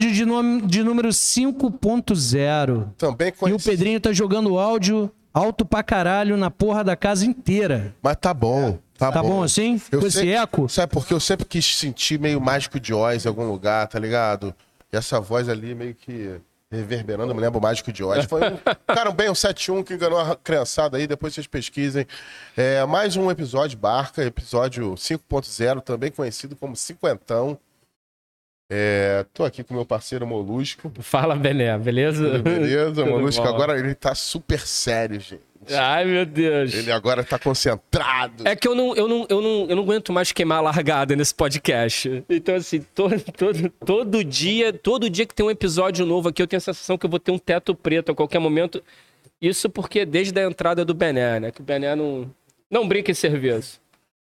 [0.00, 2.88] de, nome, de número 5.0.
[2.98, 3.70] Também E o conhecido.
[3.70, 7.94] Pedrinho tá jogando áudio alto pra caralho na porra da casa inteira.
[8.02, 8.78] Mas tá bom.
[8.98, 9.80] Tá, Tá bom assim?
[9.92, 10.68] Eu Com esse sei- eco?
[10.68, 14.54] Sabe porque eu sempre quis sentir meio mágico de Oz em algum lugar, tá ligado?
[14.92, 16.40] E essa voz ali meio que
[16.70, 18.24] reverberando, eu me lembro o mágico de Oz.
[18.24, 18.56] Foi um,
[18.88, 22.06] cara, um bem um 7-1 que enganou a criançada aí, depois vocês pesquisem.
[22.56, 27.58] É, mais um episódio Barca, episódio 5.0, também conhecido como Cinquentão.
[28.68, 30.90] É, tô aqui com meu parceiro Molusco.
[31.00, 32.38] Fala, Bené, beleza?
[32.38, 33.48] Beleza, Tudo Molusco bom.
[33.48, 35.42] agora ele tá super sério, gente.
[35.72, 36.74] Ai, meu Deus.
[36.74, 38.46] Ele agora tá concentrado.
[38.46, 41.16] É que eu não, eu, não, eu, não, eu não aguento mais queimar a largada
[41.16, 42.24] nesse podcast.
[42.28, 46.46] Então, assim, todo, todo, todo dia, todo dia que tem um episódio novo aqui, eu
[46.46, 48.82] tenho a sensação que eu vou ter um teto preto a qualquer momento.
[49.40, 51.50] Isso porque desde a entrada do Bené, né?
[51.50, 52.30] Que o Bené não,
[52.70, 53.80] não brinca em serviço.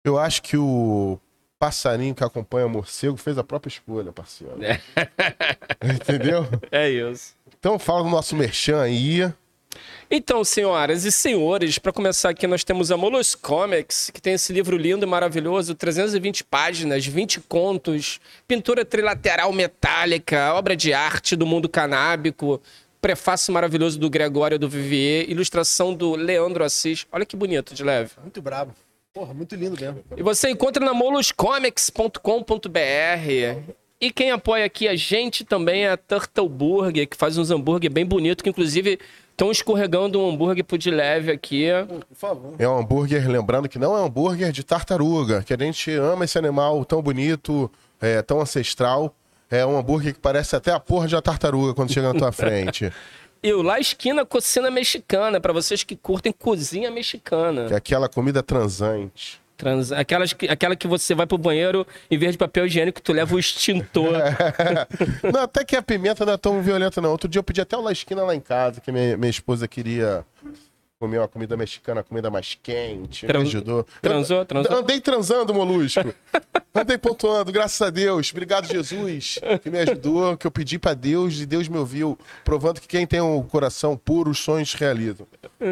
[0.05, 1.19] Eu acho que o
[1.63, 4.57] passarinho que acompanha o morcego fez a própria escolha, parceiro.
[5.81, 6.45] Entendeu?
[6.73, 7.37] É isso.
[7.57, 9.33] Então fala do nosso merchan aí.
[10.11, 14.53] Então, senhoras e senhores, para começar aqui, nós temos a Molus Comics, que tem esse
[14.53, 21.47] livro lindo e maravilhoso, 320 páginas, 20 contos, pintura trilateral metálica, obra de arte do
[21.47, 22.61] mundo canábico,
[23.01, 27.07] prefácio maravilhoso do Gregório do Vivier, ilustração do Leandro Assis.
[27.13, 28.11] Olha que bonito, de leve.
[28.21, 28.75] Muito brabo.
[29.15, 30.03] Porra, muito lindo mesmo.
[30.17, 33.75] E você encontra na moluscomics.com.br.
[34.01, 37.93] E quem apoia aqui a gente também é a Turtle Burger, que faz uns hambúrguer
[37.93, 38.99] bem bonito, que inclusive
[39.31, 41.67] estão escorregando um hambúrguer pro de leve aqui.
[41.87, 42.55] Por favor.
[42.59, 46.25] É um hambúrguer, lembrando que não é um hambúrguer de tartaruga, que a gente ama
[46.25, 49.15] esse animal tão bonito, é, tão ancestral.
[49.51, 52.33] É um hambúrguer que parece até a porra de uma tartaruga quando chega na tua
[52.33, 52.91] frente.
[53.43, 57.67] E o La Esquina Cocina Mexicana, para vocês que curtem cozinha mexicana.
[57.67, 59.41] Que é aquela comida transante.
[59.57, 59.91] Trans...
[59.91, 60.47] Aquelas que...
[60.49, 64.13] Aquela que você vai pro banheiro, em vez de papel higiênico, tu leva o extintor.
[65.33, 67.11] não, até que a pimenta não é tão violenta, não.
[67.11, 70.25] Outro dia eu pedi até uma esquina lá em casa, que minha, minha esposa queria
[71.03, 73.27] comer uma comida mexicana, uma comida mais quente.
[73.27, 73.85] Tran- Me ajudou.
[74.01, 74.45] Transou?
[74.45, 74.77] Transou?
[74.77, 76.15] Andei transando, molusco.
[76.73, 78.31] Andei pontuando, graças a Deus.
[78.31, 82.81] Obrigado, Jesus, que me ajudou, que eu pedi pra Deus e Deus me ouviu, provando
[82.81, 85.27] que quem tem um coração puro, os sonhos realizam.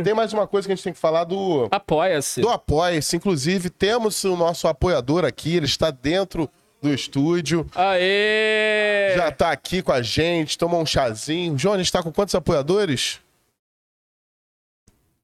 [0.04, 2.40] Tem mais uma coisa que a gente tem que falar do, Apoia-se.
[2.40, 3.14] do Apoia-se.
[3.16, 6.50] Inclusive, temos o nosso apoiador aqui, ele está dentro
[6.82, 7.66] do estúdio.
[7.74, 9.14] Aê!
[9.16, 11.56] Já tá aqui com a gente, tomou um chazinho.
[11.58, 13.20] João, a gente tá com quantos apoiadores?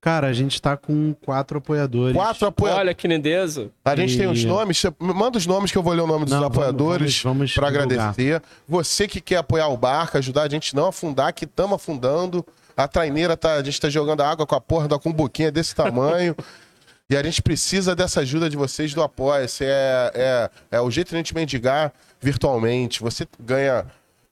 [0.07, 2.15] Cara, a gente tá com quatro apoiadores.
[2.17, 2.81] Quatro apoiadores.
[2.87, 3.71] Olha que lindeza.
[3.85, 4.79] A gente tem os E- nomes.
[4.79, 7.39] Você Manda os nomes que eu vou ler o nome dos Não, vamos- apoiadores vamos-
[7.39, 8.11] vamos para divulgar.
[8.11, 8.41] agradecer.
[8.69, 12.47] Você que quer apoiar o barco, ajudar a gente não afundar, que estamos afundando.
[12.77, 16.37] A traineira tá, a gente tá jogando água com a porra da cumbuquinha desse tamanho.
[17.11, 19.65] e a gente precisa dessa ajuda de vocês do Apoia-se.
[19.65, 23.01] É, é, é o jeito de a gente mendigar virtualmente.
[23.03, 23.85] Você ganha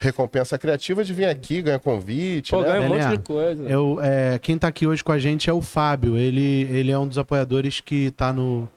[0.05, 2.51] recompensa criativa de vir aqui, ganha convite.
[2.51, 2.69] Pô, né?
[2.69, 3.63] ganha um Bené, monte de coisa.
[3.65, 6.17] Eu, é, quem tá aqui hoje com a gente é o Fábio.
[6.17, 8.69] Ele, ele é um dos apoiadores que tá no,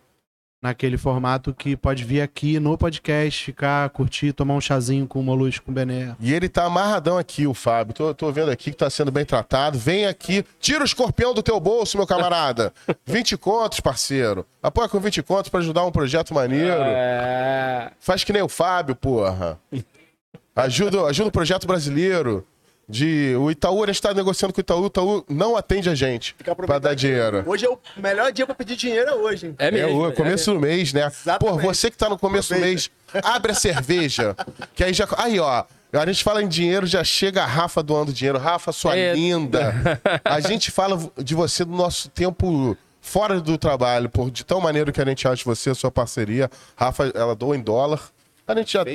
[0.62, 5.24] naquele formato que pode vir aqui no podcast, ficar, curtir, tomar um chazinho com o
[5.24, 6.16] Molusco, com o Bené.
[6.20, 7.94] E ele tá amarradão aqui, o Fábio.
[7.94, 9.78] Tô, tô vendo aqui que tá sendo bem tratado.
[9.78, 12.74] Vem aqui, tira o escorpião do teu bolso, meu camarada.
[13.06, 14.46] 20 contos, parceiro.
[14.62, 16.82] Apoia com 20 contos pra ajudar um projeto maneiro.
[16.82, 17.92] É...
[18.00, 19.60] Faz que nem o Fábio, porra.
[20.56, 22.46] Ajuda, ajuda o projeto brasileiro.
[22.90, 24.84] De, o Itaú, a gente tá negociando com o Itaú.
[24.84, 27.44] O Itaú não atende a gente aproveitando dar dinheiro.
[27.46, 29.56] Hoje é o melhor dia pra pedir dinheiro é hoje, hein?
[29.60, 30.08] É É mesmo.
[30.08, 31.02] o começo do mês, né?
[31.02, 31.62] Pô, Exatamente.
[31.66, 32.90] você que tá no começo do mês,
[33.22, 34.38] abre a cerveja.
[34.74, 35.06] Que aí já.
[35.18, 35.66] Aí, ó.
[35.92, 38.38] A gente fala em dinheiro, já chega a Rafa doando dinheiro.
[38.38, 39.14] Rafa, sua É.
[39.14, 39.74] linda.
[40.24, 44.94] A gente fala de você do nosso tempo fora do trabalho, por de tão maneiro
[44.94, 46.50] que a gente acha você, a sua parceria.
[46.76, 48.00] Rafa, ela doa em dólar.
[48.48, 48.86] A gente já.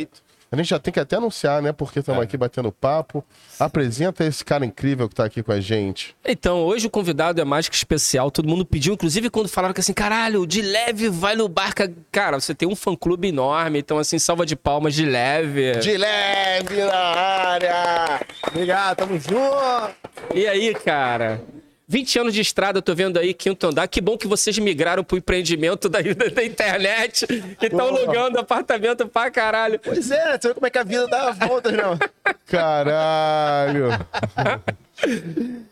[0.52, 1.72] A gente já tem que até anunciar, né?
[1.72, 3.24] Porque estamos aqui batendo papo.
[3.58, 6.14] Apresenta esse cara incrível que tá aqui com a gente.
[6.22, 8.30] Então, hoje o convidado é mais que especial.
[8.30, 11.90] Todo mundo pediu, inclusive quando falaram que assim, caralho, de leve vai no barca.
[12.12, 15.78] Cara, você tem um fã-clube enorme, então assim, salva de palmas de leve.
[15.78, 18.20] De leve na área!
[18.46, 19.94] Obrigado, tamo junto.
[20.34, 21.40] E aí, cara?
[21.88, 23.86] 20 anos de estrada, eu tô vendo aí, quinto andar.
[23.88, 25.98] Que bom que vocês migraram pro empreendimento da,
[26.34, 29.78] da internet e estão alugando apartamento pra caralho.
[29.78, 31.98] Pois é, você vê como é que a vida dá voltas, não.
[32.46, 33.88] Caralho!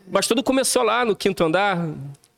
[0.09, 1.87] Mas tudo começou lá no quinto andar.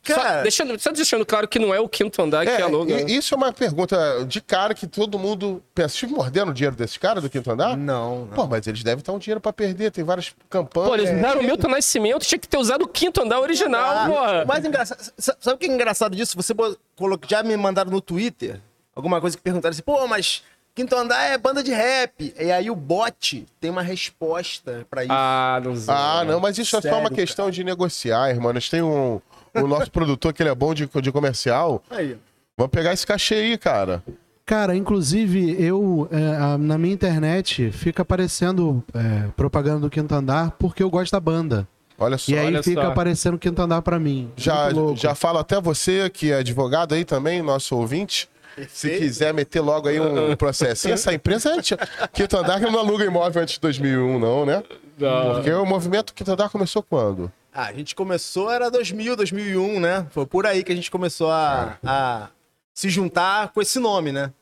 [0.05, 2.93] Só Cara- deixando, só deixando claro que não é o quinto andar que É, aluga.
[3.09, 5.93] e- isso é uma pergunta de cara que todo mundo pensa.
[5.95, 7.77] Estive mordendo o dinheiro desses caras do quinto andar?
[7.77, 8.27] Não, não.
[8.27, 10.89] Pô, mas eles devem estar um dinheiro pra perder, tem várias campanhas.
[10.89, 14.05] Pô, eles usaram o Milton Nascimento, tinha que ter usado o quinto andar original, Ah,
[14.09, 14.43] porra.
[14.43, 16.35] o mais engraçado, sa- sabe o que é engraçado disso?
[16.35, 16.53] Você
[16.97, 18.59] colocou, já me mandaram no Twitter
[18.93, 20.43] alguma coisa que perguntaram assim, pô, mas
[20.75, 22.33] Quinto andar é banda de rap.
[22.35, 25.13] E aí o bot tem uma resposta pra isso.
[25.13, 25.93] Ah, não sei.
[25.93, 28.51] Ah, não, mas isso é só Sério, uma questão de negociar, irmão.
[28.51, 29.21] Nós tem um.
[29.55, 31.83] O nosso produtor, que ele é bom de, de comercial.
[31.89, 32.17] Aí.
[32.57, 34.03] Vamos pegar esse cachê aí, cara.
[34.45, 40.83] Cara, inclusive, eu, é, na minha internet, fica aparecendo é, propaganda do Quinto Andar porque
[40.83, 41.67] eu gosto da banda.
[41.97, 42.31] Olha só.
[42.31, 42.87] E aí olha fica só.
[42.87, 44.29] aparecendo Quinto Andar pra mim.
[44.35, 48.29] Já, já falo até você, que é advogado aí também, nosso ouvinte.
[48.69, 50.89] Se quiser meter logo aí um processo.
[50.89, 51.87] Essa empresa é antiga.
[52.11, 54.61] Quinto Andar que não aluga imóvel antes de 2001, não, né?
[54.99, 55.35] Não.
[55.35, 57.31] Porque o movimento Quinto Andar começou quando?
[57.53, 60.07] Ah, a gente começou, era 2000, 2001, né?
[60.09, 62.29] Foi por aí que a gente começou a, a
[62.73, 64.33] se juntar com esse nome, né?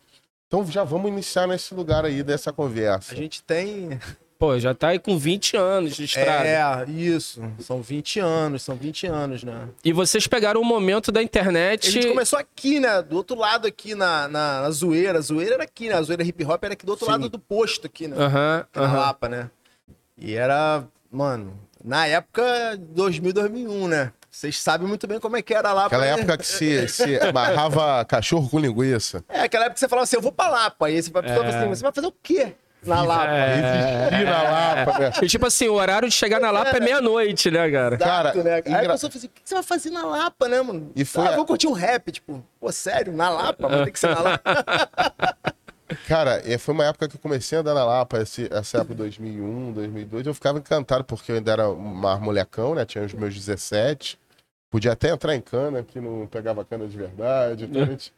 [0.48, 3.14] Então já vamos iniciar nesse lugar aí dessa conversa.
[3.14, 4.00] A gente tem.
[4.40, 6.48] Pô, já tá aí com 20 anos de estrada.
[6.48, 7.44] É, isso.
[7.60, 9.68] São 20 anos, são 20 anos, né?
[9.84, 11.90] E vocês pegaram o momento da internet.
[11.90, 13.02] A gente começou aqui, né?
[13.04, 15.20] Do outro lado aqui na, na, na zoeira.
[15.20, 15.96] A zoeira era aqui, né?
[15.96, 17.12] A zoeira hip hop era aqui do outro Sim.
[17.12, 18.18] lado do posto aqui, né?
[18.18, 18.98] Aham, Aqui na aham.
[19.00, 19.52] Lapa, né?
[20.18, 24.12] E era, mano, na época 2000, 2001, né?
[24.30, 25.88] Vocês sabem muito bem como é que era lá.
[25.88, 29.24] Aquela época que se, se amarrava cachorro com linguiça.
[29.28, 30.88] É, aquela época que você falava assim, eu vou pra Lapa.
[30.88, 31.32] Aí você vai, É.
[31.34, 32.54] assim, você vai fazer o quê
[32.86, 33.30] na Lapa?
[34.20, 35.12] E na Lapa, né?
[35.22, 37.98] E tipo assim, o horário de chegar na Lapa é meia-noite, né, cara?
[37.98, 38.54] Cara, Exato, né?
[38.56, 40.92] Aí engra- a pessoa fala assim, o que você vai fazer na Lapa, né, mano?
[40.96, 43.68] E foi Ah, a- vou curtir um rap, tipo, pô, sério, na Lapa?
[43.68, 44.42] Mas tem que ser na Lapa.
[46.08, 48.94] Cara, eh, foi uma época que eu comecei a andar na Lapa, esse- essa época
[48.94, 50.26] de 2001, 2002.
[50.28, 52.86] Eu ficava encantado porque eu ainda era um molecão, né?
[52.86, 54.20] Tinha os meus 17.
[54.70, 57.66] Podia até entrar em cana, que não pegava cana de verdade.
[57.66, 58.14] Então a gente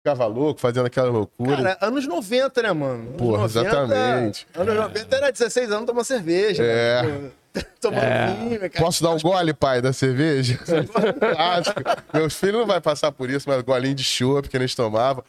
[0.00, 1.56] ficava louco, fazendo aquela loucura.
[1.56, 3.02] Cara, anos 90, né, mano?
[3.08, 4.46] Anos Porra, exatamente.
[4.54, 6.62] Anos 90 era 16 anos tomando cerveja.
[6.62, 7.02] É.
[7.02, 7.30] né?
[7.80, 8.84] Tomando vinho, cara.
[8.84, 10.58] Posso dar um gole, pai, da cerveja?
[12.12, 15.24] Meus filhos não vão passar por isso, mas golinho de chopp que eles tomavam.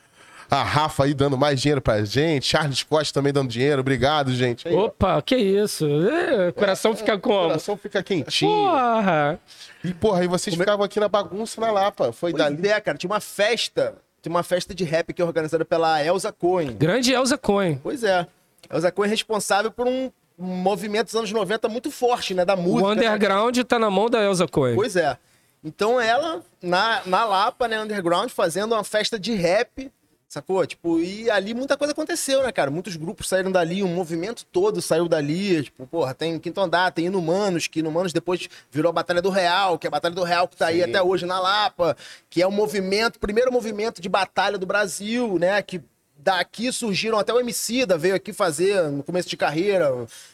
[0.49, 2.45] A Rafa aí dando mais dinheiro pra gente.
[2.45, 3.81] Charles Costa também dando dinheiro.
[3.81, 4.67] Obrigado, gente.
[4.67, 5.85] Aí, ó, Opa, que isso?
[5.85, 7.47] É, o coração fica o como?
[7.49, 8.49] coração fica quentinho.
[8.51, 9.39] Porra!
[9.83, 12.13] E, porra, aí vocês ficavam aqui na bagunça na Lapa.
[12.13, 12.67] Foi Pois dali.
[12.67, 16.31] é, cara, tinha uma festa, tinha uma festa de rap que é organizada pela Elza
[16.31, 16.73] Cohen.
[16.77, 17.79] Grande Elza Cohen.
[17.83, 18.25] Pois é.
[18.71, 22.85] Elza Cohen é responsável por um movimento dos anos 90 muito forte, né, da música.
[22.85, 23.01] O né?
[23.09, 24.75] underground tá na mão da Elza Cohen.
[24.75, 25.17] Pois é.
[25.63, 29.91] Então ela, na, na Lapa, né, underground, fazendo uma festa de rap,
[30.27, 30.65] sacou?
[30.65, 32.69] Tipo, e ali muita coisa aconteceu, né, cara?
[32.69, 35.63] Muitos grupos saíram dali, um movimento todo saiu dali.
[35.63, 39.79] Tipo, porra, tem Quinto Andar, tem Inumanos, que Inumanos depois virou a Batalha do Real,
[39.79, 40.89] que é a Batalha do Real que tá aí Sim.
[40.89, 41.95] até hoje na Lapa,
[42.29, 45.81] que é o movimento, primeiro movimento de batalha do Brasil, né, que
[46.18, 49.89] daqui surgiram até o Emicida, veio aqui fazer no começo de carreira,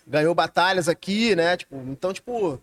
[0.07, 2.59] ganhou batalhas aqui, né, tipo, então, tipo,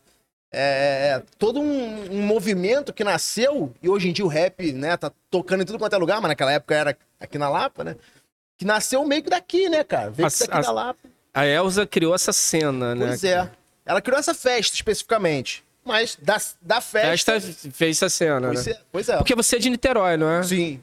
[0.53, 5.13] é, todo um, um movimento que nasceu, e hoje em dia o rap, né, tá
[5.31, 7.97] tocando em tudo quanto é lugar, mas naquela época era aqui na Lapa, né?
[8.59, 10.11] Que nasceu meio que daqui, né, cara?
[10.11, 11.09] Veio As- daqui as- da Lapa.
[11.33, 13.07] A Elza criou essa cena, né?
[13.07, 13.49] Pois é.
[13.87, 15.63] Ela criou essa festa especificamente.
[15.85, 17.35] Mas da, da festa.
[17.37, 17.41] Esta
[17.73, 18.73] fez essa cena, Pois né?
[18.73, 18.81] é.
[18.93, 19.17] Pois é.
[19.17, 20.43] Porque você é de Niterói, não é?
[20.43, 20.83] Sim.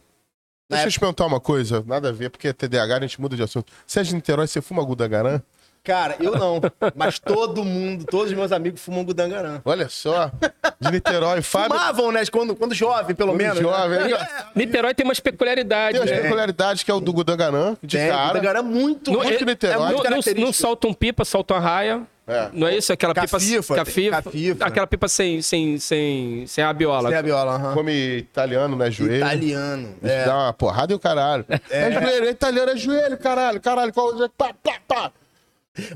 [0.69, 3.21] Na Deixa eu te perguntar uma coisa, nada a ver, porque é TDAH, a gente
[3.21, 3.71] muda de assunto.
[3.85, 5.41] Você é de Niterói, você fuma Gudangarã?
[5.87, 6.59] Cara, eu não.
[6.93, 9.61] Mas todo mundo, todos os meus amigos fumam Gudangarã.
[9.63, 10.29] Olha só,
[10.79, 11.77] de Niterói, Fábio.
[11.77, 12.23] Fumavam, né?
[12.29, 13.59] Quando, quando jovem, pelo Quando menos.
[13.59, 14.07] jovem, né?
[14.09, 14.27] né?
[14.53, 16.23] Niterói tem umas peculiaridades, Tem as né?
[16.23, 18.27] peculiaridades que é o do Gudangarã, de Tem, cara.
[18.33, 19.77] Gudangarã é muito, Não, muito é- Niterói.
[19.93, 22.01] não- muito não, não soltam pipa, soltam a raia.
[22.27, 22.49] É.
[22.51, 22.91] Não é isso?
[22.91, 23.25] Aquela pipa.
[23.25, 24.65] Cafifa, cafifa, cafifa.
[24.65, 27.07] Aquela pipa sem, sem, sem, sem a biola.
[27.07, 27.73] Tem a viola, aham.
[27.73, 28.91] Come italiano, né?
[28.91, 29.15] Joelho.
[29.25, 29.95] Italiano.
[30.03, 30.25] É.
[30.25, 31.45] dá uma porrada e o caralho.
[31.69, 35.11] É, joelho, é italiano, é joelho, caralho, caralho, qual pá, pá, pá.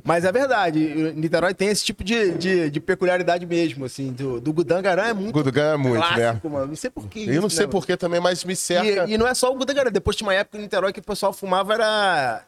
[0.03, 4.11] Mas é verdade, Niterói tem esse tipo de, de, de peculiaridade mesmo, assim.
[4.11, 6.15] Do, do Gudangarã é muito Gudangarã é muito, né?
[6.15, 6.67] clássico, mano.
[6.67, 7.25] Não sei porquê.
[7.27, 9.05] Eu não sei porquê também, mas me cerca.
[9.09, 9.91] E, e não é só o Gudangarã.
[9.91, 12.43] Depois tinha uma época em Niterói que o pessoal fumava era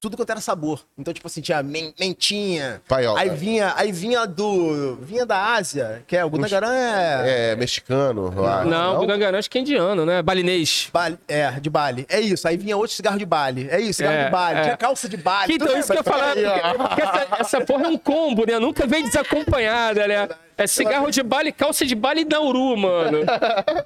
[0.00, 0.80] tudo quanto era sabor.
[0.96, 2.80] Então, tipo assim, tinha men- mentinha.
[2.86, 3.18] Paiola.
[3.18, 4.96] Aí vinha, aí vinha do.
[5.02, 7.52] Vinha da Ásia, que é o Gudangarã é.
[7.52, 8.68] É, mexicano, acho.
[8.68, 10.20] Não, o Dangarã acho que é indiano, né?
[10.22, 10.90] Balinês.
[10.92, 12.06] Bali- é, de Bali.
[12.08, 12.46] É isso.
[12.46, 13.68] Aí vinha outro cigarro de Bali.
[13.70, 14.58] É isso, cigarro É, de Bali.
[14.58, 14.62] é.
[14.62, 15.54] Tinha calça de Bali.
[15.54, 16.34] Então, isso que eu ia falar.
[16.76, 18.58] Porque, essa, essa porra é um combo, né?
[18.58, 20.28] Nunca vem desacompanhada, né?
[20.58, 23.18] É cigarro de bala, calça de bala e Nauru, mano.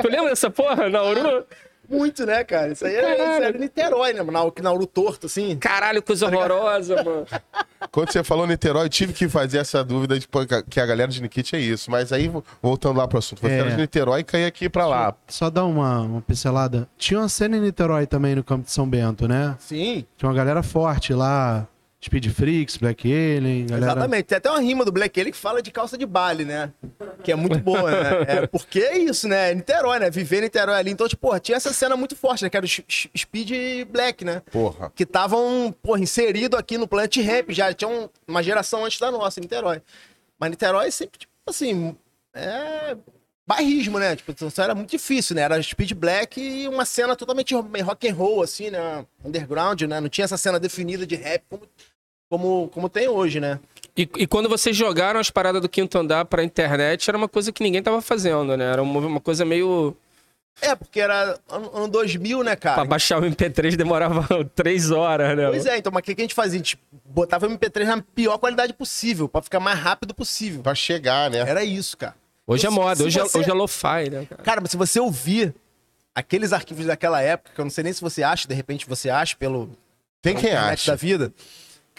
[0.00, 1.45] Tu lembra dessa porra, Nauru?
[1.90, 2.73] Muito, né, cara?
[2.73, 4.23] Isso aí era, isso era Niterói, né?
[4.23, 5.56] Nauru, Nauru torto, assim.
[5.59, 7.26] Caralho, coisa horrorosa, mano.
[7.90, 11.11] Quando você falou Niterói, eu tive que fazer essa dúvida de pô, que a galera
[11.11, 11.90] de Nikit é isso.
[11.90, 12.30] Mas aí,
[12.62, 13.59] voltando lá pro assunto, você É.
[13.59, 15.14] era de Niterói e caía aqui pra lá.
[15.26, 16.88] Só dar uma, uma pincelada.
[16.97, 19.56] Tinha uma cena em Niterói também no campo de São Bento, né?
[19.59, 20.04] Sim.
[20.16, 21.66] Tinha uma galera forte lá.
[22.02, 23.92] Speed Freaks, Black Alien, galera.
[23.92, 24.25] Exatamente.
[24.25, 26.73] Tem até uma rima do Black Alien que fala de calça de baile, né?
[27.23, 28.11] Que é muito boa, né?
[28.26, 29.52] É, porque é isso, né?
[29.54, 30.09] Niterói, né?
[30.09, 30.90] Viver Niterói ali.
[30.90, 32.49] Então, tipo, tinha essa cena muito forte, né?
[32.49, 34.40] Que era o Speed e Black, né?
[34.50, 34.90] Porra.
[34.95, 37.71] Que estavam, porra, inserido aqui no Planet Rap já.
[37.75, 39.83] Tinha um- uma geração antes da nossa, em Niterói.
[40.38, 41.95] Mas Niterói sempre, tipo assim,
[42.35, 42.97] é...
[43.47, 44.14] Bairrismo, né?
[44.14, 45.42] Tipo, então era muito difícil, né?
[45.42, 49.04] Era Speed Black e uma cena totalmente rock and roll, assim, né?
[49.25, 49.99] Underground, né?
[50.00, 51.62] Não tinha essa cena definida de rap como,
[52.30, 53.58] como, como tem hoje, né?
[53.96, 57.52] E, e quando vocês jogaram as paradas do quinto andar pra internet, era uma coisa
[57.52, 58.72] que ninguém tava fazendo, né?
[58.72, 59.94] Era uma, uma coisa meio.
[60.62, 62.84] É, porque era ano, ano 2000, né, Pra cara?
[62.84, 65.49] baixar o MP3 demorava três horas, né?
[65.49, 66.54] Pois é, então, mas o que, que a gente fazia?
[66.60, 70.62] A gente botava o MP3 na pior qualidade possível, pra ficar mais rápido possível.
[70.62, 71.38] Pra chegar, né?
[71.38, 72.14] Era isso, cara.
[72.46, 74.42] Hoje é Se- moda, hoje, você- é, hoje é lo-fi, né, cara?
[74.42, 75.54] Cara, mas se você ouvir
[76.14, 79.08] aqueles arquivos daquela época, que eu não sei nem se você acha, de repente você
[79.10, 79.70] acha pelo
[80.22, 80.90] Tem quem internet acha.
[80.92, 81.32] da vida,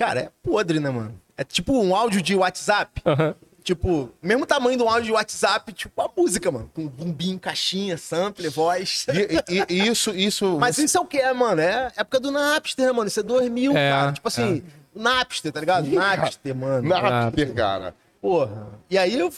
[0.06, 1.20] cara, é podre, né, mano?
[1.38, 3.02] É tipo um áudio de WhatsApp.
[3.06, 3.36] Aham.
[3.64, 6.70] Tipo, mesmo tamanho do áudio de WhatsApp, tipo a música, mano.
[6.74, 9.06] Com bumbim, caixinha, sampler, voz.
[9.48, 10.58] E, e- e isso, isso.
[10.60, 11.62] Mas isso é o que é, mano?
[11.62, 13.08] É época do Napster, mano.
[13.08, 14.12] Isso é 2000, É, cara.
[14.14, 14.64] Tipo assim,
[14.96, 15.88] Napster, tá ligado?
[15.88, 16.90] Napster, mano.
[16.90, 17.94] Napster, cara.
[18.20, 18.68] Porra.
[18.90, 19.32] E aí eu.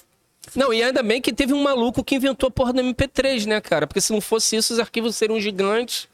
[0.55, 3.60] Não, e ainda bem que teve um maluco que inventou a porra do MP3, né,
[3.62, 3.86] cara?
[3.88, 6.08] Porque se não fosse isso, os arquivos seriam gigantes.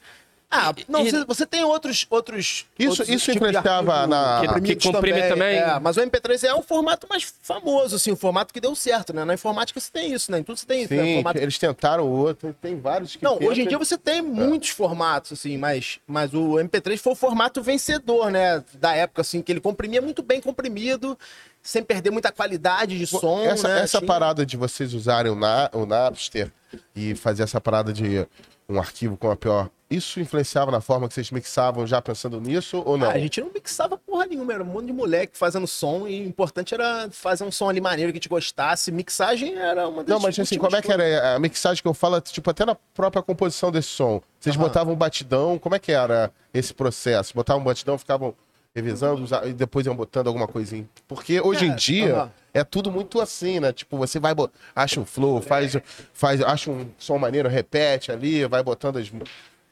[0.51, 2.07] Ah, não, E- você, tem outros.
[2.09, 5.57] outros Isso- outros isso influenciava na- comprimidos Que comprime também.
[5.59, 9.13] É, mas o MP3 é o formato mais famoso, assim, o formato que deu certo,
[9.13, 9.23] né?
[9.23, 10.39] Na informática você tem isso, né?
[10.39, 11.01] Em tudo você tem isso, né?
[11.01, 12.55] O Sim, formato eles tentaram outro.
[12.59, 13.47] Tem vários que Não, tentam.
[13.47, 17.61] hoje em dia você tem muitos formatos, assim, mas, mas o MP3 foi o formato
[17.61, 18.63] vencedor, né?
[18.73, 21.15] Da época, assim, que ele comprimia muito bem comprimido,
[21.61, 23.43] sem perder muita qualidade de som.
[23.43, 23.81] essa, né?
[23.81, 26.51] essa Tinha- parada de vocês usarem o, Na, o Napster
[26.95, 28.25] e fazer essa parada de
[28.67, 29.69] um arquivo com a pior.
[29.89, 33.09] Isso influenciava na forma que vocês mixavam já pensando nisso ou não?
[33.09, 36.21] Ah, a gente não mixava porra nenhuma, era um monte de moleque fazendo som e
[36.21, 38.91] o importante era fazer um som ali maneiro que a gente gostasse.
[38.91, 41.93] Mixagem era uma das Não, mas assim, como é que era a mixagem que eu
[41.95, 44.21] falo, tipo, até na própria composição desse som?
[44.39, 44.65] Vocês Aham.
[44.65, 47.33] botavam um batidão, como é que era esse processo?
[47.33, 48.35] Botavam um batidão, ficavam
[48.75, 50.87] revisando e depois iam botando alguma coisinha?
[51.07, 52.31] Porque hoje em É, dia aham.
[52.53, 53.73] é tudo muito assim, né?
[53.73, 54.33] Tipo, você vai,
[54.75, 55.75] acha um flow, faz,
[56.13, 59.11] faz, acha um som maneiro, repete ali, vai botando as...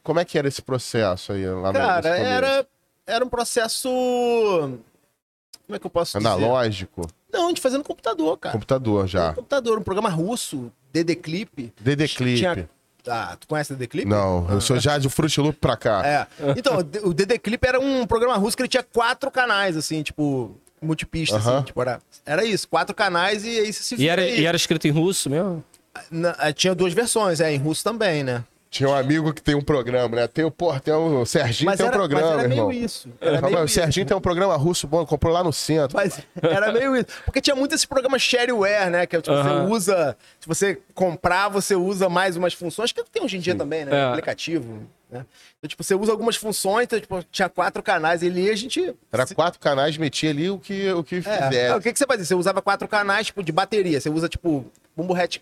[0.08, 2.66] Como é que era esse processo aí lá no Cara, era,
[3.06, 3.86] era um processo.
[3.90, 6.26] Como é que eu posso dizer?
[6.30, 8.54] Analógico, Não, a gente fazia no computador, cara.
[8.54, 9.28] computador já.
[9.28, 11.74] No computador, um programa russo, DD Clip.
[11.78, 12.38] DD Clip.
[12.38, 12.70] Tinha-
[13.06, 14.08] Ah, tu conhece o DD Clip?
[14.08, 16.02] Não, eu sou já de Fruit Loop pra cá.
[16.06, 16.26] É.
[16.56, 20.56] Então, o DD Clip era um programa russo que ele tinha quatro canais, assim, tipo,
[20.80, 21.56] multipista, Aham.
[21.56, 21.66] assim.
[21.66, 24.88] Tipo, era, era isso, quatro canais e aí você se E era, e era escrito
[24.88, 25.62] em russo mesmo?
[26.10, 28.42] Na- eh, tinha duas versões, é, em russo também, né?
[28.70, 30.26] Tinha um amigo que tem um programa, né?
[30.26, 32.68] Tem o, porra, tem o Serginho tem um era, programa, mas era irmão.
[32.68, 33.08] meio isso.
[33.18, 35.96] Era Calma aí, meio o Serginho tem um programa russo bom, comprou lá no centro.
[35.96, 37.06] Mas era meio isso.
[37.24, 39.06] Porque tinha muito esse programa shareware, né?
[39.06, 39.64] Que é, tipo, Aham.
[39.66, 40.16] você usa.
[40.38, 43.96] Se você comprar, você usa mais umas funções, que tem hoje em dia também, né?
[43.96, 44.04] É.
[44.04, 44.86] Aplicativo.
[45.10, 45.24] Né?
[45.58, 48.94] Então, tipo, você usa algumas funções, então, tipo, tinha quatro canais ali e a gente.
[49.10, 51.20] Era quatro canais, metia ali o que, o que É.
[51.22, 51.70] fizer.
[51.70, 52.24] Ah, o que, que você fazia?
[52.26, 53.98] Você usava quatro canais, tipo, de bateria.
[53.98, 55.40] Você usa, tipo, bumbo hat,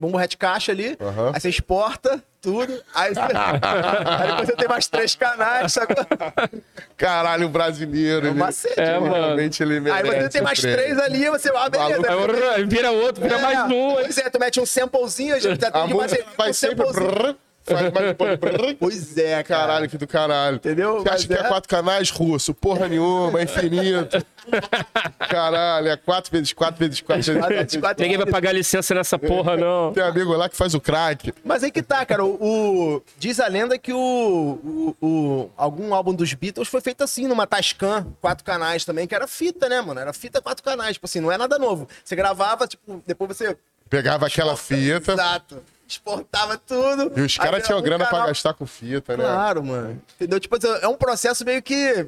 [0.00, 1.32] bumbo hat caixa ali, Aham.
[1.34, 3.20] aí você exporta tudo, aí, você...
[3.20, 5.94] aí depois você tem mais três canais, sabe?
[6.96, 8.26] Caralho, o brasileiro.
[8.26, 9.12] É um ele- macete, É, mano.
[9.12, 10.78] Realmente ele Aí merece você tem mais prêmio.
[10.78, 12.52] três ali, você vai, ah, beleza.
[12.54, 13.96] Aí vira outro, vira mais um.
[13.98, 16.50] aí- Pois é, tu mete um samplezinho, já, já A tem de música bateria, vai
[16.50, 16.86] um sempre...
[16.86, 17.36] samplezinho.
[17.68, 18.16] Faz mais.
[18.78, 19.66] Pois é, cara.
[19.66, 20.56] Caralho, que do caralho.
[20.56, 20.94] Entendeu?
[21.00, 21.36] Você acha Mas que é...
[21.36, 22.52] é- quatro canais russo?
[22.54, 24.24] Porra nenhuma, é infinito.
[25.28, 27.80] Caralho, é quatro vezes quatro vezes quatro vezes Quatro, quatro.
[27.80, 29.92] quatro, Ninguém vai pagar licença nessa porra, não.
[29.92, 31.32] Tem um amigo lá que faz o crack.
[31.44, 32.24] Mas aí que tá, cara.
[32.24, 33.98] O, o- diz a lenda que o,
[35.00, 39.14] o- o- algum álbum dos Beatles foi feito assim, numa Tascam, quatro canais também, que
[39.14, 40.00] era fita, né, mano?
[40.00, 40.94] Era fita quatro canais.
[40.94, 41.88] Tipo assim, não é nada novo.
[42.04, 43.56] Você gravava, tipo, depois você.
[43.90, 45.62] Pegava aquela fita Exato.
[45.88, 47.18] Exportava tudo.
[47.18, 49.24] e os caras tinham grana pra canal- gastar com fita, né?
[49.24, 50.02] Claro, mano.
[50.16, 50.38] Entendeu?
[50.38, 52.06] Tipo, assim, é um processo meio que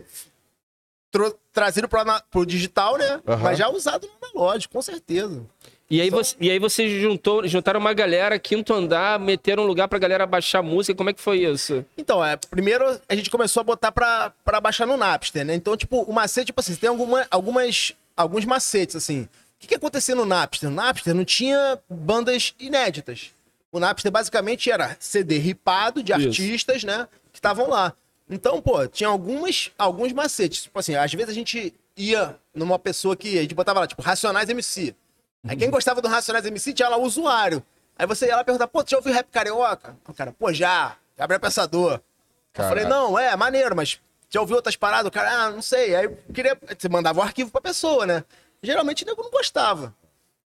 [1.10, 3.20] tro- trazido pro, ana- pro digital, né?
[3.42, 5.42] Mas já usado no analógico, com certeza.
[5.90, 9.88] E aí, você, e aí vocês juntou, juntaram uma galera, quinto andar, meteram um lugar
[9.88, 10.96] pra galera baixar música.
[10.96, 11.84] Como é que foi isso?
[11.98, 15.52] Então, é, primeiro a gente começou a botar pra, pra baixar no Napster, né?
[15.54, 19.22] Então, tipo, o macete, tipo assim, tem alguma, algumas, alguns macetes, assim.
[19.22, 20.70] O que, que acontecia no Napster?
[20.70, 23.32] No Napster não tinha bandas inéditas.
[23.72, 26.26] O Napster basicamente era CD ripado de Isso.
[26.28, 27.06] artistas, né?
[27.32, 27.92] Que estavam lá.
[28.28, 30.62] Então, pô, tinha algumas, alguns macetes.
[30.62, 34.02] Tipo assim, às vezes a gente ia numa pessoa que a gente botava lá, tipo,
[34.02, 34.94] Racionais MC.
[35.46, 37.62] Aí quem gostava do Racionais MC tinha lá o usuário.
[37.98, 39.96] Aí você ia lá perguntar, pô, tu já ouviu rap carioca?
[40.06, 40.96] O cara, pô, já.
[41.16, 41.92] Gabriel Pensador.
[41.94, 42.00] Eu
[42.52, 42.82] Caralho.
[42.82, 44.00] falei, não, é, maneiro, mas
[44.32, 45.06] Já ouviu outras paradas?
[45.08, 45.94] O cara, ah, não sei.
[45.94, 46.56] Aí eu queria.
[46.78, 48.24] Você mandava o arquivo pra pessoa, né?
[48.62, 49.92] Geralmente o nego não gostava.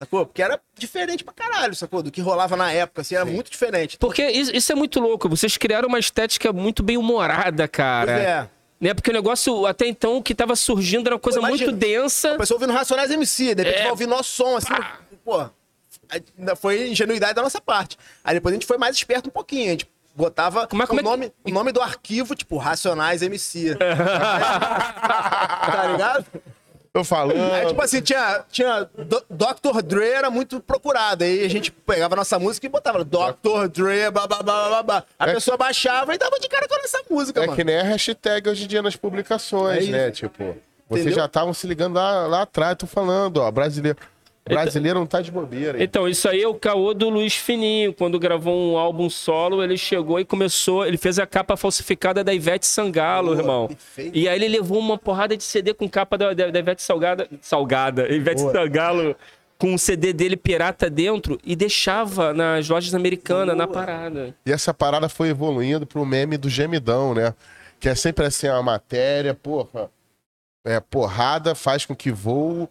[0.02, 0.26] Sacou?
[0.26, 2.02] Porque era diferente pra caralho, sacou?
[2.02, 3.96] Do que rolava na época, assim, era muito diferente.
[3.98, 5.28] Porque isso, isso é muito louco.
[5.28, 8.12] Vocês criaram uma estética muito bem humorada, cara.
[8.12, 8.50] Pois é.
[8.80, 8.94] Né?
[8.94, 11.80] Porque o negócio, até então, o que tava surgindo era uma coisa Pô, imagina, muito
[11.80, 12.34] densa.
[12.34, 13.82] A pessoa ouvindo Racionais MC, de repente É.
[13.82, 14.74] vai ouvir nosso som, assim,
[15.24, 15.38] pô.
[16.10, 17.96] aí ainda Foi ingenuidade da nossa parte.
[18.24, 20.98] Aí depois a gente foi mais esperto um pouquinho, a gente botava Como é- como
[20.98, 23.76] o, é nome, o nome do arquivo, tipo, Racionais MC.
[25.00, 26.26] tá ligado?
[26.92, 27.52] Tô falando.
[27.54, 29.80] Aí, tipo assim, tinha, tinha Do- Dr.
[29.82, 31.24] Dre era muito procurado.
[31.24, 33.68] Aí a gente pegava nossa música e botava Dr.
[33.72, 35.04] Dre, blá, blá, blá, blá, blá.
[35.18, 37.56] A É- pessoa baixava e dava de cara com essa música, É mano.
[37.56, 40.10] que nem a hashtag hoje em dia nas publicações, É né?
[40.10, 40.54] Tipo,
[40.86, 43.96] vocês já estavam se ligando lá, lá atrás, tô falando, ó, brasileiro.
[44.44, 45.78] Brasileiro não tá de bobeira.
[45.78, 45.84] hein?
[45.84, 47.92] Então, isso aí é o caô do Luiz Fininho.
[47.92, 50.84] Quando gravou um álbum solo, ele chegou e começou.
[50.84, 53.68] Ele fez a capa falsificada da Ivete Sangalo, Boa, irmão.
[53.68, 54.18] perfeito.
[54.18, 57.28] E aí ele levou uma porrada de CD com capa da, da, da Ivete Salgada.
[57.40, 58.12] Salgada.
[58.12, 59.14] Ivete Sangalo
[59.58, 64.34] com o CD dele pirata dentro e deixava nas lojas americanas, na parada.
[64.44, 67.32] E essa parada foi evoluindo pro meme do gemidão, né?
[67.78, 69.88] Que é sempre assim, uma matéria, porra.
[70.64, 72.68] É, porrada faz com que voo.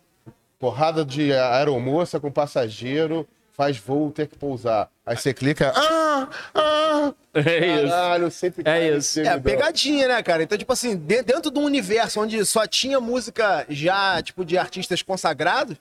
[0.61, 4.89] Porrada de aeromoça com passageiro faz voo ter que pousar.
[5.05, 5.73] Aí você clica.
[5.75, 6.29] Ah!
[6.55, 7.13] Ah!
[7.33, 7.87] É isso.
[7.89, 9.19] Caralho, sempre É isso.
[9.21, 10.43] É, pegadinha, né, cara?
[10.43, 14.57] Então, tipo assim, de- dentro de um universo onde só tinha música já, tipo, de
[14.57, 15.75] artistas consagrados,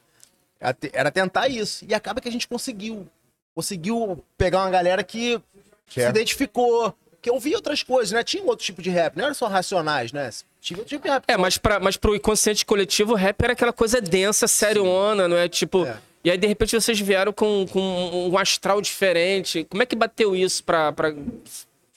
[0.58, 1.84] era te- era tentar isso.
[1.87, 3.06] E acaba que a gente conseguiu.
[3.54, 5.38] Conseguiu pegar uma galera que
[5.87, 6.08] Que se é.
[6.08, 8.25] identificou, que ouvia outras coisas, né?
[8.25, 10.30] Tinha outro tipo de rap, não era só racionais, né?
[10.61, 11.25] Tipo de rap.
[11.26, 15.37] É, mas, pra, mas pro inconsciente coletivo, o rap era aquela coisa densa, seriona, não
[15.37, 15.49] é?
[15.49, 15.87] Tipo.
[15.87, 15.99] É.
[16.23, 19.64] E aí, de repente, vocês vieram com, com um astral diferente.
[19.64, 20.93] Como é que bateu isso pra.
[20.93, 21.14] pra...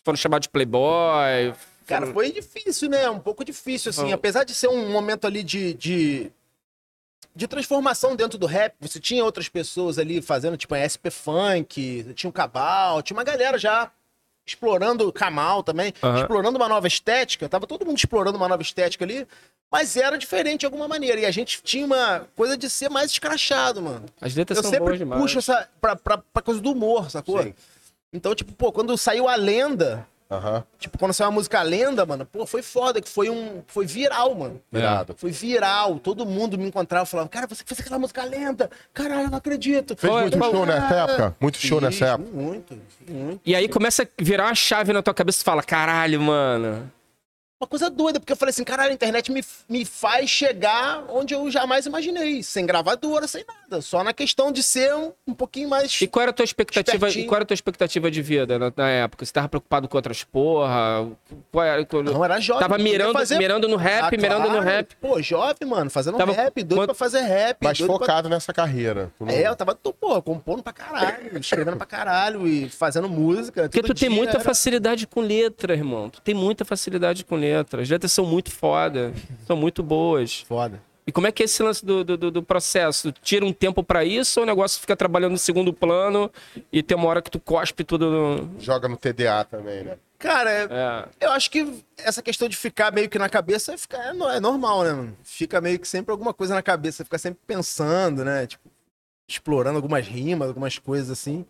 [0.04, 1.54] Foram chamados de Playboy?
[1.86, 3.10] Cara, foi difícil, né?
[3.10, 4.14] Um pouco difícil, assim.
[4.14, 6.32] Apesar de ser um momento ali de, de,
[7.36, 12.14] de transformação dentro do rap, você tinha outras pessoas ali fazendo, tipo, a SP Funk,
[12.16, 13.92] tinha o Cabal, tinha uma galera já
[14.46, 16.20] explorando o Kamal também, Aham.
[16.22, 17.48] explorando uma nova estética.
[17.48, 19.28] Tava todo mundo explorando uma nova estética ali,
[19.72, 21.22] mas era diferente de alguma maneira.
[21.22, 24.06] E a gente tinha uma coisa de ser mais escrachado, mano.
[24.22, 25.22] As letras Eu são boas sempre demais.
[25.22, 27.42] puxo essa pra, pra, pra coisa do humor, sacou?
[27.42, 27.54] Sim.
[28.12, 30.64] Então, tipo, pô, quando saiu a lenda, Aham.
[30.80, 33.62] Tipo, quando saiu a música Lenda, mano, pô, foi foda, que foi um.
[33.68, 34.62] Foi viral, mano.
[34.72, 35.16] Irado.
[35.18, 36.00] Foi viral.
[36.00, 38.70] Todo mundo me encontrava e falava, cara, você que fez aquela música lenda.
[38.94, 39.96] Caralho, eu não acredito.
[39.96, 41.36] Fez é- muito show nessa época?
[41.40, 42.32] Muito show Fiz, nessa época.
[42.32, 43.42] Muito, muito.
[43.46, 46.92] E aí começa a virar uma chave na tua cabeça e tu fala: caralho, mano.
[47.64, 51.34] Uma coisa doida, porque eu falei assim, caralho, a internet me, me faz chegar onde
[51.34, 52.44] eu jamais imaginei.
[52.44, 53.82] Sem gravadora, sem nada.
[53.82, 56.02] Só na questão de ser um, um pouquinho mais.
[56.02, 57.24] E qual era a tua expectativa, Espertinho.
[57.24, 59.26] e qual era a tua expectativa de vida na, na época?
[59.26, 61.08] Você tava preocupado com outras porra?
[61.54, 62.62] Qual era, qual- Não, era jovem.
[62.62, 64.94] Tava mirando, fazer- mirando no rap, Ah, mirando no rap.
[64.98, 67.58] Pô, jovem, mano, fazendo Tava- rap, doido quando- pra fazer rap.
[67.64, 69.10] Mas doido pra- focado nessa carreira.
[69.18, 73.64] Não- É, eu tava, tô, pô, compondo pra caralho, escrevendo pra caralho e fazendo música.
[73.64, 76.10] Porque tu tem muita era- facilidade com letra, irmão.
[76.10, 77.53] Tu tem muita facilidade com letra.
[77.56, 79.14] As letras são muito foda,
[79.46, 80.42] são muito boas.
[80.48, 80.82] Foda.
[81.06, 83.12] E como é que é esse lance do, do, do- processo?
[83.12, 86.32] Tu tira um tempo pra isso ou o negócio fica trabalhando no segundo plano
[86.72, 88.60] e tem uma hora que tu cospe tudo no...
[88.62, 89.98] Joga no TDA também, né?
[90.18, 91.26] Cara, é- É.
[91.26, 94.40] eu acho que essa questão de ficar meio que na cabeça é, ficar, é, é
[94.40, 95.18] normal, né, mano?
[95.24, 98.48] Fica meio que sempre alguma coisa na cabeça, fica sempre pensando, né?
[98.48, 98.70] Tipo,
[99.28, 101.46] explorando algumas rimas, algumas coisas assim.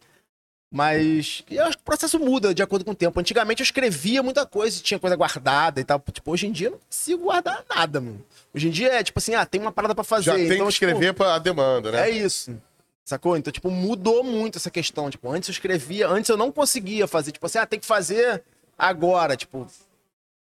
[0.76, 3.20] Mas eu acho que o processo muda de acordo com o tempo.
[3.20, 6.04] Antigamente eu escrevia muita coisa, tinha coisa guardada e tal.
[6.12, 8.26] Tipo, hoje em dia eu não consigo guardar nada, mano.
[8.52, 10.26] Hoje em dia é tipo assim, ah, tem uma parada pra fazer.
[10.26, 12.10] Já tem então, que tipo, escrever pra demanda, né?
[12.10, 12.60] É isso.
[13.06, 13.38] Sacou?
[13.38, 15.12] Então, tipo, mudou muito essa questão.
[15.12, 17.34] Tipo, antes eu escrevia, antes eu não conseguia fazer.
[17.34, 18.42] Tipo assim, ah, tem que fazer
[18.76, 19.38] agora.
[19.38, 19.68] Tipo,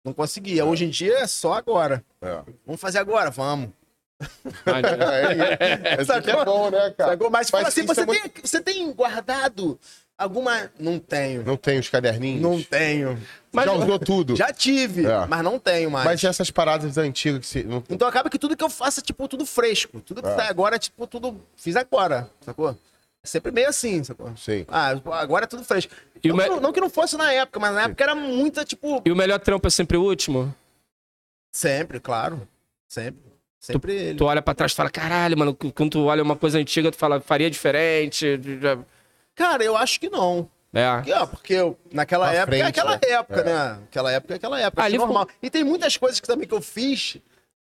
[0.02, 0.64] não conseguia.
[0.64, 2.02] Hoje em dia é só agora.
[2.22, 2.40] É.
[2.64, 3.31] Vamos fazer agora?
[3.31, 3.68] Vamos.
[4.64, 7.11] É, é, isso aqui é bom, né, cara?
[7.12, 7.29] Sacou?
[7.31, 9.79] Mas fala assim, isso você, é muito- tem, você tem guardado
[10.18, 10.70] alguma.
[10.79, 11.42] Não tenho.
[11.44, 12.40] Não tem os caderninhos?
[12.42, 13.18] Não tenho.
[13.55, 14.37] Já usou tudo?
[14.37, 15.26] Já tive, É.
[15.26, 16.05] mas não tenho mais.
[16.05, 17.62] Mas essas paradas antigas que se...
[17.64, 20.00] não- Então acaba que tudo que eu faço é, tipo, tudo fresco.
[20.00, 20.35] Tudo que É.
[20.35, 21.40] tá agora é, tipo, tudo.
[21.57, 22.70] Fiz agora, sacou?
[22.70, 24.33] É sempre meio assim, sacou?
[24.37, 24.64] Sim.
[24.68, 25.92] Ah, agora é tudo fresco.
[26.22, 28.05] E não, o me- que não, não que não fosse na época, mas na época
[28.05, 29.02] era muita, tipo.
[29.05, 30.55] E o melhor trampo é sempre o último?
[31.52, 32.46] Sempre, claro.
[32.88, 33.26] Sempre.
[33.59, 34.18] Sempre ele.
[34.18, 36.96] Tu olha pra trás e fala, caralho, mano, quando tu olha uma coisa antiga, tu
[36.96, 38.38] fala, faria diferente.
[38.61, 38.79] já-
[39.37, 40.51] Cara, eu acho que não.
[40.75, 40.96] É.
[40.96, 43.01] Porque, ó, porque eu- naquela Pra época é frente, aquela né?
[43.03, 43.44] época, É.
[43.44, 43.79] né?
[43.88, 44.83] Aquela época é aquela época.
[44.83, 45.29] Ali acho normal.
[45.42, 47.18] E tem muitas coisas que também que eu fiz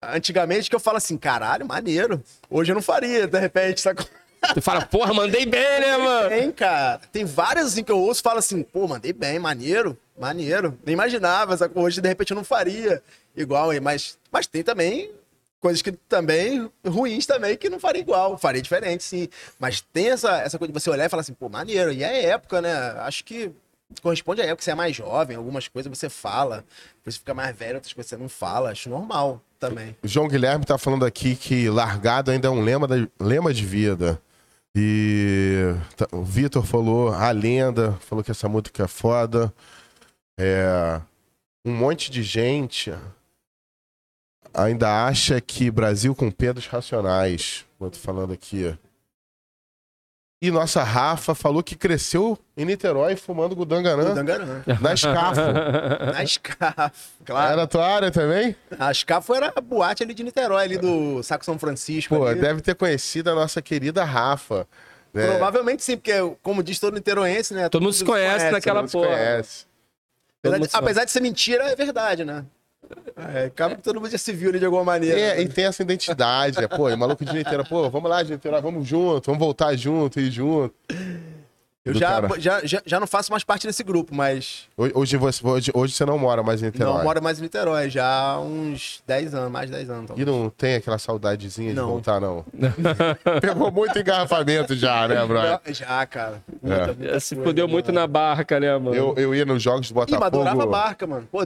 [0.02, 2.24] antigamente que eu falo assim, caralho, maneiro.
[2.50, 4.06] Hoje eu não faria, de repente, sacou?
[4.54, 6.30] Tu fala, porra, mandei bem, né, mano?
[6.30, 7.02] Tem, cara.
[7.12, 10.78] Tem várias assim que eu ouço e falo assim, pô, mandei bem, maneiro, maneiro.
[10.86, 13.02] Nem imaginava, essa hoje de repente eu não faria
[13.36, 15.12] igual, aí, mas, mas tem também
[15.60, 19.28] coisas que também, ruins também, que não faria igual, faria diferente, sim.
[19.60, 22.26] Mas tem essa, essa coisa de você olhar e falar assim, pô, maneiro, e é
[22.26, 22.74] época, né?
[23.00, 23.52] Acho que
[24.02, 26.64] corresponde à época, você é mais jovem, algumas coisas você fala,
[27.04, 29.96] você fica mais velho, outras coisas você não fala, acho normal também.
[30.04, 33.66] O João Guilherme tá falando aqui que largado ainda é um lema, da, lema de
[33.66, 34.22] vida.
[34.76, 39.52] E tá- o Vitor falou a lenda, falou que essa música é foda.
[40.40, 41.02] É,
[41.66, 42.94] um monte de gente
[44.58, 47.66] ainda acha que Brasil com Pedros Racionais.
[47.80, 48.76] Eu tô falando aqui.
[50.40, 54.62] E nossa Rafa falou que cresceu em Niterói fumando Gudanganã Dangarã.
[54.80, 55.42] na Escafo.
[56.16, 57.54] A Scaf, claro.
[57.54, 58.56] Era a tua área também?
[58.78, 62.16] A Scaf era a boate ali de Niterói, ali do Saco São Francisco.
[62.16, 62.40] Pô, ali.
[62.40, 64.68] deve ter conhecido a nossa querida Rafa.
[65.12, 65.26] né?
[65.28, 67.68] Provavelmente sim, porque, como diz todo niteroense, né?
[67.68, 69.08] Todo mundo se conhece naquela Todo mundo se porra.
[69.08, 69.66] conhece.
[70.44, 72.46] Todo Apesar de, apesar de ser mentira, é verdade, né?
[73.34, 75.20] É, acaba que todo mundo já se viu ali de alguma maneira.
[75.20, 78.62] É, e tem essa identidade, é, pô, é maluco de Niterói, pô, vamos lá, Niterói,
[78.62, 80.74] vamos junto, vamos voltar junto, ir junto.
[81.88, 82.40] Eu já, cara.
[82.40, 85.94] já, já, já não faço mais parte desse grupo, mas Hoje, hoje você, hoje, hoje
[85.94, 86.94] você não mora mais em Niterói.
[86.98, 90.04] não moro mais em Niterói, já há uns 10 anos, mais de 10 anos.
[90.04, 90.28] E talvez.
[90.28, 91.88] não tem aquela saudadezinha de Não.
[91.90, 92.46] voltar, não.
[93.42, 95.60] Pegou muito engarrafamento já, né, brother?
[95.74, 96.42] Já, cara.
[96.64, 96.68] É.
[96.68, 98.00] Muita, muita Se fudeu muito mano.
[98.00, 98.96] na barca, né, mano?
[98.96, 100.72] Eu, eu ia nos jogos do Ih, mas adorava Botafogo.
[100.72, 101.28] barca, mano.
[101.32, 101.40] Pô,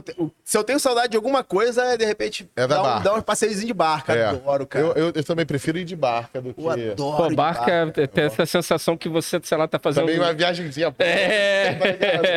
[0.44, 3.04] se eu tenho saudade de alguma coisa, é de repente É da dar, um, barca.
[3.10, 4.12] dar um passeiozinho de barca.
[4.12, 4.26] É.
[4.26, 4.84] Adoro, cara.
[4.86, 6.60] Eu, eu, eu também prefiro ir de barca do que.
[6.60, 7.16] Eu adoro.
[7.16, 10.06] Pô, de barca é- tem essa sensação que você, sei lá, tá fazendo.
[10.06, 11.02] Também uma viagemzinha, pô.
[11.02, 11.78] É.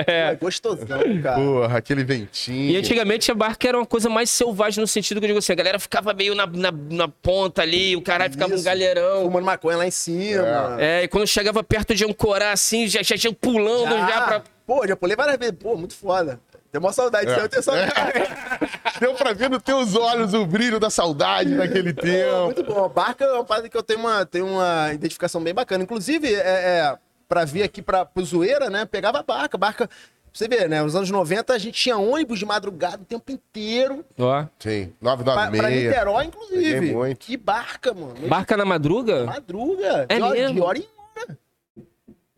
[0.07, 0.85] É gostosão,
[1.21, 1.35] cara.
[1.35, 2.71] Porra, aquele ventinho.
[2.71, 5.53] E antigamente a barca era uma coisa mais selvagem no sentido que eu digo assim,
[5.53, 8.63] a galera ficava meio na, na, na ponta ali, o caralho ficava um Isso.
[8.65, 9.23] galheirão.
[9.23, 10.77] Fumando maconha lá em cima.
[10.79, 14.43] É, e quando chegava perto de ancorar assim, já já tinha pulando já, pra.
[14.65, 15.55] Pô, já pulei várias vezes.
[15.59, 16.39] Pô, muito foda.
[16.71, 17.39] Tem uma saudade, É.
[17.39, 17.91] eu tenho saudade.
[18.99, 22.45] Deu pra ver nos teus olhos o brilho da saudade daquele Pô, tempo.
[22.45, 22.83] muito bom.
[22.85, 25.83] A barca é uma parada que eu tenho uma, tenho uma identificação bem bacana.
[25.83, 26.97] Inclusive, é, é,
[27.27, 28.85] pra vir aqui pra, pro Zoeira, né?
[28.85, 29.57] Pegava a barca.
[29.57, 29.87] Barca.
[29.87, 29.95] pra
[30.33, 30.81] Você vê, né?
[30.81, 34.05] Nos anos 90 a gente tinha ônibus de madrugada o tempo inteiro.
[34.17, 34.45] Ó.
[34.59, 35.83] Sim, Pra, pra 996.
[35.85, 36.93] Niterói, Peguei inclusive.
[36.93, 37.19] muito.
[37.25, 38.27] Que barca, mano.
[38.27, 39.23] Barca na madruga?
[39.25, 40.05] Madruga.
[40.09, 40.53] É de, hora, mesmo?
[40.55, 41.37] de hora em hora.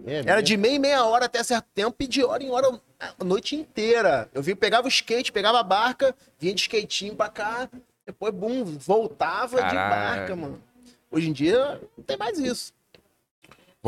[0.06, 2.80] É, Era de meia e meia hora até certo tempo e de hora em hora
[3.20, 4.30] a noite inteira.
[4.34, 7.68] Eu vi, pegava o skate, pegava a barca, vinha de skatinho pra cá,
[8.06, 10.62] depois, bum, voltava de barca, mano.
[11.12, 12.72] Hoje em dia não tem mais isso.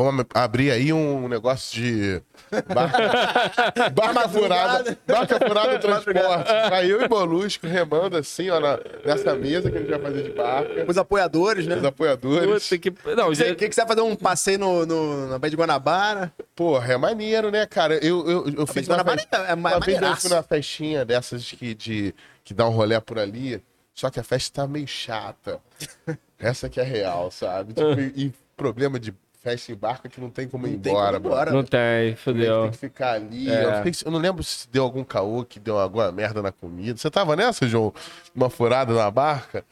[0.02, 2.22] Vamos abrir aí um negócio de
[2.72, 6.48] barca, barca furada, barca furada transporte.
[6.70, 10.22] Vai eu e Molusco remando assim, ó, na- nessa mesa que a gente vai fazer
[10.22, 10.84] de barca.
[10.88, 11.76] Os apoiadores, né?
[11.76, 12.68] Os apoiadores.
[12.68, 12.94] Puta que.
[13.14, 15.56] Não, Você, já- que, que você vai fazer um passeio no, no- na Baía de
[15.56, 16.32] Guanabara?
[16.56, 17.94] Porra, é maneiro, né, cara?
[18.02, 20.30] Eu, eu, eu A Baía fiz uma, Guanabara festa, é, é, uma vez eu fui
[20.30, 23.62] numa festinha dessas que, de, que dá um rolê por ali,
[23.94, 25.60] só que a festa tá meio chata.
[26.40, 27.74] Essa que é real, sabe?
[27.74, 30.92] Tipo, e, e problema de festa em barca que não tem como ir Não tem
[30.92, 31.50] como embora, ir embora.
[31.50, 32.70] Não tem, Tem fudeu.
[32.70, 33.50] que ficar ali.
[33.50, 33.82] É.
[34.04, 36.98] Eu não lembro se deu algum caô que deu alguma merda na comida.
[36.98, 37.92] Você tava nessa, João?
[38.34, 39.64] Uma furada na barca?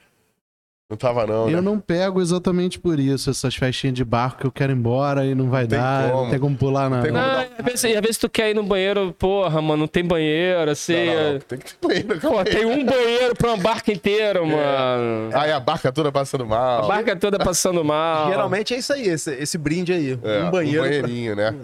[0.90, 1.50] Não tava, não.
[1.50, 1.60] Eu né?
[1.60, 5.34] não pego exatamente por isso, essas festinhas de barco que eu quero ir embora e
[5.34, 6.22] não vai Tem dar, como.
[6.22, 7.02] não tem como pular na.
[7.02, 7.22] Tem como.
[7.22, 10.70] Não, às vezes, às vezes tu quer ir no banheiro, porra, mano, não tem banheiro,
[10.70, 10.94] assim.
[10.94, 11.40] Não, não, é- não.
[11.40, 15.30] Tem que ter banheiro, Pô, tem um banheiro pra uma barca inteira, mano.
[15.34, 16.88] Aí a barca toda passando A mal.
[16.88, 18.30] barca toda passando mal.
[18.30, 20.18] Geralmente é isso aí, esse, esse brinde aí.
[20.22, 20.80] É, um banheiro.
[20.80, 21.54] pra- banheirinho, né?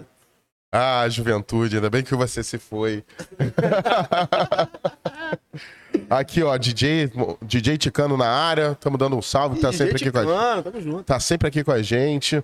[0.71, 3.03] Ah, juventude, ainda bem que você se foi.
[6.09, 10.11] aqui, ó, DJ, DJ Ticano na área, estamos dando um salve, tá Ih, sempre aqui
[10.11, 10.23] com a
[10.55, 10.63] gente.
[10.63, 11.03] tamo junto.
[11.03, 12.43] Tá sempre aqui com a gente.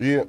[0.00, 0.24] E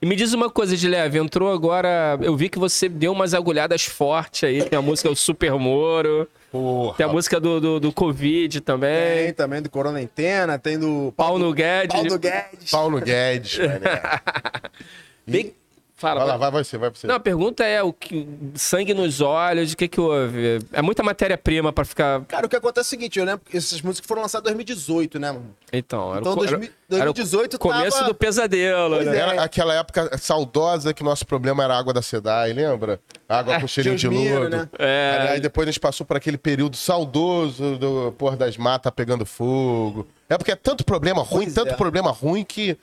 [0.00, 2.18] E me diz uma coisa, de leve, entrou agora.
[2.20, 4.62] Eu vi que você deu umas agulhadas fortes aí.
[4.62, 9.24] Tem a música do Super Moro, porra, tem a música do, do, do Covid também.
[9.24, 11.94] Tem também do Corona Antena, tem do Pau no Guedes.
[12.02, 12.70] Paulo Guedes.
[12.70, 13.58] Paulo Guedes.
[15.26, 15.54] Bem-
[15.98, 16.50] Fala, Vai lá, fala.
[16.50, 17.06] vai você, vai você.
[17.06, 20.58] Não, a pergunta é o que sangue nos olhos, o que que houve?
[20.70, 22.20] É muita matéria-prima pra ficar.
[22.26, 24.54] Cara, o que acontece é o seguinte, eu lembro que essas músicas foram lançadas em
[24.54, 25.56] 2018, né, mano?
[25.72, 29.06] Então, era Então, o, co- 2000 era, era o 2018 começo tava- do pesadelo, Pois
[29.06, 29.16] né?
[29.16, 29.20] é.
[29.20, 33.00] Era aquela época saudosa que nosso problema era a água da SEDAI, lembra?
[33.26, 34.50] Água com cheirinho de lodo.
[34.50, 34.68] né?
[34.78, 35.28] É.
[35.30, 40.06] Aí depois a gente passou por aquele período saudoso do Porra das Matas pegando fogo.
[40.28, 41.74] É porque é tanto problema ruim, Pois tanto é.
[41.76, 42.76] problema ruim que,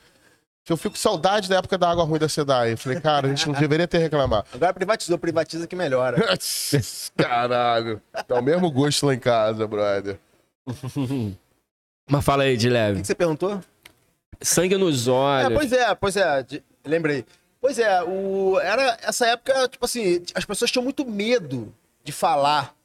[0.66, 2.74] que eu fico com saudade da época da água ruim da SEDAI.
[2.74, 4.46] Eu falei, cara, a gente não deveria ter reclamado.
[4.54, 6.18] Agora privatizou, privatiza que melhora.
[7.18, 8.02] Caralho.
[8.28, 10.18] Tá o mesmo gosto lá em casa, brother.
[12.10, 12.96] Mas fala aí, de O leve.
[12.98, 13.62] que que você perguntou?
[14.42, 15.54] Sangue nos É, olhos.
[15.58, 17.26] pois é, pois é, de- lembrei.
[17.62, 21.74] Pois é, o, era essa época, tipo assim, as pessoas tinham muito medo
[22.04, 22.76] de falar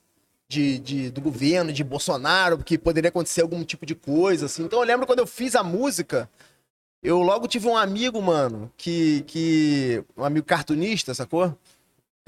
[0.48, 4.62] de, de- do governo, de Bolsonaro, que poderia acontecer algum tipo de coisa, assim.
[4.64, 6.30] Então eu lembro quando eu fiz a música,
[7.02, 9.22] eu logo tive um amigo, mano, que.
[9.26, 11.56] que um amigo cartunista, sacou?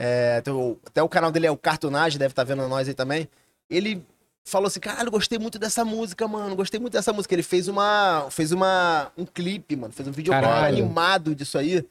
[0.03, 0.43] É,
[0.87, 3.29] até o canal dele é o Cartunagem, deve estar vendo nós aí também.
[3.69, 4.03] Ele
[4.45, 6.57] falou assim: caralho, gostei muito dessa música, mano.
[6.57, 7.35] Gostei muito dessa música.
[7.35, 8.29] Ele fez uma.
[8.31, 9.13] fez uma.
[9.17, 9.93] um clipe, mano.
[9.93, 11.85] Fez um vídeo animado disso aí.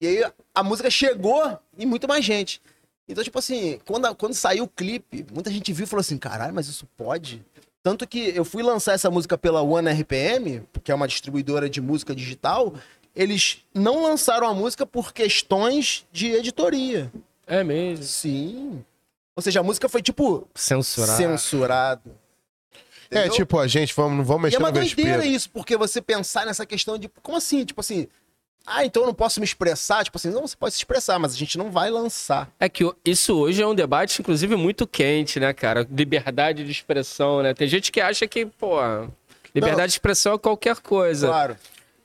[0.00, 2.62] E aí a música chegou em muito mais gente.
[3.08, 6.54] Então, tipo assim, quando, quando saiu o clipe, muita gente viu e falou assim: caralho,
[6.54, 7.44] mas isso pode?
[7.86, 11.80] Tanto que eu fui lançar essa música pela One RPM, que é uma distribuidora de
[11.80, 12.74] música digital.
[13.14, 17.12] Eles não lançaram a música por questões de editoria.
[17.46, 18.04] É mesmo.
[18.04, 18.84] Sim.
[19.36, 21.16] Ou seja, a música foi, tipo, Censurado.
[21.16, 22.10] censurado.
[23.08, 25.36] É, tipo, a gente, vamos, não vamos E mexer é uma no doideira vespeiro.
[25.36, 27.08] isso, porque você pensar nessa questão de.
[27.22, 27.64] Como assim?
[27.64, 28.08] Tipo assim.
[28.66, 30.02] Ah, então eu não posso me expressar?
[30.04, 32.50] Tipo assim, não, você pode se expressar, mas a gente não vai lançar.
[32.58, 35.86] É que isso hoje é um debate, inclusive, muito quente, né, cara?
[35.90, 37.54] Liberdade de expressão, né?
[37.54, 38.76] Tem gente que acha que, pô,
[39.54, 39.86] liberdade Não.
[39.86, 41.28] de expressão é qualquer coisa.
[41.28, 41.56] Claro.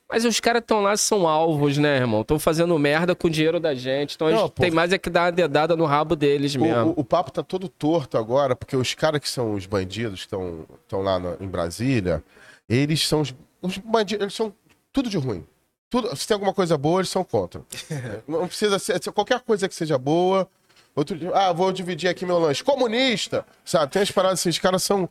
[0.07, 2.19] Mas os caras estão lá, são alvos, né, irmão?
[2.21, 4.15] Estão fazendo merda com o dinheiro da gente.
[4.15, 4.61] Então a Não, gente pô.
[4.61, 6.93] tem mais é que dar uma dedada no rabo deles O, mesmo.
[6.97, 10.35] o- o papo tá todo torto agora, porque os caras que são os bandidos que
[10.35, 12.21] estão lá no- em Brasília,
[12.69, 14.53] eles são os, os bandidos, eles são
[14.91, 15.45] tudo de ruim.
[15.91, 17.61] Tudo, se tem alguma coisa boa, eles são contra.
[18.25, 20.47] Não precisa ser, se qualquer coisa que seja boa.
[20.95, 22.63] Outro dia, ah, vou dividir aqui meu lanche.
[22.63, 23.45] Comunista!
[23.65, 25.09] Sabe, tem as paradas assim, os caras são,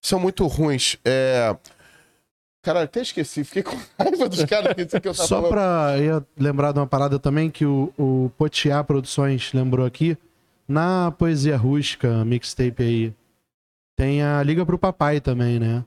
[0.00, 0.96] são muito ruins.
[1.04, 1.54] É...
[2.62, 5.50] Cara, até esqueci, fiquei com raiva dos caras que, que eu tava Só falando.
[5.50, 10.16] pra eu ia lembrar de uma parada também que o, o Potiá Produções lembrou aqui.
[10.66, 13.12] Na Poesia Rústica, mixtape aí,
[13.94, 15.84] tem a Liga pro Papai também, né?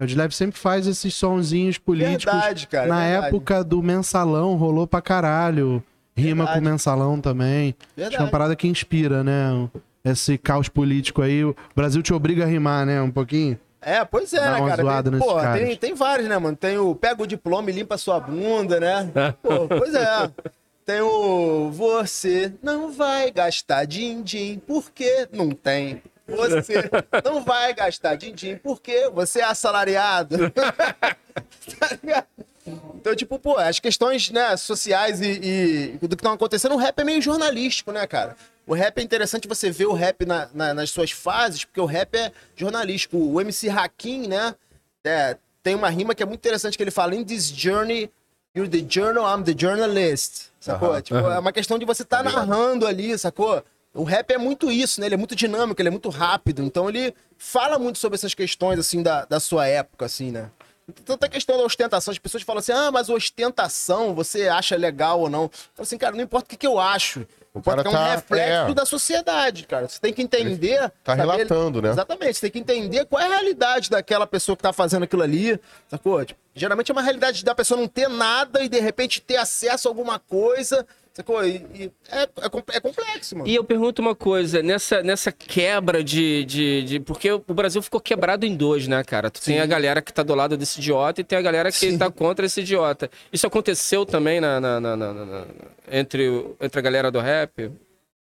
[0.00, 2.24] Leve sempre faz esses sonzinhos políticos.
[2.32, 2.86] Verdade, cara.
[2.88, 3.26] Na verdade.
[3.26, 5.82] época do mensalão, rolou pra caralho.
[6.16, 6.58] Rima Verdade.
[6.58, 7.74] com mensalão também.
[7.78, 8.30] Acho que é uma Verdade.
[8.30, 9.68] parada que inspira, né?
[10.04, 11.44] Esse caos político aí.
[11.44, 13.00] O Brasil te obriga a rimar, né?
[13.00, 13.58] Um pouquinho.
[13.80, 14.82] É, pois é, Dá né, cara?
[14.82, 15.60] zoada Tem, caras.
[15.60, 16.56] tem, tem vários, né, mano?
[16.56, 19.10] Tem o pega o diploma e limpa sua bunda, né?
[19.42, 20.30] Pô, pois é.
[20.84, 26.02] Tem o você não vai gastar din-din porque não tem.
[26.36, 26.90] Você
[27.24, 30.36] não vai gastar din-din porque você é assalariado.
[31.78, 32.26] Tá ligado?
[32.96, 36.98] Então, tipo, pô, as questões né, sociais e, e do que estão acontecendo, o rap
[36.98, 38.36] é meio jornalístico, né, cara?
[38.66, 41.86] O rap é interessante você ver o rap na- na- nas suas fases, porque o
[41.86, 43.16] rap é jornalístico.
[43.16, 44.54] O MC Hakim, né,
[45.04, 48.10] é, tem uma rima que é muito interessante, que ele fala, in this journey,
[48.54, 50.48] you're the journal, I'm the journalist.
[50.60, 51.00] Sacou?
[51.00, 53.64] Tipo, É uma questão de você estar narrando ali, sacou?
[53.94, 55.06] O rap é muito isso, né?
[55.06, 56.62] Ele é muito dinâmico, ele é muito rápido.
[56.62, 60.50] Então ele fala muito sobre essas questões, assim, da, da sua época, assim, né?
[61.04, 65.30] Tanta questão da ostentação, as pessoas falam assim, ah, mas ostentação, você acha legal ou
[65.30, 65.48] não?
[65.48, 67.24] Falo assim, cara, não importa o que, que eu acho.
[67.54, 68.74] O Importa cara é um tá- reflexo é.
[68.74, 69.88] da sociedade, cara.
[69.88, 70.78] Você tem que entender.
[71.04, 71.90] tá saber- relatando, né?
[71.90, 75.22] Exatamente, você tem que entender qual é a realidade daquela pessoa que tá fazendo aquilo
[75.22, 76.24] ali, sacou?
[76.24, 79.86] Tipo, geralmente é uma realidade da pessoa não ter nada e de repente ter acesso
[79.86, 80.84] a alguma coisa,
[81.20, 81.44] sacou?
[81.46, 82.28] E, e é, é,
[82.76, 83.48] é complexo, mano.
[83.48, 88.00] E eu pergunto uma coisa, nessa, nessa quebra de, de, de- Porque o Brasil ficou
[88.00, 89.30] quebrado em dois, né, cara?
[89.30, 91.78] Tu tem a galera que tá do lado desse idiota e tem a galera que
[91.78, 91.98] Sim.
[91.98, 93.10] tá contra esse idiota.
[93.32, 95.46] Isso aconteceu também na, na- na- na-
[95.90, 97.70] entre, entre a galera do rap?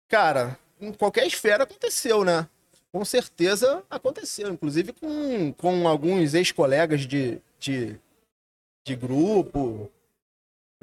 [0.09, 2.47] Cara, em qualquer esfera aconteceu, né?
[2.92, 4.49] Com certeza aconteceu.
[4.51, 7.97] Inclusive com, com alguns ex-colegas de, de,
[8.87, 9.90] de grupo.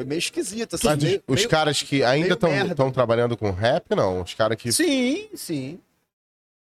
[0.01, 0.95] Foi meio esquisito, assim.
[1.05, 4.21] Meio- os meio- caras que ainda estão trabalhando com rap, não.
[4.21, 4.71] Os caras que.
[4.71, 5.79] Sim, sim.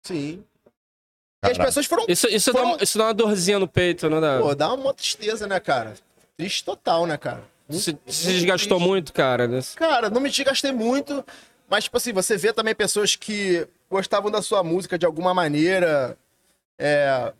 [0.03, 0.43] Sim.
[1.45, 2.05] E as pessoas foram.
[2.07, 4.39] Isso, isso, dá, foram- uma- isso dá uma dorzinha no peito, não dá?
[4.39, 5.95] Pô, dá uma tristeza, né, cara?
[6.37, 7.43] Triste total, né, cara?
[7.67, 8.87] Muito- se, se muito desgastou triste.
[8.89, 9.47] muito, cara.
[9.47, 11.25] nesse- Cara, não me desgastei muito,
[11.69, 16.15] mas, tipo assim, você vê também pessoas que gostavam da sua música de alguma maneira,
[16.79, 17.33] é,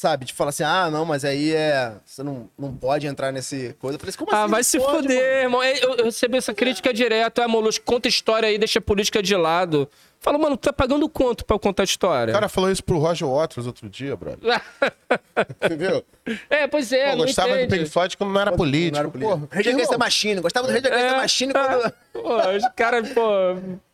[0.00, 3.74] sabe, de falar assim, ah, não, mas aí é, você não, não pode entrar nesse
[3.78, 3.96] coisa.
[3.96, 4.50] Eu falei assim, como Ah, assim?
[4.50, 5.42] vai se Pode, fuder, mano?
[5.42, 5.62] irmão.
[5.62, 7.40] É, Eu, eu recebi essa crítica direto.
[7.42, 9.86] Ah, Molusco, conta história aí, deixa a política de lado.
[10.18, 12.30] Fala, mano, tu tá pagando quanto pra eu contar história?
[12.32, 14.38] O cara falou isso pro Roger Waters outro dia, brother.
[15.64, 16.04] Entendeu?
[16.48, 17.78] É, pois é, Pô, não gostava do entende.
[17.78, 18.92] Pink Floyd quando não era político.
[18.94, 19.38] Não era político.
[19.38, 21.92] Porra, Rage Against the Machine, gostava do Rage Against the É, Machine ah, quando...
[22.24, 23.30] Pô, os caras, pô,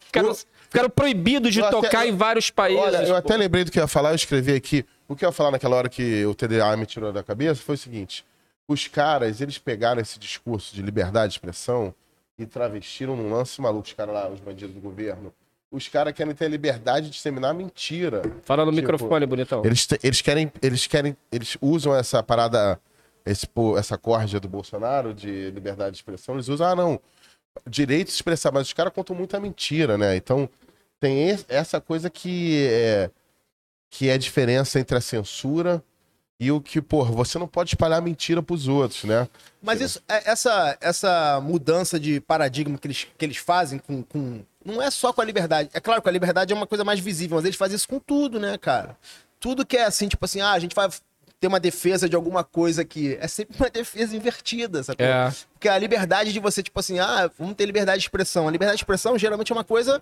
[0.01, 0.37] ficaram,
[0.69, 2.83] ficaram proibidos de Eu até- tocar eu- em vários países.
[2.83, 3.14] Olha, eu pô.
[3.14, 4.85] até lembrei do que eu ia falar, eu escrevi aqui.
[5.09, 7.75] O que eu ia falar naquela hora que o TDA me tirou da cabeça foi
[7.75, 8.25] o seguinte:
[8.69, 11.95] os caras, eles pegaram esse discurso de liberdade de expressão
[12.38, 15.33] e travestiram num lance maluco, os caras lá, os bandidos do governo.
[15.71, 18.23] Os caras querem ter a liberdade de disseminar mentira.
[18.45, 19.64] Fala no Tipo, microfone, bonitão.
[19.64, 22.81] Eles, eles querem, eles querem, eles usam essa parada
[23.27, 27.01] esse, essa corja do Bolsonaro de liberdade de expressão, eles usam, ah, não,
[27.69, 30.14] direito de expressar, mas os caras contam muita mentira, né?
[30.16, 30.49] Então,
[31.01, 33.11] tem essa coisa que é,
[33.90, 35.83] que é a diferença entre a censura
[36.38, 39.27] e o que, pô, você não pode espalhar mentira pros outros, né?
[39.62, 44.42] Mas isso, é- essa, essa mudança de paradigma que eles, que eles fazem com, com.
[44.64, 45.70] Não é só com a liberdade.
[45.72, 47.99] É claro que a liberdade é uma coisa mais visível, mas eles fazem isso com
[47.99, 48.99] tudo, né, cara?
[49.40, 50.88] Tudo que é assim, tipo assim, ah, a gente vai
[51.40, 53.16] ter uma defesa de alguma coisa aqui.
[53.20, 55.07] É sempre uma defesa invertida, sacou?
[55.07, 55.33] É.
[55.55, 58.46] Porque a liberdade de você, tipo assim, ah, vamos ter liberdade de expressão.
[58.46, 60.01] A liberdade de expressão geralmente é uma coisa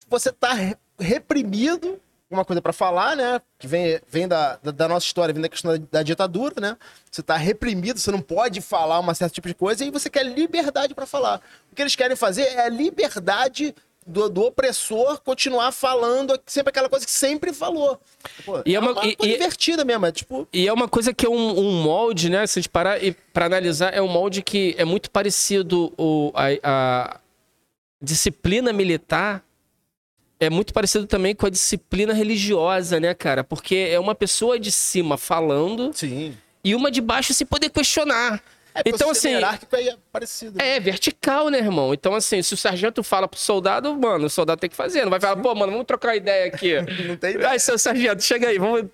[0.00, 1.98] que você tá re- reprimido,
[2.30, 3.40] uma coisa pra falar, né?
[3.58, 6.76] Que vem, vem da, da, da nossa história, vem da questão da, da ditadura, né?
[7.10, 10.24] Você tá reprimido, você não pode falar um certo tipo de coisa e você quer
[10.24, 11.40] liberdade pra falar.
[11.70, 16.88] O que eles querem fazer é a liberdade do, do opressor continuar falando sempre aquela
[16.88, 18.00] coisa que sempre falou.
[18.44, 20.46] Pô, E é uma- coisa e- divertida mesmo, é tipo...
[20.52, 22.46] E é uma coisa que é um, um molde, né?
[22.46, 26.32] Se a gente parar e para analisar, é um molde que é muito parecido o,
[26.34, 27.20] a, a
[28.02, 29.42] disciplina militar
[30.38, 33.42] é muito parecido também com a disciplina religiosa, né, cara?
[33.42, 36.36] Porque é uma pessoa de cima falando Sim.
[36.62, 38.42] e uma de baixo se poder questionar.
[38.74, 40.58] É, então, assim, hierárquico aí é parecido.
[40.58, 40.76] né?
[40.76, 41.94] é vertical, né, irmão?
[41.94, 45.02] Então, assim, se o sargento fala pro soldado, mano, o soldado tem que fazer.
[45.02, 46.74] Não vai falar, pô, mano, vamos trocar ideia aqui.
[47.08, 47.48] Não tem ideia.
[47.48, 48.84] Ai, seu sargento, chega aí, vamos.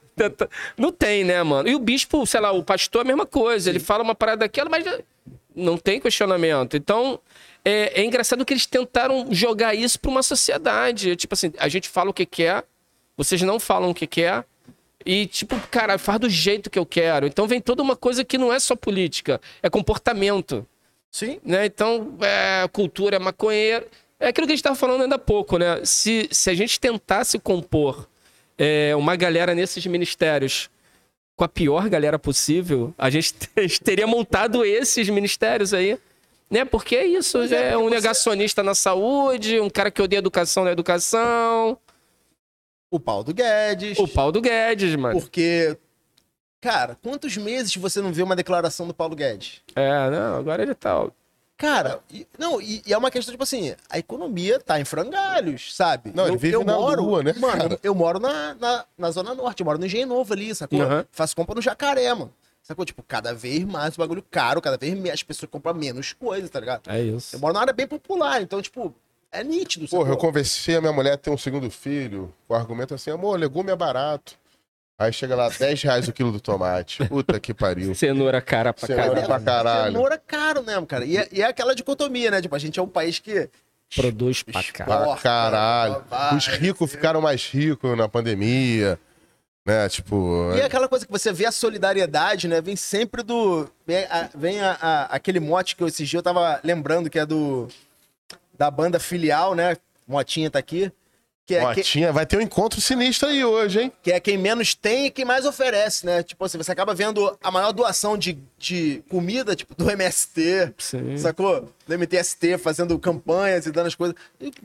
[0.76, 1.68] Não tem, né, mano?
[1.68, 3.70] E o bispo, sei lá, o pastor é a mesma coisa.
[3.70, 4.84] Ele fala uma parada daquela, mas
[5.54, 6.76] não tem questionamento.
[6.76, 7.18] Então,
[7.64, 11.16] é, é engraçado que eles tentaram jogar isso pra uma sociedade.
[11.16, 12.64] Tipo assim, a gente fala o que quer,
[13.16, 14.44] vocês não falam o que quer.
[15.04, 17.26] E, tipo, cara, faz do jeito que eu quero.
[17.26, 20.66] Então vem toda uma coisa que não é só política, é comportamento
[21.10, 21.40] Sim.
[21.44, 21.66] né?
[21.66, 23.86] Então, é, cultura é maconheira.
[24.18, 25.84] É aquilo que a gente estava falando ainda há pouco, né?
[25.84, 28.08] Se, se a gente tentasse compor
[28.56, 30.70] é, uma galera nesses ministérios
[31.34, 35.98] com a pior galera possível, a gente, a gente teria montado esses ministérios aí.
[36.52, 36.64] Né?
[36.66, 40.18] Porque é isso, Pois é, é, um você- negacionista na saúde, um cara que odeia
[40.18, 41.78] educação na educação,
[42.90, 43.98] O Paulo Guedes.
[43.98, 45.18] o Paulo Guedes, mano.
[45.18, 45.78] Porque,
[46.60, 49.62] cara, quantos meses você não vê uma declaração do Paulo Guedes?
[49.74, 51.06] É, não, agora ele tá.
[51.56, 55.74] Cara, e- não, e, e é uma questão, tipo assim, a economia tá em frangalhos,
[55.74, 56.12] sabe?
[56.14, 57.78] Não, ele vive na lua, né, Mano, cara?
[57.82, 60.82] eu moro na, na, na Zona Norte, eu moro no Engenho Novo ali, sacou?
[60.82, 61.06] Aham.
[61.12, 62.30] Faço compra no Jacaré, mano.
[62.62, 62.84] Sacou?
[62.84, 66.48] Tipo, cada vez mais o bagulho caro, cada vez mais as pessoas compram menos coisas,
[66.48, 66.88] tá ligado?
[66.88, 67.34] É isso.
[67.36, 68.94] Eu moro numa área bem popular, então, tipo,
[69.32, 70.00] é nítido, sacou?
[70.00, 73.10] Porra, eu conversei a minha mulher a ter um segundo filho, com o argumento assim,
[73.10, 74.40] amor, legume é barato.
[74.98, 77.04] Aí chega lá, 10 reais o quilo do tomate.
[77.08, 77.92] Puta que pariu.
[77.94, 79.26] Cenoura cara pra Cenoura caralho.
[79.26, 79.92] pra caralho.
[79.92, 81.04] Cenoura é caro mesmo, cara.
[81.04, 82.40] E é, e é aquela dicotomia, né?
[82.40, 83.48] Tipo, a gente é um país que
[83.94, 85.04] Produz pra caralho.
[85.10, 86.04] Pra caralho.
[86.36, 88.98] Os ricos ficaram mais ricos na pandemia.
[89.64, 89.88] Né?
[89.88, 90.52] Tipo.
[90.56, 92.60] E é aquela coisa que você vê a solidariedade, né?
[92.60, 93.68] Vem sempre do.
[93.86, 97.18] Vem, a- vem a- a- aquele mote que eu, esses dias eu tava lembrando, que
[97.18, 97.68] é do.
[98.58, 99.76] Da banda filial, né?
[100.06, 100.90] Motinha tá aqui.
[101.44, 103.92] Que é, que, Motinha, vai ter um encontro sinistro aí hoje, hein?
[104.00, 106.22] que é quem menos tem e quem mais oferece, né?
[106.22, 111.18] Tipo assim, você acaba vendo a maior doação de, de comida, tipo, do MST, Sim.
[111.18, 111.68] sacou?
[111.84, 114.14] Do MTST, fazendo campanhas e dando as coisas.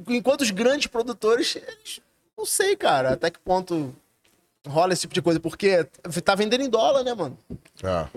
[0.07, 1.99] Enquanto os grandes produtores, eles,
[2.37, 3.95] não sei, cara, até que ponto
[4.65, 5.83] rola esse tipo de coisa, porque
[6.23, 7.37] tá vendendo em dólar, né, mano?
[7.83, 8.07] Ah,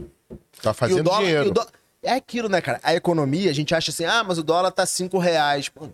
[0.63, 1.49] tá o fazendo dólar- dinheiro.
[1.51, 1.67] o dó-
[2.03, 2.81] É aquilo, né, cara?
[2.83, 5.69] A economia, a gente acha assim, ah, mas o dólar tá 5 reais.
[5.69, 5.87] Pô,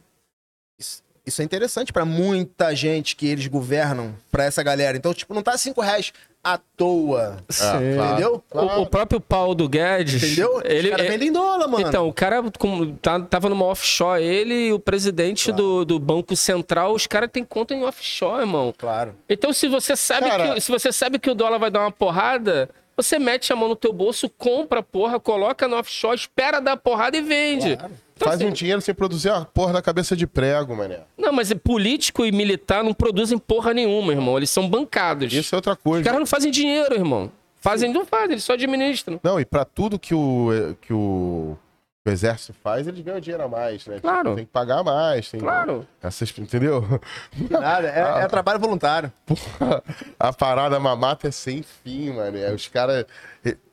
[0.79, 4.97] isso, isso é interessante pra muita gente que eles governam, pra essa galera.
[4.97, 6.13] Então, tipo, não tá 5 reais
[6.55, 7.39] à toa.
[7.49, 7.85] Claro.
[7.85, 8.45] Entendeu?
[8.53, 10.23] O, o próprio Paulo Guedes.
[10.23, 10.61] Entendeu?
[10.65, 11.89] Ele, Os caras é- vendem dólar, mano.
[11.89, 16.37] Então, o cara com- tá- tava numa offshore, ele e o presidente do, do Banco
[16.37, 18.73] Central, os caras têm conta em offshore, irmão.
[18.77, 19.15] Claro.
[19.29, 21.91] Então, se você sabe Cara- que se você sabe que o dólar vai dar uma
[21.93, 26.61] porrada, você mete a mão no teu bolso, compra a porra, coloca no offshore, espera
[26.61, 27.77] dar a porrada e vende.
[28.17, 31.01] Então, Faz assim, um dinheiro sem produzir a porra da cabeça de prego, mané.
[31.19, 34.39] Não, mas é político e militar não produzem porra nenhuma, irmão.
[34.39, 35.31] Eles são bancados.
[35.33, 36.03] Isso é outra Os coisa.
[36.05, 37.31] caras não fazem dinheiro, irmão.
[37.57, 39.21] Fazem, não fazem, eles só administram.
[39.23, 40.49] Não, e pra tudo que o,
[40.81, 41.59] que o,
[42.07, 43.99] o exército faz, eles ganham dinheiro a mais, né?
[44.01, 44.35] Claro.
[44.35, 45.29] Tem que pagar mais.
[45.31, 45.87] Tem Claro.
[46.03, 46.83] Essas, entendeu?
[47.51, 49.13] Nada, é, é trabalho voluntário.
[49.27, 49.83] Porra,
[50.19, 52.39] a parada mamata é sem fim, mano.
[52.55, 53.05] Os caras.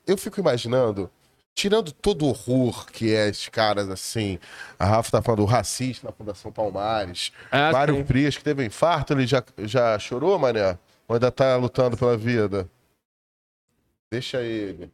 [0.06, 1.10] Eu fico imaginando,
[1.55, 4.39] tirando todo o horror que é esses caras assim.
[4.77, 7.31] A Rafa tá falando do racista na Fundação Palmares.
[7.51, 8.05] Ah, Mário sim.
[8.05, 10.77] Frias, que teve um infarto, ele já, já chorou, mané?
[11.08, 12.69] Ou ainda tá lutando pela vida?
[14.12, 14.91] Deixa ele.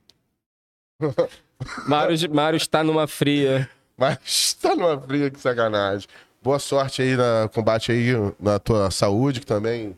[1.88, 3.70] Mário, Mário está numa fria.
[3.98, 6.08] Mas tá numa fria, que sacanagem.
[6.42, 9.98] Boa sorte aí no combate aí na tua saúde, que também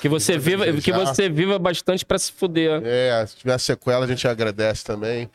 [0.00, 1.06] Que você viva, que desejar.
[1.06, 2.80] você viva bastante pra se fuder.
[2.84, 5.30] É, se tiver sequela, a gente agradece também.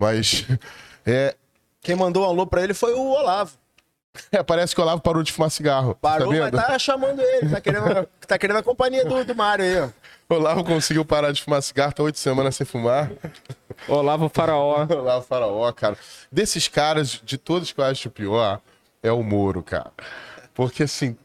[0.00, 0.44] Mas.
[1.04, 1.34] É,
[1.80, 3.58] Quem mandou um alô pra ele foi o Olavo.
[4.30, 5.96] é, parece que o Olavo parou de fumar cigarro.
[6.00, 7.48] Parou, tá mas tá chamando ele.
[7.48, 9.88] Tá querendo, tá querendo a companhia do, do Mário aí, ó.
[10.28, 13.10] O Olavo conseguiu parar de fumar cigarro, tá oito semanas sem fumar.
[13.88, 14.86] Olavo Faraó.
[14.88, 15.96] Olavo Faraó, cara.
[16.30, 18.60] Desses caras, de todos que eu acho o pior,
[19.02, 19.90] é o Moro, cara.
[20.54, 21.16] Porque assim.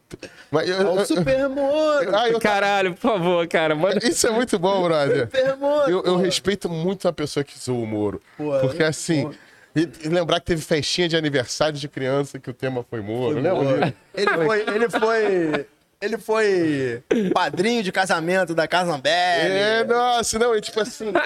[0.50, 2.16] Mas eu- É o eu- Super Moro.
[2.16, 3.76] Ah, eu- Caralho, por favor, cara.
[3.76, 4.00] Manda...
[4.08, 5.26] Isso é muito bom, brother.
[5.26, 5.92] Super Moro.
[5.92, 8.22] Eu, eu respeito muito a pessoa que zoou o Moro.
[8.38, 9.30] Pô, porque eu- assim.
[9.76, 13.36] E, e lembrar que teve festinha de aniversário de criança que o tema foi Moro.
[13.36, 13.80] Lembra Moro.
[13.82, 13.94] disso?
[14.16, 15.68] Ele foi, ele foi.
[16.00, 19.00] Ele foi padrinho de casamento da Casa.
[19.04, 21.12] É, nossa, não, e tipo assim.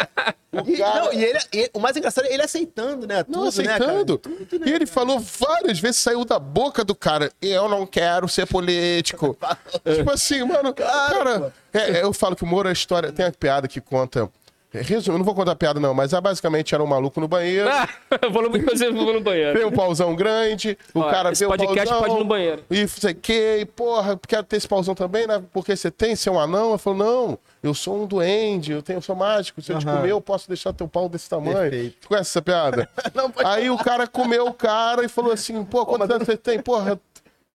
[0.53, 1.05] O E, cara.
[1.05, 1.39] não, e ele,
[1.73, 3.23] o mais engraçado é ele aceitando, né?
[3.23, 4.19] Tudo, Não, né, aceitando.
[4.19, 4.35] cara?
[4.35, 8.27] Tudo, né, e ele falou várias vezes, saiu da boca do cara, eu não quero
[8.27, 9.37] ser político.
[9.95, 13.25] tipo assim, mano, cara, é, é, eu falo que o Moro é a história, tem
[13.27, 14.29] a piada que conta.
[14.73, 17.69] Resumo, eu não vou contar piada, não, mas é, basicamente era um maluco no banheiro.
[17.69, 17.89] Ah,
[18.31, 19.57] vou no, vou no banheiro.
[19.57, 22.25] Tem um pauzão grande, o Ó, cara esse vê o podcast pauzão, pode ir no
[22.25, 22.63] banheiro.
[22.71, 25.43] E sei que, e porra, quero ter esse pauzão também, né?
[25.51, 26.71] Porque você tem, você é um anão?
[26.71, 29.85] Eu falo, não, eu sou um duende, eu tenho, eu sou mágico, se eu te
[29.85, 31.57] comer, eu posso deixar teu pau desse tamanho.
[31.57, 31.97] Perfeito.
[32.01, 32.89] Tu conhece essa piada?
[33.13, 36.37] Não, pode Aí o cara comeu o cara e falou assim, pô, quantos anos você
[36.37, 36.59] tem?
[36.61, 36.97] Porra,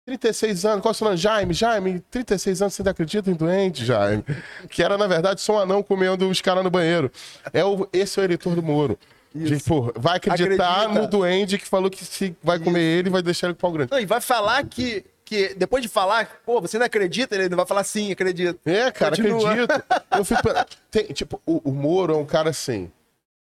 [0.07, 0.83] 36 anos.
[0.83, 1.17] Qual é o seu nome?
[1.17, 4.25] Jaime, Jaime, 36 anos, você ainda acredita em doente, Jaime?
[4.69, 7.11] Que era, na verdade, só um anão comendo os caras no banheiro.
[7.53, 8.99] É o, esse é o eleitor do Moro.
[9.35, 11.01] De, pô, vai acreditar Acredita.
[11.01, 13.73] no duende que falou que se vai comer ele, vai deixar ele com o pau
[13.73, 13.91] grande.
[13.91, 15.55] Não, e vai falar que, que.
[15.57, 17.35] Depois de falar, pô, você não acredita?
[17.35, 18.61] Ele vai falar sim, acredito.
[18.65, 19.51] É, cara, Continua.
[19.51, 19.85] acredito.
[20.17, 20.43] Eu fico,
[20.89, 22.93] tem, tipo, o, o Moro é um cara assim.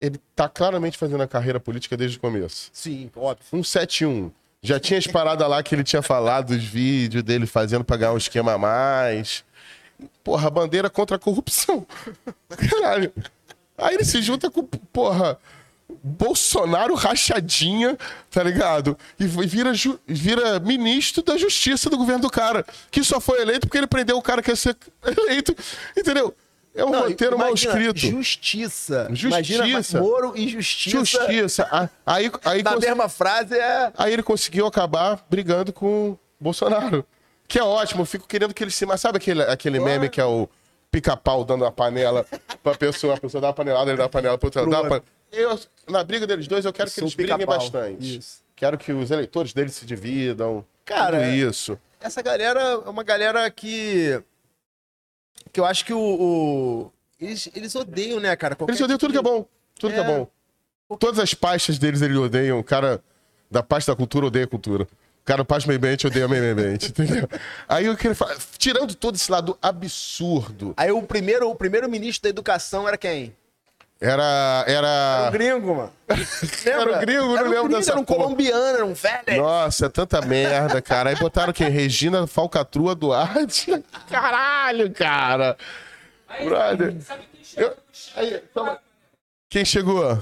[0.01, 2.71] Ele tá claramente fazendo a carreira política desde o começo.
[2.73, 3.45] Sim, óbvio.
[3.51, 4.33] 171.
[4.65, 8.13] Já tinha as paradas lá que ele tinha falado, os vídeos dele fazendo pra ganhar
[8.13, 9.45] um esquema a mais.
[10.23, 11.85] Porra, bandeira contra a corrupção.
[12.71, 13.13] Caralho.
[13.77, 15.37] Aí ele se junta com, porra,
[16.01, 17.99] Bolsonaro rachadinha,
[18.31, 18.97] tá ligado?
[19.19, 19.73] E vira,
[20.07, 22.65] vira ministro da justiça do governo do cara.
[22.89, 25.57] Que só foi eleito porque ele prendeu o cara que ia ser eleito.
[25.97, 26.33] Entendeu?
[26.75, 27.99] É um Não, roteiro mal escrito.
[27.99, 29.07] Justiça.
[29.11, 29.27] Justiça.
[29.29, 30.97] Imagina, Moro e justiça.
[30.99, 31.91] Justiça.
[32.07, 33.93] Aí, aí, Na cons- mesma frase é.
[33.97, 37.05] Aí ele conseguiu acabar brigando com o Bolsonaro.
[37.47, 38.87] Que é ótimo, eu fico querendo que ele se.
[38.87, 40.49] Mas sabe aquele, aquele meme que é o
[40.91, 42.25] pica-pau dando a panela
[42.63, 44.65] pra pessoa, a pessoa dá a panelada, ele dá a panela pra outra.
[44.67, 45.59] Dá eu,
[45.89, 48.19] na briga deles dois, eu quero que Sou eles briguem bastante.
[48.19, 48.43] Isso.
[48.57, 50.65] Quero que os eleitores deles se dividam.
[50.85, 51.79] Cara, isso.
[52.01, 54.23] Essa galera é uma galera que.
[55.53, 55.99] Que eu acho que o.
[55.99, 58.55] o- Eles, eles odeiam, né, cara?
[58.57, 59.47] Qualquer Eles odeiam tudo que é bom.
[59.79, 60.07] Tudo que é É.
[60.07, 60.29] bom.
[60.99, 62.59] Todas as pastas deles eles odeiam.
[62.59, 63.03] O cara
[63.51, 64.85] da pasta da cultura odeia a cultura.
[64.85, 67.29] O cara do meio ambiente odeia o meio ambiente, entendeu?
[67.69, 72.25] Aí eu queria falar, tirando todo esse lado absurdo, Aí o primeiro, o primeiro ministro
[72.25, 73.33] da educação era quem?
[74.03, 74.65] Era.
[74.67, 75.29] Era Era.
[75.29, 75.93] o gringo, mano.
[76.67, 78.25] Era o gringo, não Era um lembro gringo, dessa Era um porra.
[78.25, 79.43] colombiano, era um velho.
[79.43, 81.11] Nossa, tanta merda, cara.
[81.11, 81.69] Aí botaram quem?
[81.69, 83.83] Regina Falcatrua Duarte.
[84.11, 85.57] Caralho, cara.
[86.45, 86.97] Brother.
[87.57, 87.77] Eu-
[88.17, 88.79] aí, toma.
[89.51, 90.19] Quem chegou?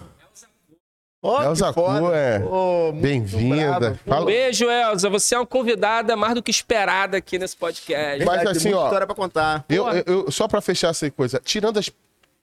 [1.22, 1.70] Ó, Elza.
[1.72, 2.38] Cu, é.
[2.38, 3.98] Muito Bem-vinda.
[4.06, 5.10] Fala- Beijo, Elza.
[5.10, 8.24] Você é uma convidada mais do que esperada aqui nesse podcast.
[8.24, 9.64] Mas Verdade, assim, ó, história pra contar.
[9.68, 11.90] Eu, eu- eu- só pra fechar essa coisa, tirando as,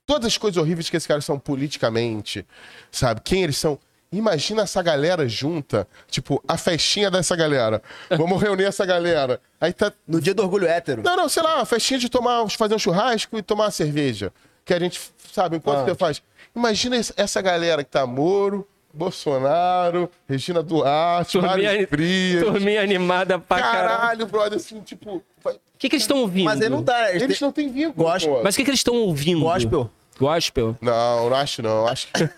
[0.08, 2.44] todas as coisas horríveis que esses caras são politicamente,
[2.92, 3.22] sabe?
[3.24, 3.78] Quem eles são.
[4.10, 7.82] Imagina essa galera junta, tipo, a festinha dessa galera.
[8.10, 9.42] Vamos reunir essa galera.
[9.60, 9.92] Aí tá.
[10.08, 11.04] No dia do orgulho hétero.
[11.04, 14.32] Não, não, sei lá, uma festinha de tomar, fazer um churrasco e tomar uma cerveja.
[14.64, 15.00] Que a gente,
[15.34, 15.84] sabe, enquanto Ah.
[15.86, 16.22] você faz.
[16.56, 22.44] Imagina essa galera que tá Moro, Bolsonaro, Regina Duarte, Turminha, Mário Frias.
[22.44, 23.88] turminha animada pra caralho.
[23.98, 25.22] Caralho, brother, assim, tipo.
[25.44, 26.46] vai- O que, que eles estão ouvindo?
[26.46, 27.10] Mas aí não dá.
[27.12, 28.08] Eles Eles têm- não têm vínculo.
[28.44, 29.42] Mas o que, que eles estão ouvindo?
[29.42, 29.92] Gospel.
[30.20, 30.76] Gospel?
[30.82, 31.88] Não, não acho não.
[31.88, 32.30] Acho que.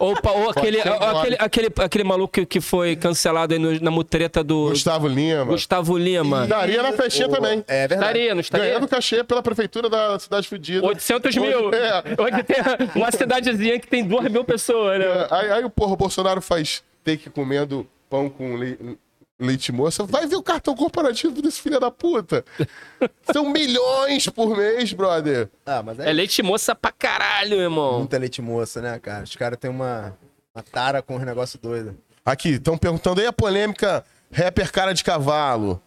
[0.00, 4.42] Ou, ou aquele, aquele, aquele, aquele maluco que, que foi cancelado aí no- na mutreta
[4.42, 5.44] do Gustavo Lima.
[5.44, 6.48] Gustavo Lima.
[6.48, 7.64] Daria na festinha também.
[7.68, 7.94] É verdade.
[8.02, 8.66] Estaria, não estaria?
[8.66, 10.84] Ganhando cachê pela prefeitura da cidade fedida.
[10.84, 11.72] 800 mil.
[11.72, 12.02] É.
[12.18, 12.56] Onde tem
[12.96, 15.04] uma cidadezinha que tem 2 mil pessoas, né?
[15.06, 18.98] É, Aí, aí porra, o Bolsonaro faz take comendo pão com le-
[19.38, 20.04] leite moça.
[20.04, 22.44] Vai ver o cartão corporativo desse filho da puta.
[23.32, 25.48] São milhões por mês, brother.
[25.64, 27.98] Ah, mas é, É leite moça pra caralho, irmão.
[27.98, 29.24] muita leite moça, né, cara?
[29.24, 30.16] Os caras têm uma,
[30.54, 31.96] uma tara com um negócio doido.
[32.24, 35.80] Aqui, estão perguntando aí a polêmica rapper cara de cavalo.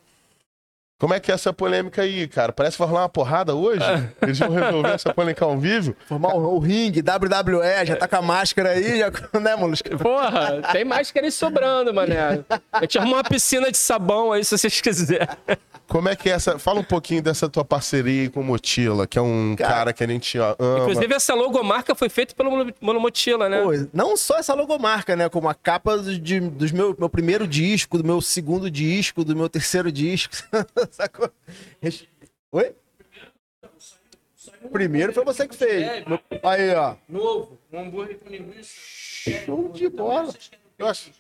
[1.02, 2.54] Como é que é essa polêmica aí, cara?
[2.54, 3.82] Parece que vai rolar uma porrada hoje.
[4.22, 5.96] Eles vão resolver essa polêmica ao vivo.
[6.06, 9.90] Formar o, o ringue, WWE, já tá com a máscara aí, já, né, Molusco?
[9.98, 12.44] Porra, tem máscara aí sobrando, mané.
[12.80, 15.28] Eu te arrumo uma piscina de sabão aí, se vocês quiserem.
[15.92, 16.58] Como é que é essa.
[16.58, 19.94] Fala um pouquinho dessa tua parceria aí com o Motila, que é um cara, Cara,
[19.94, 20.56] que a gente ama.
[20.80, 23.62] Inclusive, essa logomarca foi feita pelo Mono- Monomotila, né?
[23.62, 25.28] Pô, não só essa logomarca, né?
[25.28, 29.36] Como a capa do, de, dos meu, meu primeiro disco, do meu segundo disco, do
[29.36, 30.34] meu terceiro disco.
[30.92, 31.30] Sacou?
[32.54, 32.74] Oi?
[34.72, 36.06] Primeiro foi você que fez.
[36.08, 36.96] Meu- Aí, ó.
[37.10, 38.72] Novo, um hambúrguer com linguiça.
[39.46, 40.34] Show de bola.
[40.80, 41.12] Eu acho.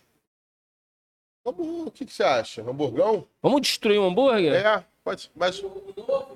[1.44, 2.62] Vamos, o que, que você acha?
[2.62, 3.28] Hamburgão?
[3.42, 4.54] Vamos destruir um hambúrguer?
[4.54, 5.32] É, pode.
[5.36, 5.62] Mas.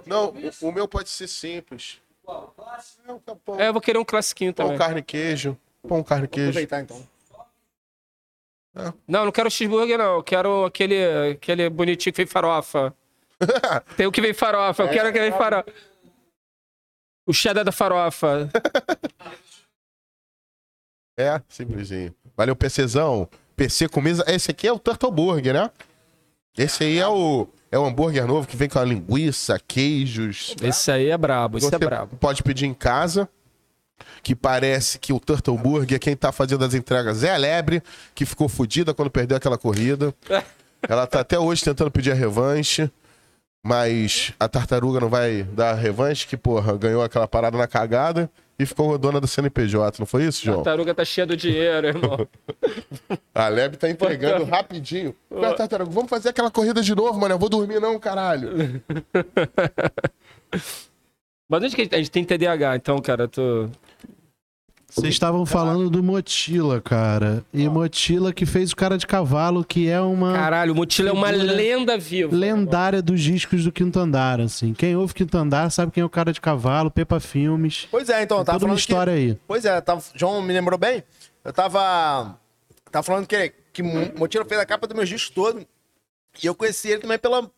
[0.05, 2.01] Não, o, o meu pode ser simples.
[2.27, 4.79] É, pão, É, eu vou querer um classiquinho pão, também.
[4.79, 5.57] carne e queijo.
[5.87, 6.49] Pão, carne e queijo.
[6.49, 7.07] Aproveitar então.
[9.07, 10.15] Não, não quero cheeseburger, não.
[10.15, 12.93] Eu quero aquele, aquele bonitinho que vem farofa.
[13.95, 14.83] Tem o que vem farofa.
[14.83, 15.71] Eu quero aquele que vem farofa.
[17.27, 18.49] O cheddar da farofa.
[21.17, 22.13] É, simplesinho.
[22.35, 23.29] Valeu, PCzão.
[23.55, 24.23] PC com mesa.
[24.27, 25.71] Esse aqui é o Turtle Burger, né?
[26.57, 30.55] Esse aí é o, é o hambúrguer novo que vem com a linguiça, queijos.
[30.61, 32.15] Esse aí é brabo, esse Você é brabo.
[32.17, 33.27] pode pedir em casa.
[34.21, 37.81] Que parece que o Turtle Burger, quem tá fazendo as entregas é a Lebre,
[38.13, 40.13] que ficou fodida quando perdeu aquela corrida.
[40.87, 42.91] Ela tá até hoje tentando pedir a revanche.
[43.67, 48.29] Mas a tartaruga não vai dar a revanche, que, porra, ganhou aquela parada na cagada
[48.59, 50.57] e ficou dona do CNPJ, não foi isso, A João?
[50.63, 52.27] tartaruga tá cheia do dinheiro, irmão.
[53.33, 55.15] A Leb tá entregando rapidinho.
[55.31, 57.33] Ué, tartaruga, vamos fazer aquela corrida de novo, mano.
[57.33, 58.83] Eu vou dormir não, caralho.
[61.49, 63.27] Mas onde que a gente, a gente tem TDAH, então, cara?
[63.27, 63.67] Tu...
[64.95, 67.43] Vocês estavam falando do Motila, cara.
[67.53, 71.11] E Motila que fez o cara de cavalo, que é uma Caralho, o Mutila é
[71.11, 72.33] uma lenda viva.
[72.33, 74.73] lendária dos discos do Quinto Andar, assim.
[74.73, 77.89] Quem ouve Quinto Andar sabe quem é o cara de cavalo, Pepa Filmes.
[77.91, 78.81] Pois é, então, tava toda uma falando que...
[78.81, 79.37] história aí.
[79.45, 81.03] Pois é, tava, João me lembrou bem.
[81.43, 82.39] Eu tava.
[82.89, 85.67] Tava falando que, que Motila fez a capa do meu disco todo.
[86.41, 87.51] E eu conheci ele também pela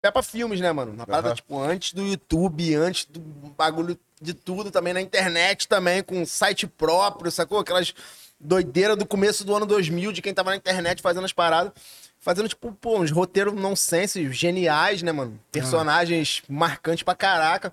[0.00, 0.94] Peppa Filmes, né, mano?
[0.94, 1.36] Na parada, Aham.
[1.36, 3.20] tipo, antes do YouTube, antes do
[3.56, 7.58] bagulho de tudo, também na internet também, com site próprio, sacou?
[7.58, 7.92] Aquelas
[8.40, 11.72] doideiras do começo do ano 2000 de quem tava na internet fazendo as paradas.
[12.20, 15.38] Fazendo, tipo, pô, uns roteiros nonsense, geniais, né, mano?
[15.50, 17.72] Personagens marcantes pra caraca.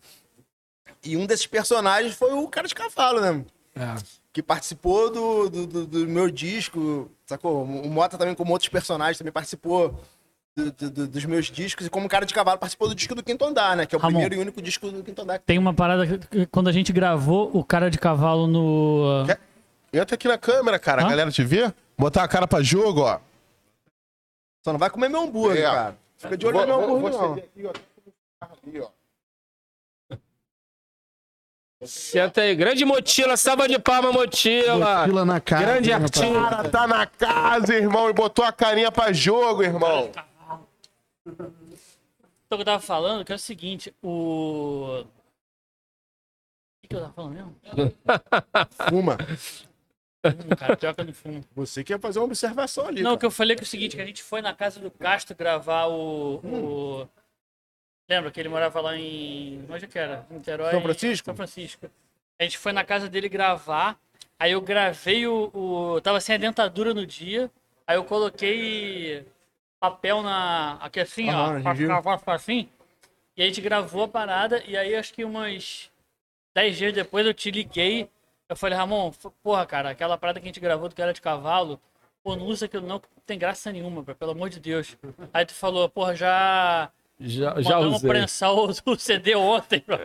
[1.03, 3.45] E um desses personagens foi o cara de cavalo, né?
[3.75, 3.95] É.
[4.33, 7.63] que participou do, do, do- do meu disco, sacou?
[7.63, 9.99] O Mota também, como outros personagens, também participou
[10.57, 11.85] do- do- do- dos meus discos.
[11.87, 13.85] E como cara de cavalo, participou do disco do Quinto Andar, né?
[13.85, 14.13] Que é o Ramon.
[14.19, 15.39] primeiro e único disco do Quinto Andar.
[15.39, 19.25] Tem uma parada que quando a gente gravou o cara de cavalo no.
[19.25, 19.39] Quer-
[19.91, 21.01] Entra aqui na câmera, cara.
[21.01, 21.09] A Hã?
[21.09, 21.73] galera te vê.
[21.97, 23.19] Botar a cara pra jogo, ó.
[24.63, 25.63] Só não vai comer meu hambúrguer, É.
[25.63, 25.97] cara.
[26.17, 27.33] Fica de olho no meu hambúrguer, não.
[27.33, 27.73] aqui, ó.
[28.67, 28.89] Ali, ó.
[31.85, 32.55] Senta aí.
[32.55, 34.99] Grande Motila, salva de palma, Motila.
[34.99, 35.65] Motila na cara.
[35.65, 36.27] Grande artista.
[36.27, 40.11] O cara tá na casa, irmão, e botou a carinha pra jogo, irmão.
[41.31, 41.47] Então,
[42.51, 45.01] o que eu tava falando, que é o seguinte, o.
[45.01, 45.05] O
[46.81, 47.55] que, que eu tava falando mesmo?
[48.89, 49.17] Fuma.
[50.25, 51.45] Hum, cara, pior que eu não fumo.
[51.55, 53.19] Você quer fazer uma observação ali, Não, o cara.
[53.19, 55.35] que eu falei que é o seguinte, que a gente foi na casa do Castro
[55.35, 56.35] gravar o.
[56.43, 57.09] o-
[58.09, 59.63] Lembra que ele morava lá em.
[59.69, 60.25] Onde que era?
[60.31, 60.71] Niterói.
[60.71, 61.25] São Francisco?
[61.25, 61.89] São Francisco.
[62.39, 63.99] A gente foi na casa dele gravar.
[64.39, 65.51] Aí eu gravei o.
[65.53, 66.01] o...
[66.01, 67.51] Tava sem a dentadura no dia.
[67.85, 69.25] Aí eu coloquei
[69.79, 70.73] papel na.
[70.81, 71.61] Aqui assim, Aham,
[72.03, 72.17] ó.
[72.17, 72.69] pra assim.
[73.35, 74.61] E a gente gravou a parada.
[74.67, 75.89] E aí acho que umas
[76.55, 78.09] 10 dias depois eu te liguei.
[78.49, 79.11] Eu falei, Ramon,
[79.43, 81.79] porra, cara, aquela parada que a gente gravou do cara de cavalo.
[82.23, 84.97] Pô, não usa aquilo não, que não tem graça nenhuma, bro, pelo amor de Deus.
[85.33, 86.89] Aí tu falou, porra, já.
[87.19, 88.09] Já, já Mandamos usei.
[88.09, 89.99] prensar o, o CD ontem, bro.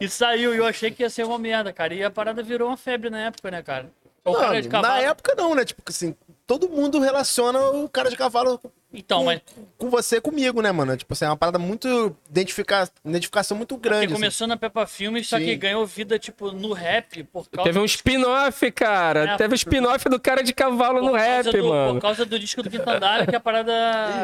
[0.00, 1.94] E saiu, e eu achei que ia ser uma merda, cara.
[1.94, 3.90] E a parada virou uma febre na época, né, cara?
[4.24, 4.94] O cara Não, de cavalo.
[4.94, 5.64] na época não, né?
[5.64, 6.14] Tipo assim,
[6.48, 8.58] todo mundo relaciona o cara de cavalo
[8.90, 9.42] Então, com, mas
[9.76, 10.96] com você comigo, né, mano?
[10.96, 12.16] Tipo assim, é uma parada muito.
[12.30, 12.88] Identifica...
[13.04, 13.98] Identificação muito grande.
[13.98, 14.22] porque assim.
[14.22, 15.44] começou na Peppa Filmes, só Sim.
[15.44, 19.34] que ganhou vida, tipo, no rap, por causa Teve um spin-off, cara.
[19.34, 21.94] É, Teve um spin-off do cara de cavalo no rap, do, mano.
[21.96, 23.74] Por causa do disco do Quinto Andar, que a parada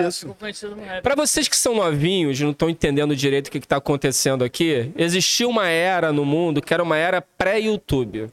[0.08, 0.20] Isso.
[0.20, 1.02] ficou conhecida no rap.
[1.02, 4.90] Pra vocês que são novinhos, não estão entendendo direito o que, que tá acontecendo aqui,
[4.96, 8.30] existia uma era no mundo que era uma era pré-YouTube.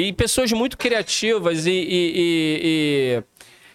[0.00, 1.70] E pessoas muito criativas e.
[1.70, 3.22] e- e- e-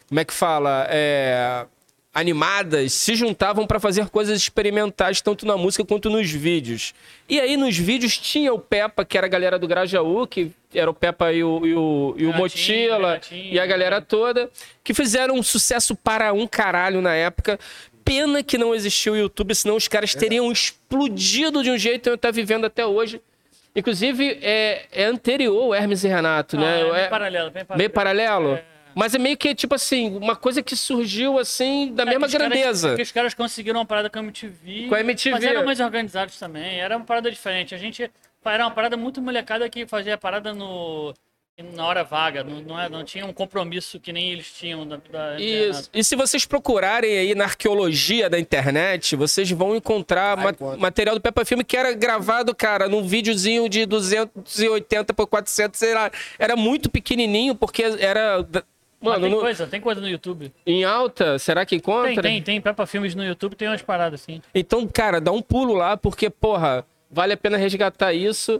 [0.07, 0.88] como é que fala?
[0.89, 1.65] É,
[2.13, 6.93] animadas se juntavam pra fazer coisas experimentais, tanto na música quanto nos vídeos.
[7.28, 10.89] E aí nos vídeos tinha o Peppa, que era a galera do Grajaú, que era
[10.89, 14.49] o Peppa e o, e o, e o Motila, e a galera toda,
[14.84, 17.59] que fizeram um sucesso para um caralho na época.
[18.05, 22.09] Pena que não existiu o YouTube, senão os caras teriam explodido de um jeito que
[22.09, 23.19] eu estar vivendo até hoje.
[23.76, 26.82] Inclusive, é, é anterior Hermes e Renato, Ah, né?
[26.82, 27.78] é, bem É- paralelo, bem paralelo.
[27.78, 28.53] Meio paralelo?
[28.55, 28.63] É.
[28.95, 32.34] Mas é meio que, tipo assim, uma coisa que surgiu, assim, da É mesma que
[32.38, 32.91] caras- grandeza.
[32.93, 34.86] é que os caras conseguiram uma parada com a MTV.
[34.88, 35.32] Com a MTV.
[35.36, 36.80] Mas eram mais organizados também.
[36.80, 37.74] Era uma parada diferente.
[37.74, 38.09] A gente.
[38.45, 41.11] Era uma parada muito molecada que fazia a parada no.
[41.76, 44.97] Na hora vaga, não, não, é- não tinha um compromisso que nem eles tinham da,
[45.12, 45.88] da Isso.
[45.93, 51.14] E se vocês procurarem aí na arqueologia da internet, vocês vão encontrar Vai, ma- material
[51.16, 56.10] do Peppa Filme que era gravado, cara, num videozinho de 280 por 400, sei lá.
[56.39, 58.39] Era muito pequenininho porque era...
[58.99, 60.51] Mas Mano, tem no- coisa, tem coisa no YouTube.
[60.66, 62.14] em alta, será que encontra?
[62.14, 64.41] Tem, tem, tem Peppa Filmes no YouTube, tem umas paradas assim.
[64.56, 68.60] Então, cara, dá um pulo lá, porque, porra, vale a pena resgatar isso.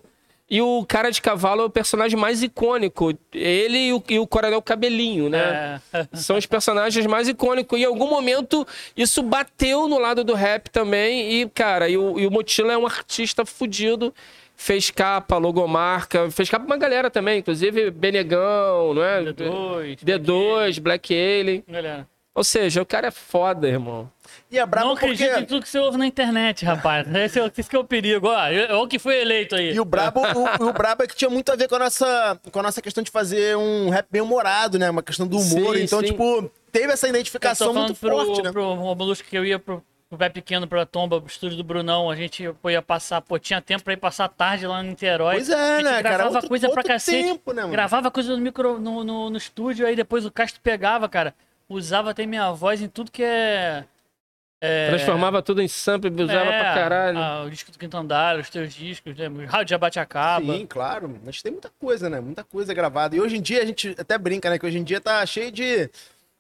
[0.50, 3.18] E o cara de cavalo é o personagem mais icônico.
[3.34, 5.82] Ele e o, e o Coronel Cabelinho, né?
[5.92, 6.08] É.
[6.14, 7.80] São os personagens mais icônicos.
[7.80, 11.42] E em algum momento isso bateu no lado do rap também.
[11.42, 14.14] E, cara, e o, e o Motila é um artista fudido.
[14.56, 19.24] Fez capa, logomarca, fez capa pra uma galera também, inclusive Benegão, não é?
[19.24, 19.98] D2.
[20.06, 21.64] D2, Black Alien.
[21.68, 22.08] Galera.
[22.36, 24.10] Ou seja, o cara é foda, irmão.
[24.54, 25.46] E é brabo Não acredite em porque...
[25.48, 27.08] tudo que você ouve na internet, rapaz.
[27.16, 28.28] Esse é, o- esse que é o perigo.
[28.28, 29.74] Ó, é o que foi eleito aí.
[29.74, 32.40] E o brabo, o, o brabo é que tinha muito a ver com a nossa,
[32.52, 34.92] com a nossa questão de fazer um rap bem humorado, né?
[34.92, 35.76] Uma questão do humor.
[35.76, 36.06] Sim, então, sim.
[36.06, 38.52] tipo, teve essa identificação muito pro, forte, né?
[38.52, 42.12] pro Molusco que eu ia pro, pro pé pequeno, pra tomba, pro estúdio do Brunão.
[42.12, 45.34] A gente ia passar, pô, tinha tempo pra ir passar a tarde lá no Niterói.
[45.38, 46.16] Pois é, a gente né, cara?
[46.18, 47.24] Gravava Outro- coisa pra cacete.
[47.24, 47.72] tempo, né, mano?
[47.74, 51.34] Gravava coisa no micro, no, no, no estúdio, aí depois o Castro pegava, cara.
[51.68, 53.86] Usava até minha voz em tudo que é.
[54.66, 57.18] É Transformava tudo em sample, usava é, pra caralho.
[57.18, 59.28] ah, o disco do Quinto Andar, os teus discos, né?
[59.28, 60.54] o Rádio Jabate Acaba.
[60.54, 61.20] Sim, claro.
[61.26, 62.22] Mas tem muita coisa, né?
[62.22, 63.14] Muita coisa gravada.
[63.14, 64.58] E hoje em dia a gente até brinca, né?
[64.58, 65.90] Que hoje em dia tá cheio de.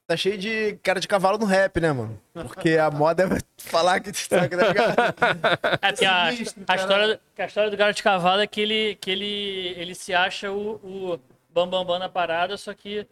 [0.08, 2.18] Tá cheio de cara de cavalo no rap, né, mano?
[2.34, 4.78] Porque a moda é falar que tá ligado?
[5.82, 6.34] É, porque a, a
[6.66, 6.76] cara.
[6.76, 10.50] história, a história do Garoto de Cavalo é que ele, que ele, ele se acha
[10.50, 11.20] o, o
[11.54, 13.06] bambambam bam, bam na parada, só que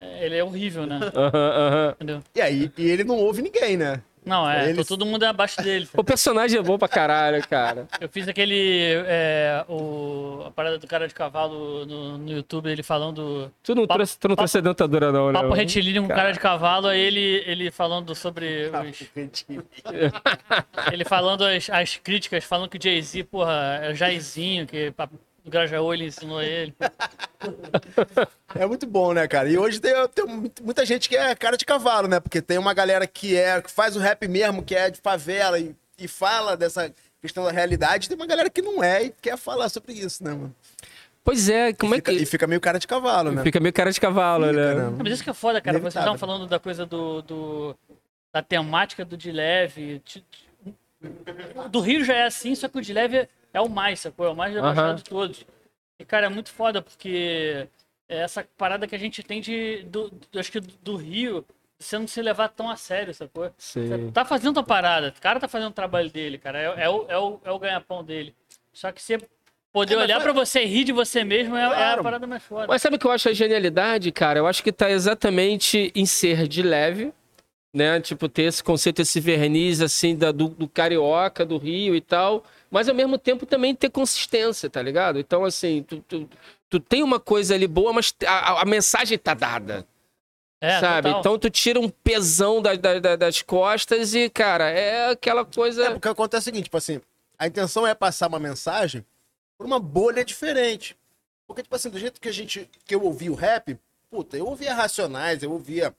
[0.00, 1.00] é, ele é horrível, né?
[1.14, 1.90] Aham, aham.
[1.92, 2.22] Entendeu?
[2.34, 4.02] E aí, e ele não ouve ninguém, né?
[4.24, 5.88] Não, é, Ele- todo mundo é abaixo dele.
[5.96, 7.86] O personagem é bom pra caralho, cara.
[8.00, 9.02] Eu fiz aquele.
[9.06, 13.50] É, o, a parada do cara de cavalo no, no YouTube, ele falando.
[13.62, 15.40] Tu não, Papo- trouxe, tu não trouxe dentadura, não, né?
[15.40, 18.70] Papo retilíneo com cara de cavalo, aí ele, ele falando sobre.
[18.74, 19.44] Os,
[20.92, 24.92] ele falando as, as críticas, falando que o Jay-Z, porra, é o Jairzinho, que
[25.44, 26.74] pa- o Grajaú ele ensinou ele.
[28.54, 29.50] É muito bom, né, cara?
[29.50, 30.24] E hoje tem, tem
[30.62, 32.20] muita gente que é cara de cavalo, né?
[32.20, 35.58] Porque tem uma galera que é que faz o rap mesmo, que é de favela
[35.58, 36.90] e, e fala dessa
[37.20, 38.08] questão da realidade.
[38.08, 40.54] Tem uma galera que não é e quer falar sobre isso, né, mano?
[41.22, 42.18] Pois é, como é Fica- que.
[42.22, 43.42] E fica meio cara de cavalo, né?
[43.42, 44.74] Fica meio cara de cavalo, Fica, né?
[44.90, 44.96] né?
[45.02, 45.78] Mas isso que é foda, cara.
[45.78, 47.76] Vocês estavam falando da coisa do, do-
[48.32, 50.00] da temática do de leve.
[51.70, 54.26] Do Rio já é assim, só que o de leve é o mais, sacou?
[54.26, 54.94] É o mais debochado Aham.
[54.96, 55.46] de todos.
[55.98, 57.66] E, cara, é muito foda, porque
[58.08, 59.82] é essa parada que a gente tem de.
[59.84, 61.44] Do, do- acho que do Rio,
[61.78, 63.50] você não se levar tão a sério, sacou?
[63.56, 64.10] Você Sim.
[64.10, 66.58] tá fazendo a parada, o cara tá fazendo o trabalho dele, cara.
[66.58, 68.34] É, é o, é, o, é o ganha-pão dele.
[68.72, 69.18] Só que você
[69.72, 72.02] poder É, olhar foi- pra você e rir de você mesmo é, é a Claro.
[72.02, 72.66] parada mais foda.
[72.68, 74.38] Mas sabe o que eu acho a genialidade, cara?
[74.40, 77.12] Eu acho que tá exatamente em ser de leve,
[77.74, 78.00] né?
[78.00, 82.44] Tipo, ter esse conceito, esse verniz, assim, da- do, do carioca, do Rio e tal.
[82.70, 85.18] Mas ao mesmo tempo também ter consistência, tá ligado?
[85.18, 86.28] Então, assim, tu, tu,
[86.70, 89.84] tu tem uma coisa ali boa, mas a, a- a mensagem tá dada.
[90.60, 91.08] É, sabe?
[91.08, 91.20] total.
[91.20, 95.44] Então tu tira um pesão da- da- da- das costas e, cara, é aquela É,
[95.44, 95.90] coisa.
[95.90, 97.00] porque acontece o seguinte, tipo assim,
[97.38, 99.04] a intenção é passar uma mensagem
[99.58, 100.96] por uma bolha diferente.
[101.46, 103.76] Porque, tipo assim, do jeito que a gente, que eu ouvi o rap,
[104.10, 105.94] puta, eu ouvia Racionais, eu ouvia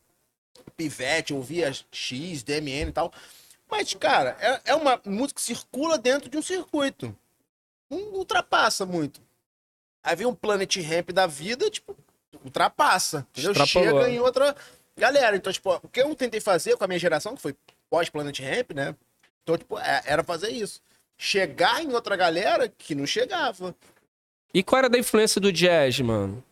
[0.76, 3.14] Pivete, ouvia X, DMN e tal.
[3.70, 7.16] Mas, cara, é, é uma música que circula dentro de um circuito.
[7.89, 9.22] Não ultrapassa muito.
[10.03, 11.95] Aí vem um Planet Ramp da vida, tipo,
[12.43, 13.26] ultrapassa.
[13.32, 13.53] Entendeu?
[13.66, 14.56] Chega em outra
[14.95, 15.36] galera.
[15.36, 17.56] Então, tipo, o que eu tentei fazer com a minha geração, que foi
[17.89, 18.95] pós-Planet Ramp, né?
[19.43, 20.82] Então, tipo, é- era fazer isso.
[21.18, 23.76] Chegar em outra galera que não chegava.
[24.53, 26.43] E qual era da influência do jazz, mano?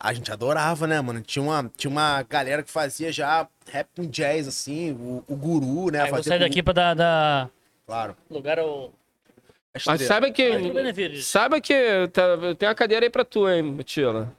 [0.00, 1.20] A gente adorava, né, mano?
[1.20, 5.90] Tinha uma, tinha uma galera que fazia já rap com jazz, assim, o, o guru,
[5.90, 6.00] né?
[6.00, 7.50] Aí eu vou fazia sair com- daqui pra dar, dar
[7.86, 8.16] Claro.
[8.30, 8.92] lugar ao.
[9.86, 10.56] Mas sabe que.
[10.70, 11.26] Benevides.
[11.26, 12.22] Sabe que tá,
[12.56, 14.32] tem uma cadeira aí pra tu, hein, Mutila?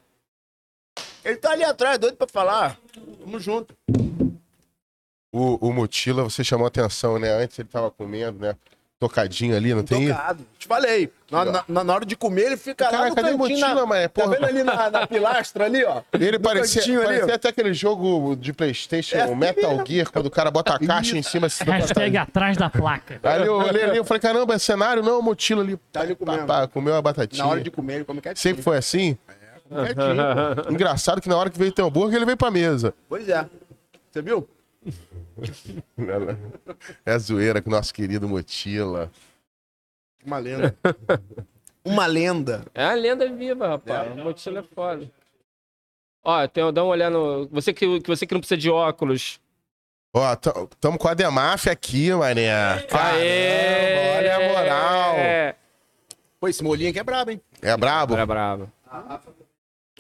[1.24, 2.78] Ele tá ali atrás, doido pra falar.
[3.20, 3.76] Tamo junto.
[5.32, 7.30] O, o Mutila, você chamou atenção, né?
[7.32, 8.56] Antes ele tava comendo, né?
[9.00, 10.10] Tocadinho ali, não tem?
[10.10, 10.46] Tocado.
[10.58, 11.10] Te falei.
[11.32, 13.60] Na, na- na hora de comer, ele fica lá Cara, no cadê o cantinho.
[13.60, 14.32] Mutila, na, mas, tá porra?
[14.36, 16.02] vendo ali na, na pilastra ali, ó?
[16.12, 17.36] Ele parecia, cantinho ali, parecia ó.
[17.36, 19.88] até aquele jogo de Playstation, É o assim Metal mesmo.
[19.88, 21.48] Gear, quando o cara bota a caixa em cima.
[21.48, 23.20] assim, Hashtag atrás da placa.
[23.24, 25.02] Aí eu olhei ali, eu falei, caramba, é cenário?
[25.02, 25.78] Não, o Mutila ali.
[25.94, 26.46] Tá ali Pá, comendo.
[26.46, 27.42] pá, comeu a batatinha.
[27.46, 28.42] Na hora de comer, ele come quietinho.
[28.42, 29.18] Sempre foi assim?
[29.70, 30.66] Quietinho.
[30.66, 30.72] pô.
[30.74, 32.94] Engraçado que na hora que veio teu hambúrguer, ele veio pra mesa.
[33.08, 33.46] Pois é.
[34.12, 34.46] Você viu?
[37.06, 39.12] É zoeira com o nosso querido Motila.
[40.26, 40.76] Uma lenda.
[41.84, 42.66] Uma lenda.
[42.74, 44.12] É a lenda viva, rapaz.
[44.14, 45.10] O mochila é foda.
[46.24, 47.48] Ó, tem, dá uma olhada no.
[47.48, 49.40] Você que, que você que não precisa de óculos.
[50.14, 50.36] Ó,
[50.80, 52.52] tamo com a Demáfia aqui, mané.
[52.92, 54.18] Aê!
[54.18, 55.16] olha a moral.
[55.16, 55.56] É,
[56.40, 57.42] Pô, esse molinho aqui é brabo, hein?
[57.62, 58.16] É brabo?
[58.16, 58.72] é brabo.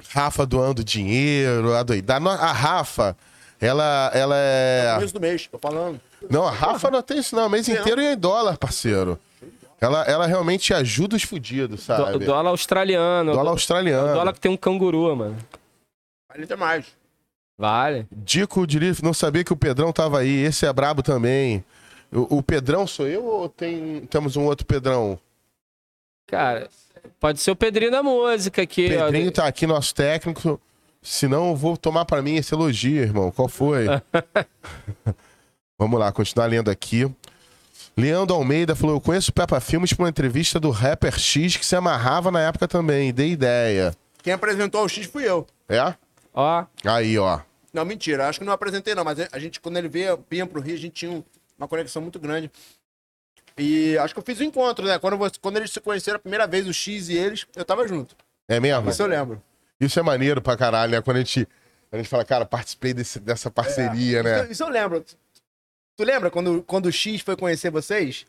[0.09, 2.19] Rafa doando dinheiro, a doidada.
[2.19, 3.15] Não, A Rafa,
[3.59, 4.93] ela, ela é.
[4.95, 5.99] Começo do mês, tô falando.
[6.29, 7.47] Não, a Rafa não tem isso, não.
[7.47, 9.19] O mês inteiro e em dólar, parceiro.
[9.81, 12.25] Ela, ela realmente ajuda os fudidos, Do, sabe?
[12.25, 13.31] dólar australiano.
[13.31, 14.13] Dólar do- australiano.
[14.13, 15.37] Dólar que tem um canguru, mano.
[16.29, 16.85] Vale até mais.
[17.57, 18.05] Vale.
[18.11, 20.43] Dico diria não sabia que o Pedrão tava aí.
[20.43, 21.63] Esse é brabo também.
[22.11, 25.17] O, o Pedrão sou eu ou tem, temos um outro Pedrão?
[26.27, 26.69] Cara,
[27.19, 28.95] pode ser o Pedrinho da música aqui.
[28.97, 29.05] ó.
[29.05, 30.59] Pedrinho tá aqui, nosso técnico.
[31.01, 33.31] Senão eu vou tomar pra mim esse elogio, irmão.
[33.31, 33.85] Qual foi?
[35.79, 37.09] Vamos lá, continuar lendo aqui.
[37.95, 41.65] Leandro Almeida falou: Eu conheço o Peppa Filmes por uma entrevista do rapper X que
[41.65, 43.13] se amarrava na época também.
[43.13, 43.95] Dei ideia.
[44.21, 45.47] Quem apresentou o X fui eu.
[45.67, 45.93] É?
[46.33, 47.39] Ó, Aí, ó.
[47.73, 48.27] Não, mentira.
[48.27, 49.03] Acho que não apresentei, não.
[49.03, 51.23] Mas a gente, quando ele veio, vinha pro Rio, a gente tinha um-
[51.57, 52.51] uma conexão muito grande.
[53.57, 54.97] E acho que eu fiz o encontro, né?
[54.99, 57.87] Quando, você- quando eles se conheceram a primeira vez, o X e eles, eu tava
[57.87, 58.15] junto.
[58.47, 58.89] É mesmo?
[58.89, 59.41] Isso eu lembro.
[59.79, 61.01] Isso é maneiro pra caralho, né?
[61.01, 61.47] Quando a gente,
[61.91, 64.43] a gente fala, cara, participei desse- dessa parceria, né?
[64.43, 65.03] Isso, isso eu lembro.
[65.97, 68.25] Tu lembra quando, quando o X foi conhecer vocês?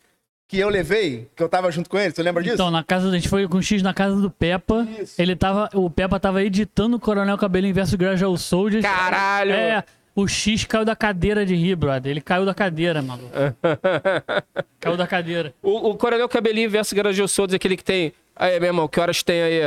[0.48, 2.12] Que eu levei, que eu tava junto com ele?
[2.12, 2.55] Tu lembra disso?
[2.55, 4.84] Então, na casa, a gente foi com o X na casa do Peppa.
[5.01, 5.14] Isso.
[5.22, 8.84] Ele tava, o Peppa tava editando o Coronel Cabelinho versus Gradual Soldiers.
[8.84, 9.53] Caralho!
[9.53, 9.84] É,
[10.16, 12.11] o X caiu da cadeira de rir, brother.
[12.11, 13.30] Ele caiu da cadeira, mano.
[14.80, 15.55] caiu da cadeira.
[15.62, 18.12] o, o Coronel Cabelinho versus Garagio Souza, aquele que tem.
[18.34, 19.61] Aí, meu irmão, que horas tem aí?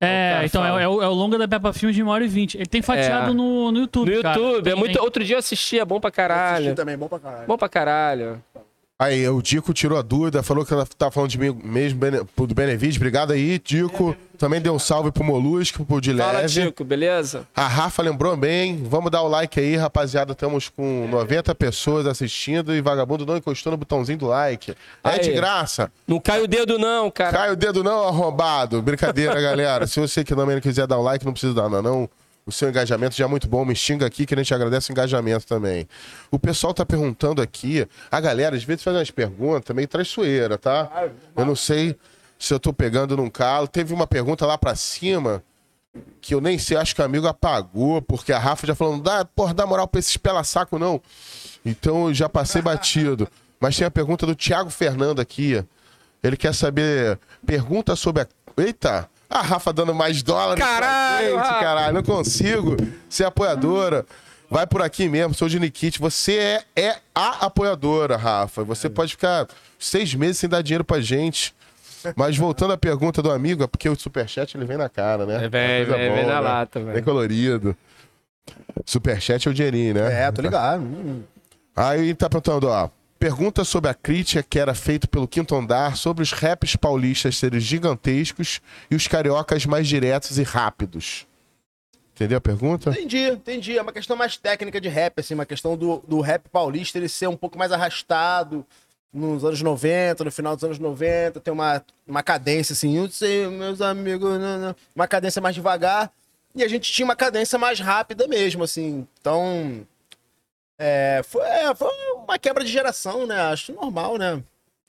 [0.00, 0.80] É, cara então fala.
[0.80, 2.56] é, é o, é o longa da Peppa Filmes de 1 hora e 20.
[2.56, 3.34] Ele tem fatiado É.
[3.34, 4.38] no, no YouTube, No cara.
[4.38, 4.70] YouTube.
[4.70, 5.00] É muito...
[5.00, 6.74] Outro dia eu assisti, é bom pra Assisti caralho.
[6.74, 7.46] também, bom pra caralho.
[7.46, 8.42] Bom pra caralho.
[8.96, 11.98] Aí, o Dico tirou a dúvida, falou que ela tá falando de mim mesmo,
[12.36, 12.96] do Benevides.
[12.96, 14.16] Obrigado aí, Dico.
[14.38, 16.46] Também deu um salve pro Molusco, pro de Fala.
[16.46, 17.44] Tico, beleza?
[17.56, 18.84] A Rafa lembrou bem.
[18.84, 20.32] Vamos dar o like aí, rapaziada.
[20.32, 24.76] Estamos com 90 pessoas assistindo e vagabundo não encostou no botãozinho do like.
[25.02, 25.90] É de graça.
[26.06, 27.32] Não cai o dedo, não, cara.
[27.32, 28.80] Cai o dedo não, arrombado.
[28.80, 29.88] Brincadeira, galera.
[29.88, 31.82] Se você que também não quiser dar um like, não precisa dar, não.
[31.82, 32.10] não.
[32.46, 33.64] O seu engajamento já é muito bom.
[33.64, 35.88] Me xinga aqui que a gente agradece o engajamento também.
[36.30, 37.86] O pessoal tá perguntando aqui.
[38.10, 41.08] A galera, às vezes, faz umas perguntas meio traiçoeira, tá?
[41.36, 41.96] Eu não sei
[42.38, 43.66] se eu tô pegando num calo.
[43.66, 45.42] Teve uma pergunta lá pra cima
[46.20, 49.02] que eu nem sei, acho que o amigo apagou, porque a Rafa já falou, não
[49.02, 51.00] dá, porra, dá moral pra esses pela-saco, não.
[51.64, 53.28] Então eu já passei batido.
[53.60, 55.64] Mas tem a pergunta do Thiago Fernando aqui.
[56.22, 57.18] Ele quer saber.
[57.46, 58.26] Pergunta sobre a.
[58.56, 59.08] Eita!
[59.28, 60.62] A Rafa dando mais dólares.
[60.62, 61.60] pra Caralho, gente, Rafa.
[61.60, 61.94] caralho.
[61.94, 62.76] Não consigo
[63.08, 64.04] ser apoiadora.
[64.50, 65.98] Vai por aqui mesmo, sou de Nikit.
[65.98, 68.62] Você é, é a apoiadora, Rafa.
[68.64, 69.48] Você pode ficar
[69.78, 71.54] seis meses sem dar dinheiro pra gente.
[72.14, 75.46] Mas voltando à pergunta do amigo, é porque o superchat ele vem na cara, né?
[75.46, 77.04] É, vem, coisa vem, vem na lata, Bem velho.
[77.04, 77.76] colorido.
[78.84, 80.24] Superchat é o dinheirinho, né?
[80.26, 80.84] É, tô ligado.
[81.74, 82.90] Aí tá perguntando, ó.
[83.24, 87.58] Pergunta sobre a crítica que era feita pelo quinto andar sobre os raps paulistas serem
[87.58, 88.60] gigantescos
[88.90, 91.26] e os cariocas mais diretos e rápidos.
[92.12, 92.90] Entendeu a pergunta?
[92.90, 93.78] Entendi, entendi.
[93.78, 97.08] É uma questão mais técnica de rap, assim, uma questão do, do rap paulista ele
[97.08, 98.62] ser um pouco mais arrastado
[99.10, 103.48] nos anos 90, no final dos anos 90, tem uma, uma cadência assim, eu sei,
[103.48, 104.76] meus amigos, não, não.
[104.94, 106.12] uma cadência mais devagar,
[106.54, 109.08] e a gente tinha uma cadência mais rápida mesmo, assim.
[109.18, 109.86] Então,
[110.78, 113.40] é, foi, é, foi uma quebra de geração, né?
[113.40, 114.42] Acho normal, né?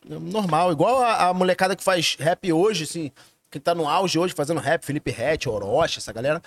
[0.07, 0.71] Normal.
[0.71, 3.11] Igual a, a molecada que faz rap hoje, assim,
[3.51, 6.41] que tá no auge hoje fazendo rap, Felipe Rett, Orochi, essa galera,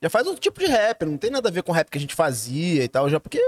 [0.00, 1.98] já faz outro tipo de rap, não tem nada a ver com o rap que
[1.98, 3.38] a gente fazia e tal, já porque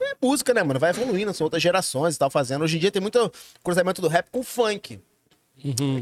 [0.00, 0.80] é música, né, mano?
[0.80, 2.62] Vai evoluindo, são outras gerações e tal fazendo.
[2.62, 3.30] Hoje em dia tem muito
[3.62, 5.00] cruzamento do rap com funk.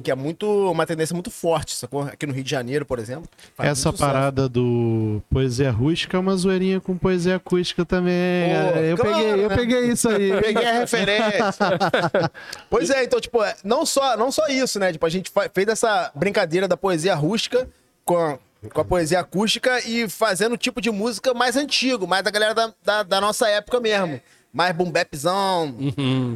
[0.02, 2.02] Que é muito uma tendência muito forte, sacou?
[2.02, 3.28] Aqui no Rio de Janeiro, por exemplo.
[3.58, 8.52] Essa parada do poesia rústica é uma zoeirinha com poesia acústica também.
[8.72, 9.56] Pô, eu, claro, peguei, eu né?
[9.56, 10.28] peguei isso aí.
[10.40, 11.48] Peguei a referência.
[12.70, 14.92] Pois é, então, tipo, é, não só, não só isso, né?
[14.92, 17.68] Tipo, a gente fez essa brincadeira da poesia rústica
[18.04, 18.38] com a,
[18.72, 22.54] com a poesia acústica e fazendo o tipo de música mais antigo, mais da galera
[22.54, 24.20] da, da, da nossa época mesmo.
[24.52, 25.74] Mais boom bapzão,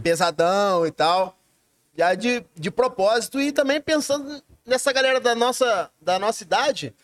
[0.03, 1.37] pesadão e tal.
[1.97, 6.95] Já de, de propósito e também pensando nessa galera da nossa, da nossa idade,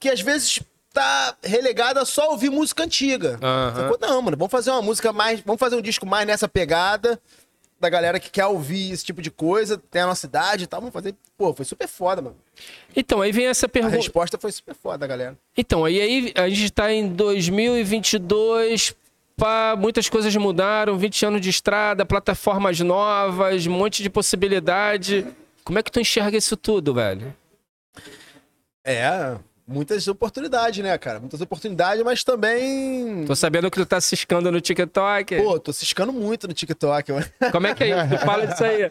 [0.00, 0.60] que às vezes
[0.92, 3.38] tá relegada só a ouvir música antiga.
[3.74, 3.98] Sacou?
[4.00, 5.40] Não, mano, vamos fazer uma música mais.
[5.40, 7.20] Vamos fazer um disco mais nessa pegada.
[7.80, 10.80] da galera que quer ouvir esse tipo de coisa, tem a nossa idade e tal,
[10.80, 11.14] vamos fazer.
[11.36, 12.36] Pô, foi super foda, mano.
[12.96, 13.96] Então, aí vem essa A pergunta.
[13.96, 15.36] resposta foi super foda, galera.
[15.56, 18.94] Então, aí, aí a gente tá em 2022,
[19.36, 25.26] pá, muitas coisas mudaram, 20 anos de estrada, plataformas novas, um monte de possibilidade.
[25.64, 27.34] Como é que tu enxerga isso tudo, velho?
[28.84, 31.18] É, muitas oportunidades, né, cara?
[31.20, 33.24] Muitas oportunidades, mas também.
[33.26, 35.36] Tô sabendo que tu tá ciscando no TikTok.
[35.42, 37.26] Pô, tô ciscando muito no TikTok, mano.
[37.50, 38.08] Como é que é isso?
[38.18, 38.90] Tu Fala disso aí.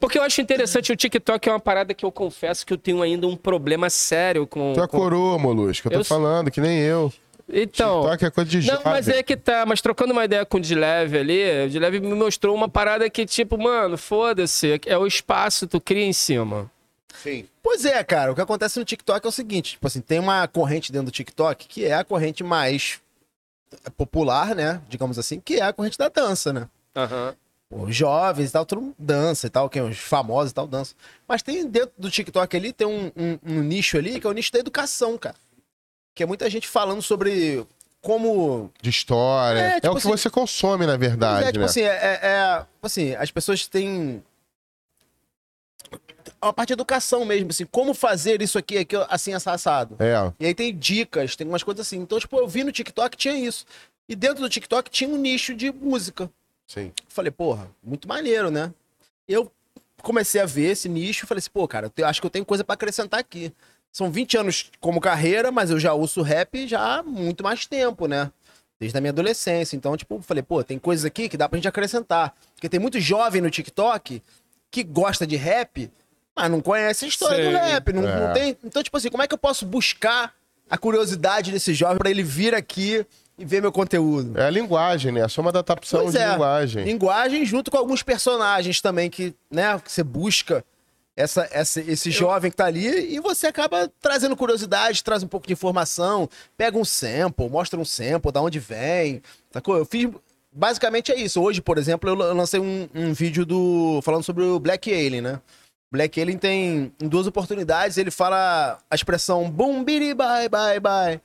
[0.00, 3.02] Porque eu acho interessante, o TikTok é uma parada que eu confesso que eu tenho
[3.02, 4.72] ainda um problema sério com.
[4.72, 5.88] Tu é com- coroa, Molusco.
[5.88, 7.12] Eu tô Eu- falando, que nem eu.
[7.50, 8.02] Então.
[8.02, 8.82] TikTok é coisa de Não, jovem.
[8.92, 12.14] mas é que tá, mas trocando uma ideia com o Dileve ali, o Dileve me
[12.14, 16.70] mostrou uma parada que, tipo, mano, foda-se, é o espaço que tu cria em cima.
[17.22, 17.46] Sim.
[17.62, 18.30] Pois é, cara.
[18.30, 21.10] O que acontece no TikTok é o seguinte: tipo assim, tem uma corrente dentro do
[21.12, 23.00] TikTok que é a corrente mais
[23.96, 24.80] popular, né?
[24.88, 26.68] Digamos assim, que é a corrente da dança, né?
[26.94, 27.34] Aham.
[27.70, 30.94] Os jovens e tal, todo mundo dança e tal, quem, os famosos e tal, dança.
[31.26, 34.32] Mas tem dentro do TikTok ali, tem um, um- um nicho ali, que é o
[34.32, 35.34] nicho da educação, cara.
[36.18, 37.64] Que é muita gente falando sobre
[38.00, 38.72] como.
[38.82, 39.56] De história.
[39.60, 41.64] É, É, tipo o que assim- você consome, na verdade, é, tipo né?
[41.66, 44.20] assim, é, é- é- tipo assim, as pessoas têm.
[46.42, 49.94] Uma parte de educação mesmo, assim, como fazer isso aqui, aqui assim, assa- assado.
[50.00, 50.32] É.
[50.40, 51.98] E aí tem dicas, tem umas coisas assim.
[51.98, 53.64] Então, tipo, eu vi no TikTok tinha isso.
[54.08, 56.28] E dentro do TikTok tinha um nicho de música.
[56.66, 56.92] Sim.
[57.06, 58.72] Falei, porra, muito maneiro, né?
[59.28, 59.52] Eu
[60.02, 62.44] comecei a ver esse nicho e falei assim, pô, cara, eu acho que eu tenho
[62.44, 63.52] coisa pra acrescentar aqui.
[63.92, 68.06] São 20 anos como carreira, mas eu já ouço rap já há muito mais tempo,
[68.06, 68.30] né?
[68.78, 69.74] Desde a minha adolescência.
[69.76, 72.34] Então, tipo, falei, pô, tem coisas aqui que dá pra gente acrescentar.
[72.54, 74.22] Porque tem muito jovem no TikTok
[74.70, 75.90] que gosta de rap,
[76.36, 77.92] mas não conhece a história do rap.
[77.92, 78.20] Não, É.
[78.26, 78.56] não tem...
[78.62, 80.32] Então, tipo assim, como é que eu posso buscar
[80.70, 83.04] a curiosidade desse jovem pra ele vir aqui
[83.36, 84.38] e ver meu conteúdo?
[84.38, 85.22] É a linguagem, né?
[85.24, 86.30] A soma da adaptação Pois de é.
[86.30, 86.84] linguagem.
[86.84, 90.64] Linguagem junto com alguns personagens também que, né, que você busca
[91.18, 95.46] essa, essa- esse jovem que tá ali e você acaba trazendo curiosidade, traz um pouco
[95.46, 99.76] de informação, pega um sample, mostra um sample, da onde vem, sacou?
[99.76, 100.08] Eu fiz,
[100.52, 101.40] basicamente é isso.
[101.42, 105.20] Hoje, por exemplo, eu lan- lancei um, um vídeo do falando sobre o Black Alien,
[105.22, 105.40] né?
[105.90, 110.14] Black Alien tem em duas oportunidades, ele fala a expressão boom, bye,
[110.48, 111.20] bye, bye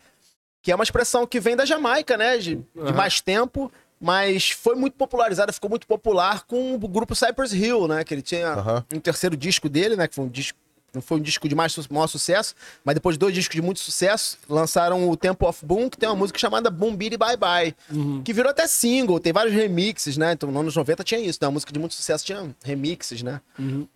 [0.62, 2.38] que é uma expressão que vem da Jamaica, né?
[2.38, 2.94] De, de Aham.
[2.94, 3.70] mais tempo,
[4.04, 8.04] mas foi muito popularizada, ficou muito popular com o grupo Cypress Hill, né?
[8.04, 8.86] Que ele tinha Aham.
[8.93, 10.08] um terceiro disco dele, né?
[10.10, 10.60] Que foi um disco.
[10.93, 12.54] Não foi um disco de mais su- maior sucesso,
[12.86, 16.08] mas depois de dois discos de muito sucesso, lançaram o Tempo of Boom, que tem
[16.08, 17.76] uma música chamada Boom Bye Bye,
[18.24, 20.34] que virou até single, tem vários remixes, né?
[20.34, 21.47] Então, nos anos 90 tinha isso, né?
[21.47, 23.41] Uma música de muito sucesso tinha remixes, né?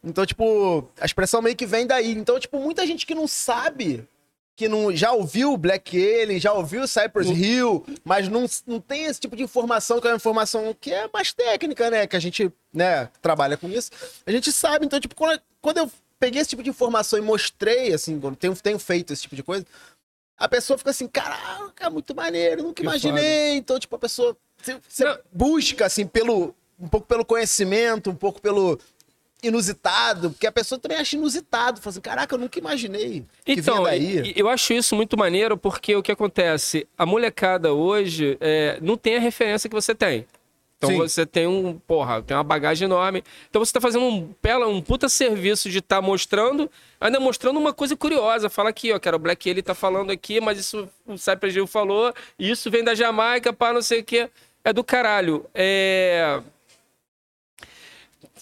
[0.04, 2.14] Então, tipo, a expressão meio que vem daí.
[2.14, 4.04] Então, tipo, muita gente que não sabe,
[4.58, 8.82] que não, já ouviu o Black Alien, já ouviu o Cypress Hill, mas não, não
[8.82, 12.08] tem esse tipo de informação, que é uma informação que é mais técnica, né?
[12.08, 13.92] Que a gente, né, trabalha com isso.
[14.26, 17.94] A gente sabe, então, tipo, quando, quando eu peguei esse tipo de informação e mostrei,
[17.94, 19.64] assim, quando tenho, tenho feito esse tipo de coisa,
[20.36, 23.58] a pessoa fica assim, caraca, muito maneiro, nunca Que imaginei.
[23.58, 28.42] Então, tipo, a pessoa você, você busca, assim, pelo, um pouco pelo conhecimento, um pouco
[28.42, 28.80] pelo
[29.44, 33.86] inusitado, porque a pessoa também acha inusitado, fala assim, caraca, eu nunca imaginei que Então,
[34.36, 36.88] eu acho isso muito maneiro porque o que acontece?
[36.98, 40.26] A molecada hoje é, não tem a referência que você tem.
[40.78, 40.98] Então Sim.
[40.98, 43.24] você tem um, porra, tem uma bagagem enorme.
[43.50, 46.70] Então você tá fazendo um, pela, um puta serviço de estar mostrando,
[47.02, 48.48] ainda mostrando uma coisa curiosa.
[48.48, 51.66] Fala aqui, ó, cara, o Black ele tá falando aqui, mas isso o Cypress Hill
[51.66, 54.30] falou, isso vem da Jamaica, pá, não sei o quê.
[54.64, 55.46] É do caralho.
[55.54, 56.42] É...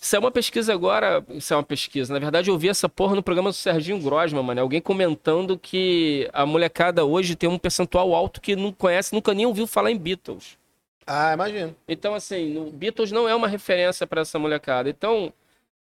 [0.05, 1.25] Isso é uma pesquisa agora.
[1.29, 2.13] Isso é uma pesquisa.
[2.13, 4.61] Na verdade, eu vi essa porra no programa do Serginho Grosman, mano.
[4.61, 9.47] Alguém comentando que a molecada hoje tem um percentual alto que não conhece, nunca nem
[9.47, 10.59] ouviu falar em Beatles.
[11.07, 11.75] Ah, imagino.
[11.87, 14.87] Então, assim, Beatles não é uma referência pra essa molecada.
[14.91, 15.33] Então,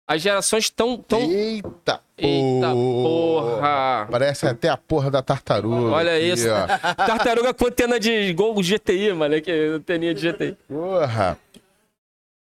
[0.06, 0.98] as gerações estão.
[0.98, 1.22] Tão...
[1.22, 4.06] Eita, Eita porra!
[4.12, 5.96] Parece até a porra da tartaruga.
[5.96, 6.50] Olha aqui, isso.
[6.50, 6.68] ó.
[7.06, 9.42] Tartaruga com antena de gol GTI, mano.
[9.42, 10.58] Que anteninha de GTI.
[10.68, 11.38] Porra.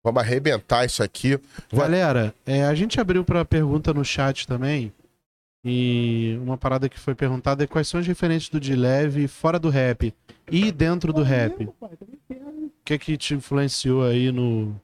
[0.02, 1.38] Vamos arrebentar isso aqui.
[1.72, 4.92] Galera, é, a gente abriu pra pergunta no chat também.
[5.62, 9.58] E uma parada que foi perguntada é quais são as referências do de leve fora
[9.58, 10.14] do rap
[10.50, 11.66] e dentro do rap.
[11.66, 11.74] O
[12.82, 14.74] que que te influenciou aí no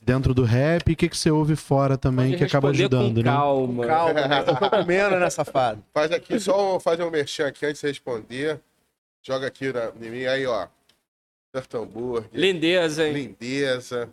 [0.00, 2.96] dentro do rap e o que que você ouve fora também Pode que acaba responder
[2.96, 3.30] com ajudando, né?
[3.30, 3.86] calma.
[3.86, 4.44] Calma, né?
[4.46, 5.84] Eu tô comendo, né, safado?
[5.92, 8.60] Faz aqui, só fazer um merchan aqui antes de responder.
[9.20, 10.68] Joga aqui na, em mim, aí, ó.
[11.54, 13.12] Surf hambúrguer, Lindeza, hein?
[13.12, 14.08] lindeza.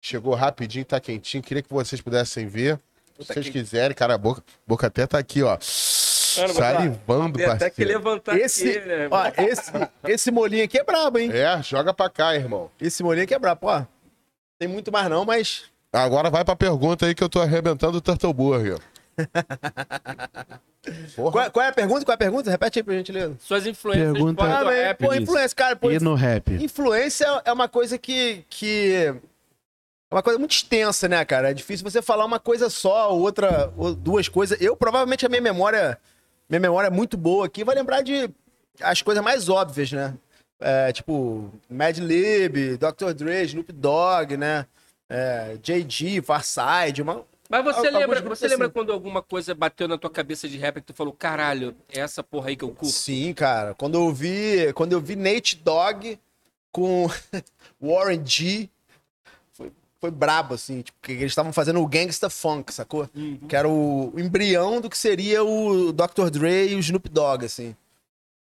[0.00, 1.42] Chegou rapidinho, tá quentinho.
[1.42, 2.78] Queria que vocês pudessem ver.
[3.18, 5.50] Se vocês que- quiserem, cara, a boca, boca até tá aqui, ó.
[5.50, 7.90] Mano, Salivando, Tem até que parceiro.
[7.90, 9.08] levantar Esse, aqui, né?
[9.10, 9.70] ó, esse,
[10.08, 11.30] esse molinho aqui é brabo, hein?
[11.30, 12.70] É, joga pra cá, irmão.
[12.80, 13.84] Esse molinho aqui é brabo, ó.
[14.58, 15.64] Tem muito mais não, mas.
[15.92, 18.78] Agora vai pra pergunta aí que eu tô arrebentando o Turtle Burger.
[21.14, 22.04] Qual, qual é a pergunta?
[22.04, 22.50] Qual é a pergunta?
[22.50, 23.32] Repete aí pra gente ler.
[23.40, 24.98] Suas influências Pergunta- fora Ah, do rap.
[24.98, 25.76] pô, influência, cara.
[25.76, 26.52] Pô, E no rap?
[26.54, 29.14] Influência é uma coisa que, que.
[30.10, 31.50] É uma coisa muito extensa, né, cara?
[31.50, 34.60] É difícil você falar uma coisa só, ou outra, ou duas coisas.
[34.60, 35.98] Eu, provavelmente, a minha memória.
[36.50, 38.28] Minha memória é muito boa aqui, vai lembrar de
[38.80, 40.14] as coisas mais óbvias, né?
[40.60, 43.12] É, tipo, Mad Lib, Dr.
[43.14, 44.66] Dre, Snoop Dogg, né?
[45.08, 47.24] É, JG, Farside, uma.
[47.52, 48.72] Mas você Alguns lembra, você lembra assim.
[48.72, 52.22] quando alguma coisa bateu na tua cabeça de rap que tu falou, caralho, é essa
[52.22, 52.86] porra aí que eu curto?
[52.86, 53.74] Sim, cara.
[53.74, 56.18] Quando eu vi, quando eu vi Nate Dogg
[56.72, 57.06] com
[57.78, 58.70] Warren G,
[59.52, 60.80] foi, foi brabo, assim.
[60.80, 63.06] Tipo, que eles estavam fazendo o Gangsta Funk, sacou?
[63.46, 66.30] Que era o, o embrião do que seria o Dr.
[66.30, 67.76] Dre e o Snoop Dogg, assim.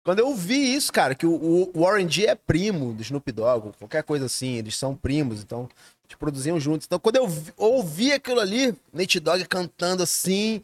[0.09, 3.73] Quando eu vi isso, cara, que o, o Warren G é primo do Snoop Dogg,
[3.79, 5.69] qualquer coisa assim, eles são primos, então
[6.07, 6.87] eles produziam juntos.
[6.87, 10.63] Então quando eu vi- ouvi aquilo ali, Nate Dogg cantando assim,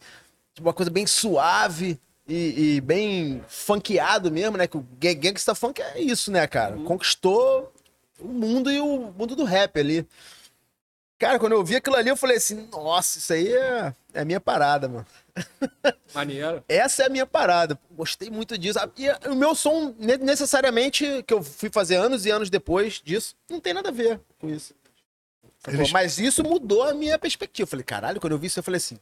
[0.54, 4.66] tipo, uma coisa bem suave e, e bem funkeado mesmo, né?
[4.66, 6.78] Que o ga- Gangsta Funk é isso, né, cara?
[6.78, 7.70] Conquistou
[8.18, 10.06] o mundo e o mundo do rap ali.
[11.24, 14.24] Cara, quando eu vi aquilo ali, eu falei assim, nossa, isso aí é, é a
[14.26, 15.06] minha parada, mano.
[16.14, 16.62] Maneiro.
[16.68, 17.78] Essa é a minha parada.
[17.92, 18.78] Gostei muito disso.
[18.98, 23.34] E o meu som, ne- necessariamente, que eu fui fazer anos e anos depois disso,
[23.48, 24.74] não tem nada a ver com isso.
[25.66, 27.64] Eles- Mas isso mudou a minha perspectiva.
[27.64, 28.98] Eu falei, caralho, quando eu vi isso, eu falei assim,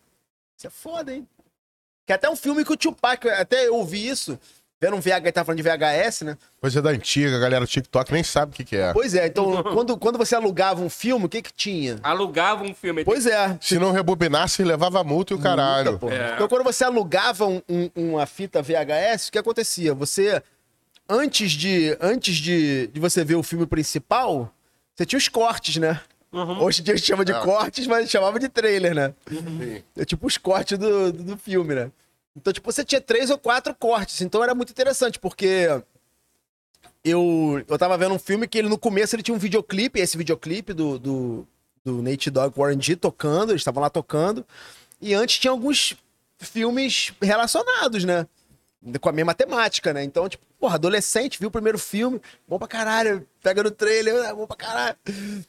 [0.57, 1.27] isso é foda, hein?
[2.07, 4.39] Que até um filme que o Tupac, até eu ouvi isso,
[4.83, 6.37] vendo um VH, tava falando de VHS, né?
[6.61, 8.93] Coisa da antiga, a galera do TikTok nem sabe o que, que é.
[8.93, 12.01] Pois é, então, quando, quando você alugava um filme, o que que tinha?
[12.03, 13.05] Alugava um filme.
[13.05, 16.01] Pois é, Se não rebobinasse, levava multa e o caralho.
[16.11, 16.35] É.
[16.35, 19.95] Então, quando você alugava um- um- uma fita VHS, o que acontecia?
[19.95, 20.43] Você,
[21.09, 24.53] antes de, antes de, de você ver o filme principal,
[24.97, 26.01] você tinha os cortes, né?
[26.61, 27.39] Hoje em dia a gente chama de É.
[27.39, 29.15] cortes, mas chamava de trailer, né?
[29.29, 29.83] Sim.
[29.97, 31.91] É tipo os cortes do, do, do filme, né?
[32.37, 34.21] Então, tipo, você tinha três ou quatro cortes.
[34.21, 35.69] Então era muito interessante, porque
[37.05, 40.17] eu, eu tava vendo um filme que ele no começo ele tinha um videoclipe, esse
[40.17, 41.49] videoclipe do, do,
[41.85, 44.47] do Nate Dogg Warren G tocando, eles estavam lá tocando.
[45.01, 45.97] E antes tinha alguns
[46.39, 48.27] filmes relacionados, né?
[49.01, 50.03] Com a mesma temática, né?
[50.03, 54.35] Então, tipo, porra, adolescente, viu o primeiro filme, bom pra caralho, pega no trailer, ah,
[54.35, 54.97] bom pra caralho.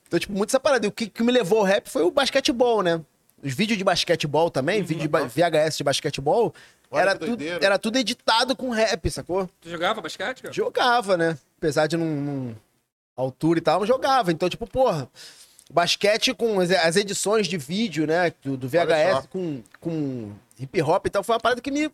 [0.08, 0.86] Então, tipo, muito essa parada.
[0.86, 3.02] E o que, que me levou ao rap foi o basquetebol, né?
[3.44, 6.54] Os vídeos de basquetebol também, vídeo de VHS de basquetebol,
[6.90, 9.50] Olha era tudo, era tudo editado com rap, sacou?
[9.60, 10.54] Tu jogava basquete, cara?
[10.54, 11.38] Jogava, né?
[11.58, 12.56] Apesar de não, não-
[13.18, 14.32] altura e tal, mas jogava.
[14.32, 15.10] Então, tipo, porra,
[15.72, 18.32] basquete com as, edições de vídeo, né?
[18.44, 18.68] Do.
[18.68, 21.92] VHS com, com hip hop e tal, foi uma parada que me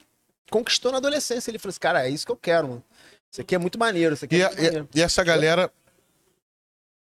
[0.51, 1.49] conquistou na adolescência.
[1.49, 2.83] Ele falou assim, cara, é isso que eu quero, mano.
[3.31, 4.89] Isso aqui é muito maneiro, isso aqui E, é a- muito maneiro.
[4.93, 5.71] e- e essa galera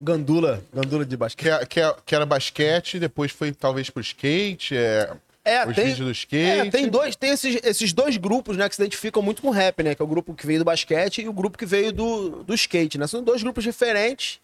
[0.04, 1.44] Gandula, gandula de basquete.
[1.46, 5.10] que, é- que, é- que era basquete, depois foi talvez pro skate, é,
[5.46, 6.68] É, os tem, do skate.
[6.68, 9.52] É, tem dois, tem esses, esses dois grupos, né, que se identificam muito com o
[9.52, 9.96] rap, né?
[9.96, 12.54] Que é o grupo que veio do basquete e o grupo que veio do, do
[12.54, 13.08] skate, né?
[13.08, 14.40] São dois grupos diferentes,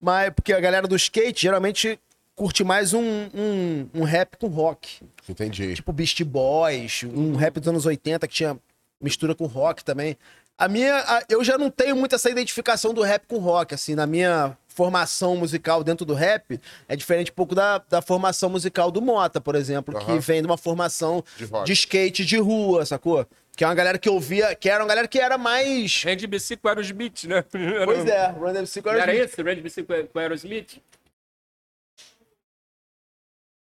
[0.00, 1.98] mas porque a galera do skate geralmente
[2.34, 3.02] curte mais um,
[3.34, 5.00] um, um rap com rock.
[5.28, 5.74] Entendi.
[5.74, 8.58] Tipo Beast Boys, um rap dos anos 80 que tinha
[9.00, 10.16] mistura com rock também.
[10.58, 13.94] A minha, a- eu já não tenho muito essa identificação do rap com rock, assim,
[13.94, 18.90] na minha formação musical dentro do rap, é diferente um pouco da, da formação musical
[18.90, 20.20] do Mota, por exemplo, que Aham.
[20.20, 23.26] vem de uma formação De de skate de rua, sacou?
[23.56, 26.04] Que é uma galera que ouvia, que era uma galera que era mais...
[26.04, 27.42] Randy BC com Aerosmith, né?
[27.86, 29.32] Pois é, Run DMC com Não era Aerosmith.
[29.32, 29.42] esse?
[29.42, 30.78] Randy BC com com Aerosmith?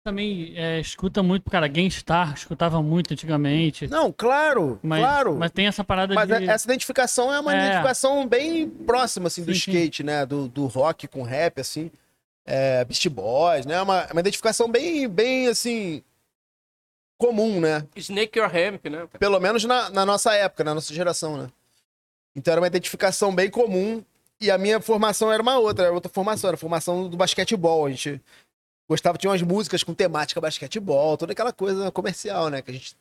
[0.09, 3.87] Também é, escuta muito, cara, Gangstar, escutava muito antigamente.
[3.87, 5.35] Não, claro, Mas, claro.
[5.37, 6.49] mas tem essa parada Mas de...
[6.49, 7.59] essa identificação é uma É.
[7.59, 9.71] identificação bem próxima, assim, do Sim, sim.
[9.71, 10.25] skate, né?
[10.25, 11.91] Do, do rock com rap, assim.
[12.43, 13.79] É, Beast Boys, né?
[13.79, 16.01] Uma, uma identificação bem, bem, assim,
[17.15, 17.85] comum, né?
[17.95, 19.07] Snake Your Hemp, né?
[19.19, 21.49] Pelo menos na, na nossa época, na nossa geração, né?
[22.35, 24.03] Então era uma identificação bem comum.
[24.41, 27.85] E a minha formação era uma outra, era outra formação, era a formação do basquetebol.
[27.85, 28.19] A gente
[28.89, 32.61] gostava, tinha umas músicas com temática basquetebol, toda aquela coisa comercial, né?
[32.61, 32.95] Que a gente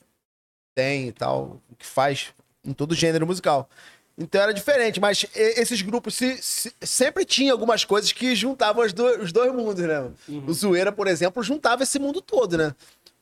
[0.76, 2.28] tem e tal, que faz
[2.64, 3.68] em todo gênero musical.
[4.16, 8.92] Então era diferente, mas esses grupos se, se- sempre tinha algumas coisas que juntavam os,
[8.92, 10.10] do- os dois mundos, né?
[10.28, 12.74] O Zoeira, por exemplo, juntava esse mundo todo, né?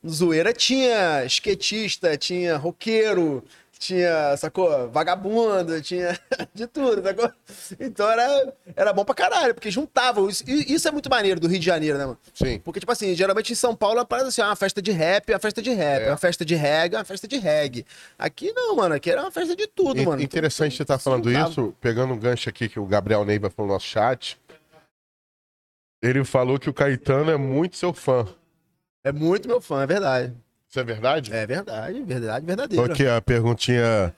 [0.03, 3.45] No Zoeira tinha skatista, tinha roqueiro,
[3.79, 4.89] tinha, sacou?
[4.91, 6.19] Vagabundo, tinha
[6.55, 7.31] de tudo, sacou?
[7.79, 10.21] Então era, era bom pra caralho, porque juntava.
[10.31, 12.19] Isso, isso é muito maneiro do Rio de Janeiro, né, mano?
[12.35, 12.59] Sim.
[12.61, 15.35] Porque, tipo assim, geralmente em São Paulo é assim, ah, uma festa de rap, é
[15.35, 16.07] uma festa de rap, é.
[16.07, 16.11] É.
[16.11, 17.87] uma festa de reggae, é uma festa de reggae.
[18.19, 20.23] Aqui não, mano, aqui era uma festa de tudo, In- mano.
[20.23, 21.51] Interessante você estar falando juntava.
[21.51, 24.39] isso, pegando um gancho aqui que o Gabriel Neiva falou no nosso chat.
[26.03, 28.27] Ele falou que o Caetano é muito seu fã.
[29.05, 30.35] É muito meu fã, é verdade.
[30.77, 31.33] Isso é verdade?
[31.33, 32.85] É verdade, verdade, verdadeiro.
[32.93, 34.15] Ok, a perguntinha.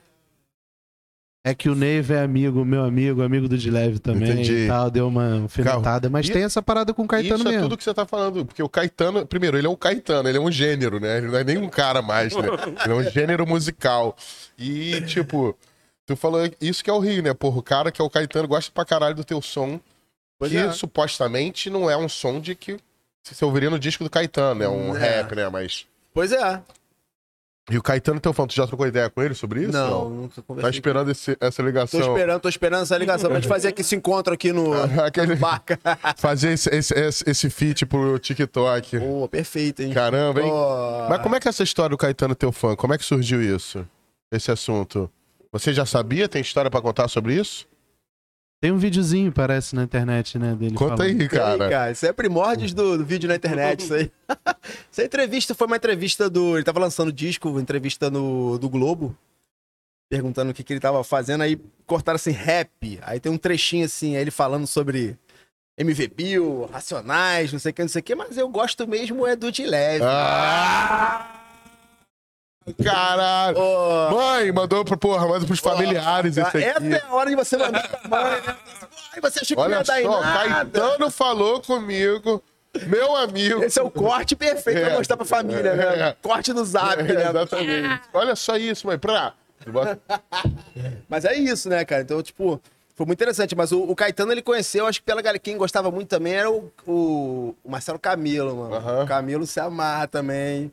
[1.41, 4.65] É que o Neiva é amigo, meu amigo, amigo do Dileve também Entendi.
[4.65, 6.09] e tal, deu uma alfinetada.
[6.09, 7.63] Mas E- tem essa parada com o Caetano Isso é mesmo.
[7.63, 8.45] tudo que você tá falando.
[8.45, 11.17] Porque o Caetano, primeiro, ele é um Caetano, ele é um gênero, né?
[11.19, 12.41] Ele não é nem um cara mais, né?
[12.83, 14.17] Ele é um gênero musical.
[14.57, 15.57] E, tipo,
[16.05, 17.33] tu falou isso que é o Rio, né?
[17.33, 19.79] Porra, o cara que é o Caetano gosta pra caralho do teu som.
[20.37, 20.71] Pois que é.
[20.73, 22.77] supostamente não é um som de que
[23.23, 24.99] você ouviria no disco do Caetano, é um É.
[24.99, 25.47] rap, né?
[25.49, 25.87] Mas.
[26.19, 26.61] Pois é.
[27.71, 29.71] E o Caetano, teu fã, tu já trocou ideia com ele sobre isso?
[29.71, 30.71] Não, nunca Tá conversei.
[30.71, 31.99] esperando esse- essa Tô ligação.
[32.01, 34.73] esperando, tô esperando essa ligação pra gente fazer aqui esse encontro aqui no,
[35.05, 35.79] Aquele- Barca.
[36.17, 38.99] Fazer esse, esse, esse, esse feat pro TikTok.
[38.99, 39.93] Pô, perfeito, hein?
[39.93, 40.49] Caramba, hein?
[40.49, 41.07] Pô.
[41.09, 42.75] Mas como é que é essa história do Caetano teu fã?
[42.75, 43.87] Como é que surgiu isso?
[44.29, 45.09] Esse assunto?
[45.53, 46.27] Você já sabia?
[46.27, 47.65] Tem história pra contar sobre isso?
[48.61, 50.53] Tem um videozinho, parece, na internet, né?
[50.53, 51.09] Dele Conta falando.
[51.09, 51.69] aí, E aí, cara.
[51.69, 54.11] cara, isso é primórdios do, do vídeo na internet, isso aí.
[54.91, 56.57] Essa entrevista foi uma entrevista do.
[56.57, 59.15] Ele tava lançando disco, entrevista no, do Globo,
[60.09, 62.99] perguntando o que, que ele tava fazendo, aí cortaram assim, rap.
[63.01, 65.17] Aí tem um trechinho assim, aí ele falando sobre
[65.77, 69.25] MV Bill, Racionais, não sei o que, não sei o que, mas eu gosto mesmo
[69.25, 70.03] é do de leve.
[70.03, 71.48] Ah!
[72.83, 73.57] Caralho!
[73.57, 76.63] Ô, Mãe, mandou pro, porra, manda pros familiares isso aqui.
[76.63, 78.55] essa é a hora de você mandar pra mãe, né?
[79.13, 80.49] Ai, você achou que não Olha ia dar em só, nada.
[80.49, 82.43] Caetano falou comigo,
[82.87, 83.63] meu amigo.
[83.63, 84.97] Esse é o corte perfeito pra É.
[84.97, 86.09] mostrar pra família, né?
[86.09, 86.15] É.
[86.21, 87.29] Corte no zap, É, né?
[87.29, 88.01] exatamente.
[88.13, 88.97] Olha só isso, mãe.
[88.97, 89.33] Pra.
[91.07, 92.01] Mas é isso, né, cara?
[92.01, 92.61] Então, tipo,
[92.95, 93.55] foi muito interessante.
[93.55, 96.49] Mas o, o Caetano, ele conheceu, acho que pela galera, quem gostava muito também era
[96.49, 98.75] o, o, o Marcelo Camilo, mano.
[98.75, 99.03] Aham.
[99.03, 100.71] O Camilo se amarra também.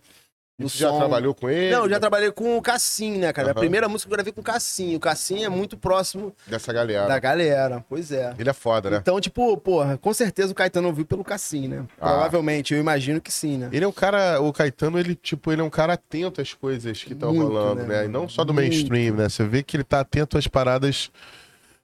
[0.59, 0.99] Tu já som.
[0.99, 1.75] trabalhou com ele?
[1.75, 3.49] Não, eu já trabalhei com o Cassim, né, cara?
[3.49, 3.61] A Aham.
[3.61, 4.97] primeira música que eu gravei com o Cassim.
[4.97, 7.07] O Cassim é muito próximo Dessa galera.
[7.07, 7.85] da galera.
[7.87, 8.35] Pois é.
[8.39, 8.99] Ele é foda, né?
[9.03, 11.85] Então, tipo, porra, com certeza o Caetano ouviu pelo Cassim, né?
[12.01, 12.09] Ah.
[12.09, 13.69] Provavelmente, eu imagino que sim, né?
[13.71, 17.05] Ele é um cara, o Caetano, ele, tipo, ele é um cara atento às coisas
[17.05, 17.99] que estão rolando, né?
[18.01, 18.05] né?
[18.07, 18.71] E não só do Muito.
[18.71, 19.29] mainstream, né?
[19.29, 21.11] Você vê que ele tá atento às paradas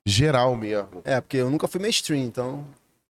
[0.05, 1.03] geral mesmo.
[1.05, 2.65] É, porque eu nunca fui mainstream, então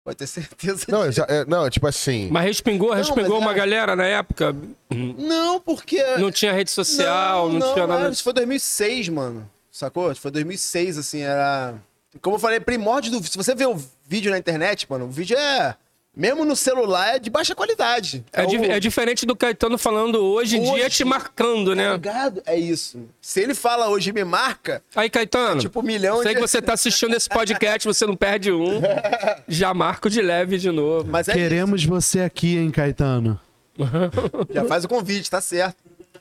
[0.05, 1.17] pode ter certeza Não, disso.
[1.19, 2.29] já- é, não, tipo assim.
[2.31, 4.55] Mas respingou, respingou mas uma é- galera na época.
[4.91, 6.03] Não, porque...
[6.19, 8.09] Não tinha rede social, não, tinha nada.
[8.09, 9.49] é, Isso foi 2006, mano.
[9.71, 10.11] Sacou?
[10.11, 11.75] Isso foi 2006, assim, era...
[12.21, 13.25] Como eu falei, primórdio do...
[13.27, 15.77] Se você vê o vídeo na internet, mano, o vídeo é...
[16.17, 18.25] Mesmo no celular, é de baixa qualidade.
[18.33, 21.93] É, di- Então, é diferente do Caetano falando hoje em dia te marcando, tá né?
[21.93, 22.43] ligado?
[22.45, 23.05] É isso.
[23.21, 26.41] Se ele fala hoje me marca, Aí, Caetano, tipo um milhão sei de...
[26.41, 28.81] que você tá assistindo esse podcast, você não perde um.
[29.47, 31.09] Já marco de leve de novo.
[31.09, 33.39] Mas é Queremos você aqui, hein, Caetano?
[33.79, 33.89] isso.
[34.53, 35.77] Já faz o convite, tá certo.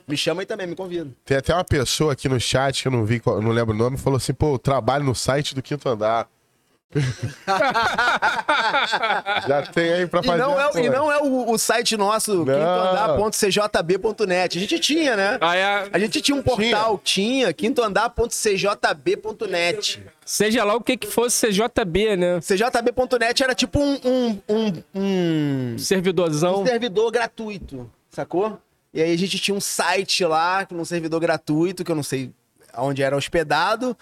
[0.06, 1.10] Me chama aí também, me convida.
[1.24, 3.96] Tem até uma pessoa aqui no chat, que eu não vi, não lembro o nome,
[3.96, 6.28] falou assim, pô, eu trabalho no site do Quinto Andar.
[9.48, 10.38] Já tem aí pra E fazer.
[10.38, 14.58] não é, e não é o, o site nosso, quintoandar.cjb.net.
[14.58, 15.38] A gente tinha, né?
[15.40, 20.02] Aí, a- A gente tinha um portal, tinha, quintoandar.cjb.net.
[20.24, 22.40] seja lá o que que fosse CJB, né?
[22.40, 26.62] CJB.net era tipo um, um, um, um- Servidorzão.
[26.62, 28.58] um servidor gratuito, sacou?
[28.92, 32.32] E aí a gente tinha um site lá, um servidor gratuito, que eu não sei
[32.76, 33.96] onde era hospedado.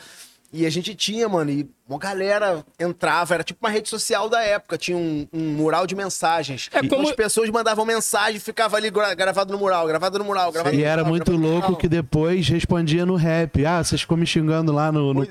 [0.50, 4.42] E a gente tinha, mano, e uma galera entrava, era tipo uma rede social da
[4.42, 6.70] época, tinha um, um mural de mensagens.
[6.72, 10.50] É como- as pessoas mandavam mensagem, ficava ali gra- gravado no mural, gravado no mural,
[10.50, 13.64] gravado E no era mural, muito gravado no louco que depois respondia no rap.
[13.66, 15.26] Ah, vocês ficam me xingando lá no, no é,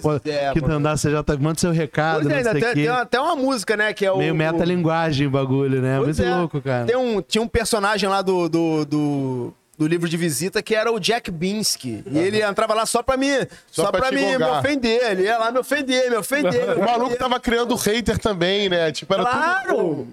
[0.54, 1.36] que andar, você já tá.
[1.38, 4.06] Manda seu recado, Pois é, não ainda sei tem, tem até uma música, né, que
[4.06, 4.18] é o...
[4.18, 5.98] Meio metalinguagem o bagulho, né?
[5.98, 6.36] Pois muito é.
[6.36, 6.86] louco, cara.
[6.86, 10.92] Tem um, tinha um personagem lá do, do, do, do livro de visita que era
[10.92, 12.04] o Jack Binsky.
[12.10, 13.40] E ele entrava lá só pra me,
[13.72, 15.04] só, Só pra pra me, me ofender.
[15.12, 16.68] Ele ia lá me ofender, me ofender.
[16.68, 18.92] me O maluco tava criando hater também, né?
[18.92, 19.34] Tipo, era tudo.
[19.38, 20.08] Claro!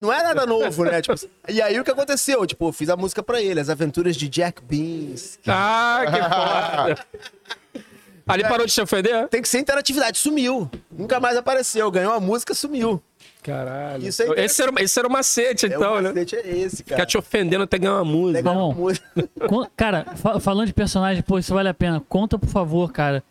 [0.00, 1.00] Não é nada novo, né?
[1.00, 1.14] Tipo,
[1.48, 2.46] e aí o que aconteceu?
[2.46, 5.50] Tipo, eu fiz a música pra ele, As Aventuras de Jack Binsky.
[5.50, 7.84] Ah, que foda.
[8.26, 9.28] Ali parou de te ofender?
[9.28, 10.70] Tem que ser interatividade, sumiu.
[10.90, 11.90] Nunca mais apareceu.
[11.90, 13.02] Ganhou a música, sumiu.
[13.44, 14.06] Caralho.
[14.08, 16.08] Isso aí- esse, era, esse era o macete, É, então, o né?
[16.08, 16.96] macete é esse, cara.
[16.96, 18.42] Ficar te ofendendo até ganhar uma música.
[18.42, 18.72] Bom.
[18.74, 19.06] música.
[19.48, 22.02] Con- Cara, fa- falando de personagem, pô, isso vale a pena.
[22.08, 23.22] Conta, por favor, cara,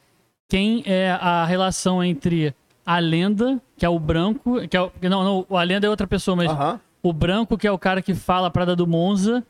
[0.47, 2.53] quem é a relação entre
[2.85, 6.05] a lenda, que é o branco, que é o, não, não, a lenda é outra
[6.05, 6.79] pessoa, mas Aham.
[7.01, 9.43] o branco, que é o cara que fala a parada do Monza,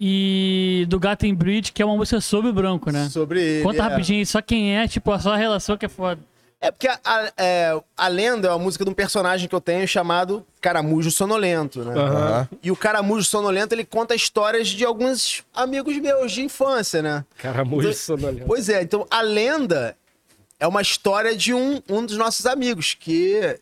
[0.00, 3.08] e do Gaten Bridge, que é uma música sobre o branco, né?
[3.08, 3.62] Sobre ele.
[3.64, 3.80] Conta é.
[3.82, 6.20] rapidinho aí, só quem é, tipo, a sua relação que é foda.
[6.60, 9.60] É porque a, a- é, a lenda é uma música de um personagem que eu
[9.60, 11.94] tenho chamado Caramujo Sonolento, né?
[11.94, 12.48] Aham.
[12.62, 17.24] E o Caramujo Sonolento, ele conta histórias de alguns amigos meus de infância, né?
[17.38, 18.46] Caramujo sonolento.
[18.46, 19.96] Pois é, então a lenda
[20.58, 23.56] é uma história de um, um dos nossos amigos, que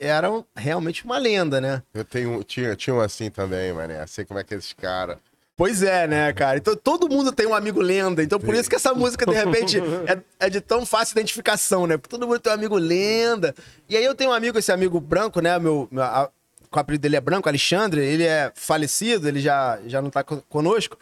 [0.00, 1.82] era realmente uma lenda, né?
[1.94, 4.04] Eu tenho, tinha, tinha um assim também, mané.
[4.08, 5.18] Sei como é que é esses caras.
[5.56, 6.58] Pois é, né, cara?
[6.58, 8.22] Então todo mundo tem um amigo lenda.
[8.24, 9.78] Então por isso que essa música, de repente,
[10.40, 11.96] é, é de tão fácil identificação, né?
[11.96, 13.54] Porque todo mundo tem um amigo lenda.
[13.88, 15.56] E aí eu tenho um amigo, esse amigo branco, né?
[15.58, 16.28] Meu, meu- a-
[16.74, 18.04] o apelido dele é branco, Alexandre.
[18.04, 20.98] Ele é falecido, ele já, já não tá co- conosco.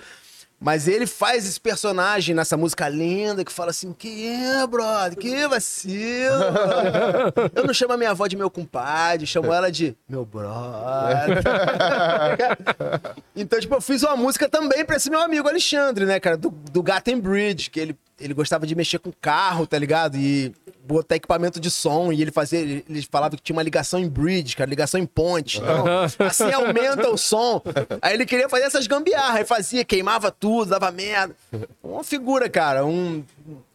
[0.63, 5.19] Mas ele faz esse personagem nessa música lenda que fala assim: que é, brother?
[5.19, 6.39] Que vacilo.
[6.39, 7.51] brother.
[7.53, 11.43] Eu não chamo a minha avó de meu compadre, chamo ela de meu brother.
[13.35, 16.37] Então, tipo, eu fiz uma música também pra esse meu amigo Alexandre, né, cara?
[16.37, 20.17] Do, do Gaten Bridge, que ele, ele gostava de mexer com carro, tá ligado?
[20.17, 20.53] E
[20.85, 22.13] botar equipamento de som.
[22.13, 25.07] E ele fazia, ele, ele falava que tinha uma ligação em bridge, cara, ligação em
[25.07, 25.59] ponte.
[25.59, 27.63] Então, assim aumenta o som.
[28.01, 31.35] Aí ele queria fazer essas gambiarras, aí fazia, queimava tudo, dava merda.
[31.83, 33.25] Uma figura, cara, um.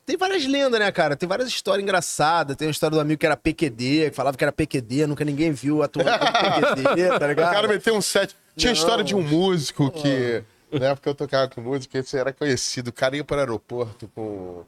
[0.05, 1.17] Tem várias lendas, né, cara?
[1.17, 2.55] Tem várias histórias engraçadas.
[2.55, 5.51] Tem a história do amigo que era PQD, que falava que era PQD, nunca ninguém
[5.51, 6.31] viu atuando como
[6.75, 7.53] PQD, tá O ligado?
[7.53, 8.33] cara meteu um set.
[8.55, 10.41] Tinha a história de um músico que,
[10.71, 12.89] na época eu tocava com música, esse era conhecido.
[12.89, 14.63] O cara ia para o aeroporto com,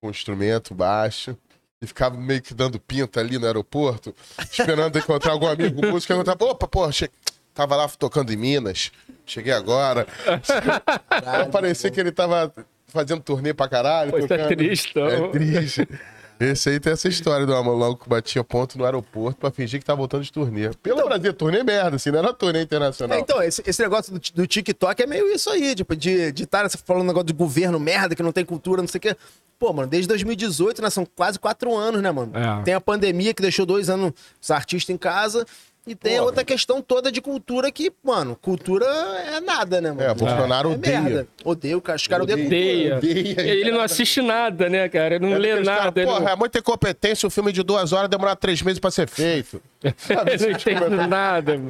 [0.00, 1.36] com um instrumento baixo
[1.80, 6.12] e ficava meio que dando pinta ali no aeroporto, esperando encontrar algum amigo músico.
[6.12, 7.10] E eu tava, opa, porra, che...
[7.52, 8.92] tava lá tocando em Minas,
[9.26, 10.06] cheguei agora.
[11.50, 12.52] Parecia que ele tava
[12.86, 14.12] fazendo turnê pra caralho.
[14.12, 14.48] Pô, é tocando.
[14.48, 15.88] triste, É triste.
[16.40, 19.86] Esse aí tem essa história do Amolão que batia ponto no aeroporto pra fingir que
[19.86, 20.70] tá voltando de turnê.
[20.82, 23.16] Pelo Brasil, turnê merda, assim, não era turnê internacional.
[23.16, 26.66] É, então, esse, esse negócio do, do TikTok é meio isso aí, tipo, de estar
[26.66, 29.02] de tá, falando um negócio de governo merda, que não tem cultura, não sei o
[29.02, 29.16] quê.
[29.58, 30.90] Pô, mano, desde 2018, né?
[30.90, 32.32] São quase quatro anos, né, mano?
[32.34, 32.62] É.
[32.64, 35.46] Tem a pandemia que deixou dois anos os artistas em casa.
[35.84, 36.26] E tem a Porra.
[36.26, 40.02] outra questão toda de cultura que, mano, cultura é nada, né, mano?
[40.02, 41.00] É, Bolsonaro É odeia.
[41.00, 41.28] merda.
[41.44, 41.96] Odeio, cara.
[41.96, 42.46] Os caras odeiam.
[42.46, 42.96] Odeia.
[42.98, 43.40] Odeia.
[43.40, 45.16] Ele não assiste nada, né, cara?
[45.16, 46.00] Ele não É lê nada.
[46.00, 48.92] ele Porra, não- é muita incompetência o filme de duas horas demorar três meses pra
[48.92, 49.60] ser feito.
[49.82, 51.60] Ele não entende nada.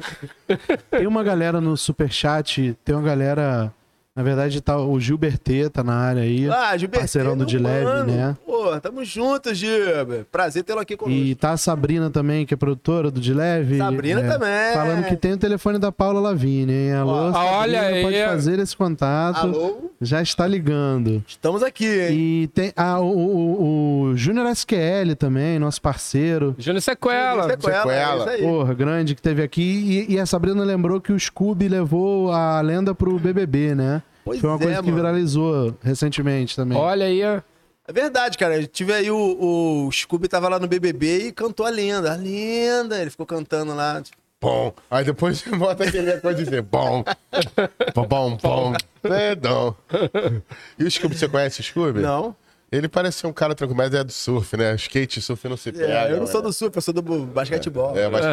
[0.91, 3.73] Tem uma galera no superchat, tem uma galera.
[4.15, 6.47] Na verdade, tá, o Gilbertê tá na área aí.
[6.47, 6.99] Ah, Gilberto.
[7.01, 8.37] Parceirão do De Leve, né?
[8.45, 10.23] Pô, tamo juntos, Gilber.
[10.31, 11.19] Prazer tê-lo aqui conosco.
[11.19, 13.79] E tá a Sabrina também, que é produtora do De Leve.
[13.79, 14.73] Sabrina é, também.
[14.75, 16.93] Falando que tem o telefone da Paula Lavigne, hein?
[16.93, 18.03] Alô, Ó, Sabrina, olha aí.
[18.03, 19.47] pode fazer esse contato.
[19.47, 19.89] Alô?
[19.99, 21.23] Já está ligando.
[21.27, 22.43] Estamos aqui, hein?
[22.43, 26.53] E tem ah, o, o, o Júnior SQL também, nosso parceiro.
[26.59, 27.49] Júnior Sequela.
[27.49, 27.93] Sequela, Sequela.
[27.93, 28.41] é isso aí.
[28.43, 30.05] Porra, grande que teve aqui.
[30.07, 34.02] E, e a Sabrina lembrou que o Scooby levou a lenda pro BBB, né?
[34.23, 34.95] Pois Foi uma é, coisa que mano.
[34.95, 36.77] viralizou recentemente também.
[36.77, 37.41] Olha aí, ó.
[37.85, 38.59] É verdade, cara.
[38.61, 39.17] Eu tive aí o,
[39.87, 42.13] o Scooby tava lá no BBB e cantou a lenda.
[42.13, 43.01] A lenda.
[43.01, 44.01] Ele ficou cantando lá.
[44.01, 44.73] tipo, Bom.
[44.89, 47.03] Aí depois você bota aquele coisa de dizer bom.
[47.93, 48.73] Bom, bom, bom.
[49.01, 49.75] Perdão.
[50.79, 51.99] E o Scooby, você conhece o Scooby?
[52.01, 52.35] Não.
[52.73, 54.73] Ele parece ser um cara tranquilo, mas é do surf, né?
[54.73, 55.85] Skate e surf não se pega.
[55.85, 57.95] É, eu não sou do surf, eu sou do basquetebol.
[57.95, 58.25] É, mas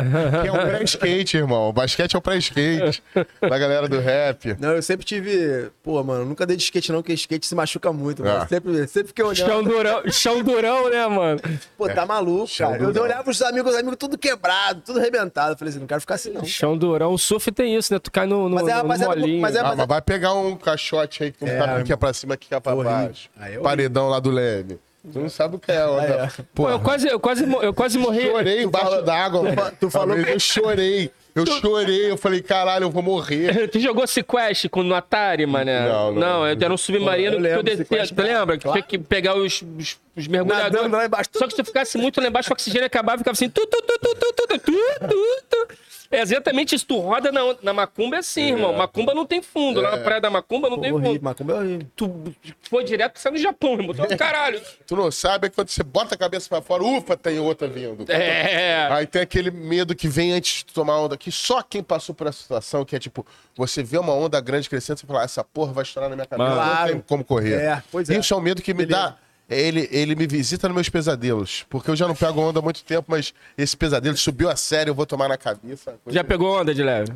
[0.43, 1.69] que é um pré-skate, irmão.
[1.69, 3.03] O basquete é o pré-skate
[3.43, 4.57] da galera do rap.
[4.59, 5.71] Não, eu sempre tive.
[5.83, 8.23] Pô, mano, nunca dei de skate, não, porque skate se machuca muito.
[8.27, 8.33] Ah.
[8.33, 8.49] Mano.
[8.49, 11.41] Sempre, sempre que eu Chão durão, chão durão, né, mano?
[11.77, 12.83] Pô, tá maluco, chão cara.
[12.83, 13.05] Eu durão.
[13.05, 15.53] olhava os amigos, os amigos tudo quebrado, tudo arrebentado.
[15.53, 16.45] Eu falei assim, não quero ficar assim, não.
[16.47, 17.13] Chão durão.
[17.13, 17.99] O surf tem isso, né?
[17.99, 19.43] Tu cai no, no, Mas é, no rapaziada, molinho.
[19.43, 22.13] mas é- Ah, mas vai pegar um caixote aí que não É, que é pra
[22.15, 23.29] cima, é pra baixo.
[23.39, 23.59] É.
[23.59, 24.79] Paredão lá do leve.
[25.13, 25.87] Tu não sabe o que é.
[25.87, 26.03] Onda.
[26.39, 26.43] é.
[26.55, 28.23] Pô, eu quase, eu quase, eu quase morri.
[28.23, 29.43] chorei embaixo d'água.
[29.43, 29.73] mano.
[29.81, 31.11] tu falou que- Eu chorei.
[31.35, 32.11] Eu chorei.
[32.11, 33.69] Eu falei, caralho, eu vou morrer.
[33.71, 35.89] Tu jogou Sequest com no Atari, mané?
[35.89, 36.47] Não, não.
[36.47, 38.15] era um submarino Pô, eu que tu descia.
[38.15, 38.57] Tu lembra?
[38.59, 38.81] Que tu claro.
[38.81, 40.73] tinha que pegar os, os, os mergulhadores.
[40.73, 41.31] Nadando lá embaixo.
[41.33, 43.49] Só que se tu ficasse muito lá embaixo, o oxigênio acabava e ficava assim.
[43.49, 45.77] Tu, tu, tu, tu, tu, tu, tu, tu, tu.
[46.13, 46.85] É exatamente isso.
[46.87, 48.73] Tu roda na, na Macumba é assim, irmão.
[48.73, 49.81] Macumba não tem fundo.
[49.81, 51.23] Lá na praia da Macumba não tem Horrível, fundo.
[51.23, 51.87] Macumba é horrível.
[51.95, 52.35] Tu
[52.69, 53.95] foi direto que saiu no Japão, irmão.
[53.95, 54.61] Tu, caralho.
[54.85, 58.11] Tu não sabe é quando você bota a cabeça pra fora, ufa, tem outra vindo.
[58.11, 58.89] É.
[58.91, 62.27] Aí tem aquele medo que vem antes de tomar onda, que só quem passou por
[62.27, 63.25] essa situação, que é tipo,
[63.57, 66.27] você vê uma onda grande crescendo, você fala, "Ah, essa porra vai estourar na minha
[66.27, 67.55] cabeça, não tem como correr.
[67.55, 68.19] É, pois é.
[68.19, 69.11] Isso é um medo que me Beleza.
[69.11, 69.17] dá.
[69.51, 71.67] Ele, ele me visita nos meus pesadelos.
[71.69, 74.91] Porque eu já não pego onda há muito tempo, mas esse pesadelo subiu a sério,
[74.93, 75.97] eu vou tomar na cabeça.
[76.07, 77.13] Já pegou onda de leve?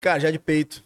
[0.00, 0.82] Cara, já de peito.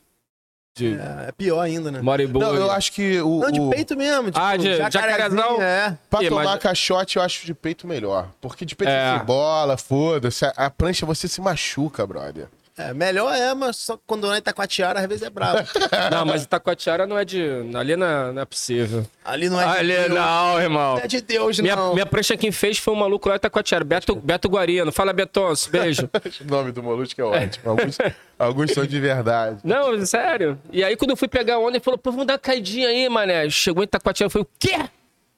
[0.77, 2.01] De É, é pior ainda, né?
[2.01, 2.45] Mariboa.
[2.45, 3.41] Não, eu acho que o.
[3.41, 4.27] Não, de o- peito mesmo.
[4.31, 5.61] Tipo, Ah, de- jacarezão?
[5.61, 5.99] É.
[6.09, 8.29] Pra Ih, tomar mas- caixote, eu acho de peito melhor.
[8.41, 9.19] Porque de peito É.
[9.19, 10.45] você bola, foda-se.
[10.45, 12.47] A, a prancha você se machuca, brother.
[12.81, 15.29] É, melhor é, mas só que quando não tá com a tiara, às vezes é
[15.29, 15.59] brabo.
[16.11, 17.43] Não, mas Itacoatiara não é de.
[17.75, 19.07] Ali não é, não é possível.
[19.25, 20.09] Ali não é de Ali Deus.
[20.11, 20.97] não, irmão.
[20.97, 21.93] Não é de Deus, Minha, não.
[21.93, 24.91] minha prancha quem fez foi um maluco lá em Itacoatiara, Beto, Beto Guarino.
[24.91, 26.09] Fala, Betonço, beijo.
[26.41, 27.71] O nome do molusco é ótimo.
[27.71, 27.99] Alguns,
[28.39, 29.61] alguns são de verdade.
[29.63, 30.59] Não, sério.
[30.73, 32.89] E aí, quando eu fui pegar a onda, ele falou, pô, vamos dar uma caidinha
[32.89, 33.49] aí, mané.
[33.51, 34.89] Chegou em Itacoatiara, eu falei, o quê?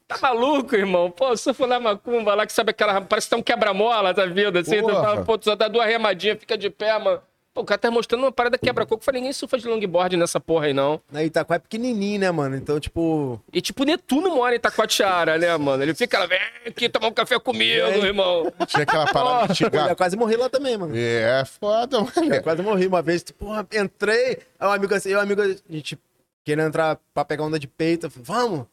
[0.07, 1.11] Tá maluco, irmão?
[1.11, 3.01] Pô, se eu for lá macumba lá, que sabe aquela.
[3.01, 4.77] Parece que tá um quebra-mola da vida, assim.
[4.77, 5.15] Tu Porra.
[5.17, 7.21] tá, pô, tu só dá duas remadinhas, fica de pé, mano.
[7.53, 9.01] Pô, o cara tá mostrando uma parada quebra-coco.
[9.01, 10.99] Eu Falei, ninguém surfa de longboard nessa porra aí, não.
[11.11, 12.55] Na Itaquá é pequenininho, né, mano?
[12.55, 13.39] Então, tipo...
[13.53, 15.83] E tipo, Netuno mora em Itacoatiara, né, mano?
[15.83, 18.05] Ele fica lá, vem aqui tomar um café comigo, Vem.
[18.05, 18.51] irmão.
[18.65, 19.95] Tinha aquela parada de Pô, eu chegar.
[19.95, 20.93] quase morri lá também, mano.
[20.97, 22.41] É, foda, Eu mano.
[22.43, 23.21] quase morri uma vez.
[23.23, 24.39] Tipo, porra, entrei.
[24.59, 25.99] Aí um amigo assim, eu amigo, a gente
[26.43, 28.07] querendo entrar pra pegar onda de peito.
[28.07, 28.65] Eu falei, vamos?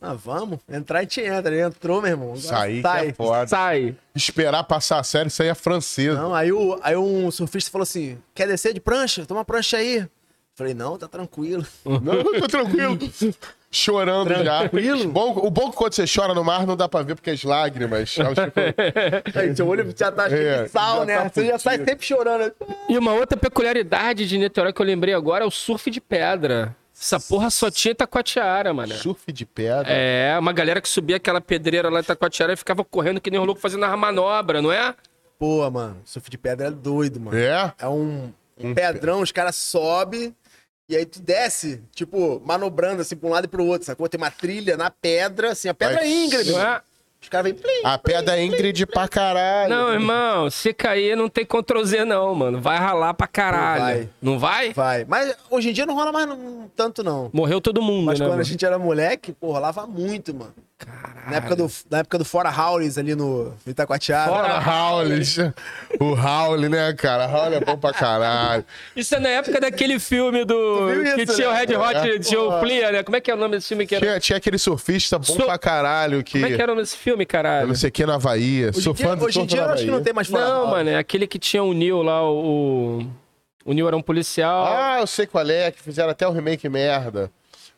[0.00, 0.58] Ah, vamos.
[0.68, 1.52] Entrar a gente entra.
[1.54, 2.28] Ele entrou, meu irmão.
[2.30, 3.08] Agora Sair que sai.
[3.08, 3.46] é foda.
[3.46, 3.96] Sai.
[4.14, 6.20] Esperar passar a série, isso aí é francesa.
[6.20, 9.24] Não, aí, o, aí um surfista falou assim: quer descer de prancha?
[9.24, 10.06] Toma prancha aí.
[10.56, 11.66] Falei, não, tá tranquilo.
[11.84, 12.96] Não, tô tranquilo.
[13.72, 15.02] Chorando Tranquilo?
[15.02, 15.08] já.
[15.08, 17.30] Bom, o bom é que quando você chora no mar não dá pra ver porque
[17.30, 18.14] as lágrimas.
[19.34, 21.16] Aí seu olho já tá cheio É, de sal, né?
[21.22, 22.52] tá Você já sai sempre chorando.
[22.88, 26.76] E uma outra peculiaridade de Niterói que eu lembrei agora é o surf de pedra.
[27.04, 28.94] Essa porra só tinha Itacoatiara, mano.
[28.94, 29.92] Surf de pedra.
[29.92, 33.38] É, uma galera que subia aquela pedreira lá em Itacoatiara e ficava correndo que nem
[33.38, 34.94] um louco fazendo a manobra, não é?
[35.38, 37.36] Pô, mano, surf de pedra é doido, mano.
[37.36, 37.74] É?
[37.78, 40.34] É um, um pedrão, os caras sobem
[40.88, 44.08] e aí tu desce, tipo, manobrando assim pra um lado e pro outro, sacou?
[44.08, 46.52] Tem uma trilha na pedra, assim, a pedra Vai- é íngreme.
[46.52, 46.80] Não é?
[47.24, 47.54] Os caras vêm.
[47.54, 49.70] plim, A pedra é Ingrid pra caralho.
[49.70, 52.60] Não, irmão, se cair não tem Ctrl Z não, mano.
[52.60, 54.10] Vai ralar pra caralho.
[54.20, 54.64] Não vai.
[54.66, 54.74] Não vai?
[54.74, 55.04] Vai.
[55.08, 57.30] Mas hoje em dia não rola mais não- tanto, não.
[57.32, 58.26] Morreu todo mundo, Mas né?
[58.26, 58.44] quando a mano?
[58.44, 60.52] gente era moleque, pô, rolava muito, mano.
[60.84, 61.30] Caralho.
[61.30, 64.30] Na época do, na época do Fora Howlis ali no, no Itacoatiara.
[64.30, 65.36] Fora Howlis.
[66.00, 67.26] O Howley, né, cara?
[67.26, 68.64] Howley é bom pra caralho.
[68.94, 70.88] Isso é na época daquele filme do.
[70.88, 71.58] Viu Que isso, tinha o né?
[71.60, 72.18] Red Hot, É.
[72.18, 73.02] tinha o Flea, né?
[73.02, 74.04] Como é que é o nome desse filme que era?
[74.04, 76.32] Tinha, tinha aquele surfista bom Sou- pra caralho que.
[76.40, 77.68] Como é que era o nome desse filme, Eu caralho?
[77.68, 78.66] não sei o que na Havaí.
[78.66, 80.28] Hoje, Sou em dia, fã do hoje em dia eu acho que não tem mais
[80.28, 83.02] Fora Não, mano, é aquele que tinha o Neil lá, o.
[83.64, 84.66] O Neil era um policial.
[84.66, 87.30] Ah, eu sei qual é, que fizeram até o remake merda.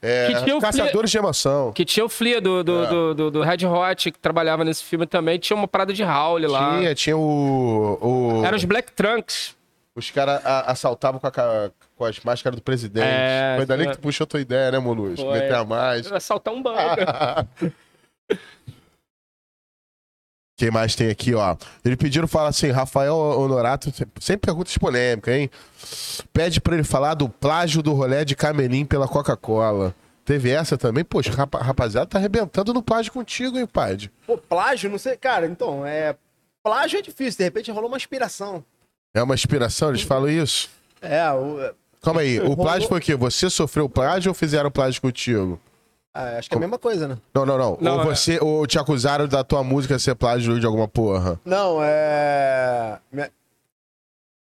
[0.06, 1.72] É, Caçadores de Emoção.
[1.72, 2.86] Que tinha o Flea do, do, É.
[2.86, 5.38] do, do- do Red Hot, que trabalhava nesse filme também.
[5.38, 6.78] Tinha uma parada de Howl lá.
[6.78, 7.98] Tinha, tinha o.
[8.40, 9.56] o Eram os Black Trunks.
[9.94, 11.32] Os caras assaltavam com, a
[11.96, 13.06] com as máscaras do presidente.
[13.08, 15.18] É, Foi dali que tu puxou tua ideia, né, Molus?
[15.18, 15.32] Foi.
[15.32, 16.12] Meter a mais.
[16.12, 16.78] Assaltar um banco.
[20.56, 21.54] Quem mais tem aqui, ó?
[21.84, 25.50] Eles pediram falar assim, Rafael Honorato, sempre perguntas polêmicas, hein?
[26.32, 29.94] Pede pra ele falar do plágio do rolé de Camelim pela Coca-Cola.
[30.24, 31.04] Teve essa também?
[31.04, 34.10] Poxa, rapa- rapaziada tá arrebentando no plágio contigo, hein, Pad?
[34.26, 35.16] Pô, plágio, não sei.
[35.16, 36.16] Cara, então, é.
[36.64, 38.64] Plágio é difícil, de repente rolou uma inspiração.
[39.14, 39.90] É uma inspiração?
[39.90, 40.70] Eles falam isso?
[41.02, 41.70] É, o,
[42.02, 43.14] Calma aí, o plágio foi o quê?
[43.14, 45.60] Você sofreu plágio ou fizeram plágio contigo?
[46.16, 47.18] Ah, acho que é a mesma coisa, né?
[47.34, 47.78] Não, não, não.
[47.80, 48.04] Não, ou é.
[48.06, 51.38] você, ou te acusaram da tua música ser plágio de alguma porra.
[51.44, 52.98] Não, é.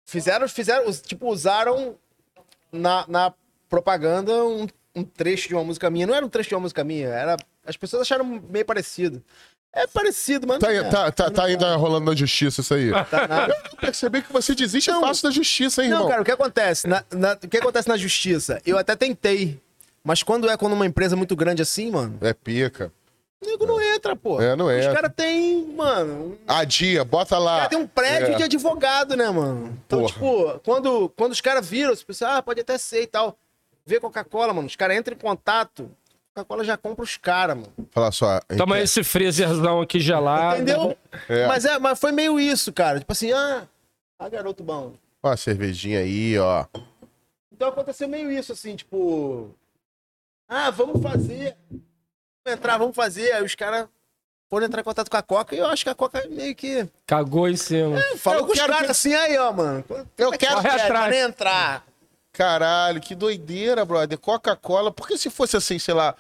[0.07, 1.95] Fizeram, fizeram, tipo, usaram
[2.73, 3.33] na, na
[3.69, 6.07] propaganda um, um trecho de uma música minha.
[6.07, 7.37] Não era um trecho de uma música minha, era.
[7.65, 9.23] As pessoas acharam meio parecido.
[9.73, 10.59] É parecido, mas.
[10.59, 10.89] Tá, não é.
[10.89, 12.91] tá, tá, tá ainda rolando na justiça isso aí.
[13.09, 13.57] Tá nada.
[13.71, 15.01] Eu percebi que você desiste Não.
[15.01, 16.09] fácil da justiça, hein, Não, irmão?
[16.09, 16.89] cara, o que acontece?
[16.89, 18.61] Na, na- o que acontece na justiça?
[18.67, 19.61] Eu até tentei.
[20.05, 22.93] Mas quando é quando uma empresa muito grande assim, mano, É pica.
[23.43, 24.41] o nego não entra, pô.
[24.41, 24.95] É, não Os entra.
[24.95, 27.55] caras têm, mano, A dia, bota Os lá.
[27.57, 28.37] caras têm um prédio É.
[28.37, 29.79] de advogado, né, mano?
[29.87, 30.13] Então, Porra.
[30.13, 33.37] tipo, quando, quando os caras viram, você pensa, ah, pode até ser e tal.
[33.85, 34.67] Vê Coca-Cola, mano.
[34.69, 35.91] Os caras entram em contato,
[36.35, 37.73] Coca-Cola já compra os caras, mano.
[37.91, 38.41] Fala só.
[38.57, 40.57] Toma ente- esse freezerzão aqui gelado.
[40.63, 40.97] Entendeu?
[41.29, 41.47] É.
[41.47, 42.99] Mas, é, mas foi meio isso, cara.
[43.01, 43.67] Tipo assim, ah,
[44.19, 44.93] ah, garoto bom.
[45.23, 46.65] Ó, a cervejinha aí, ó.
[47.53, 49.51] Então aconteceu meio isso, assim, tipo.
[50.53, 51.57] Ah, vamos fazer.
[51.71, 53.31] Vamos entrar, vamos fazer.
[53.33, 53.87] Aí os caras
[54.49, 56.89] foram entrar em contato com a Coca e eu acho que a Coca meio que.
[57.07, 57.97] Cagou em cima.
[58.19, 59.85] Falou Eu com os caras que- assim, aí, ó, mano.
[60.19, 61.11] Eu quero Corre Quero atrás.
[61.11, 61.87] nem entrar.
[62.33, 64.19] Caralho, que doideira, brother.
[64.19, 64.91] Coca-Cola.
[64.91, 66.15] Porque se fosse assim, sei lá,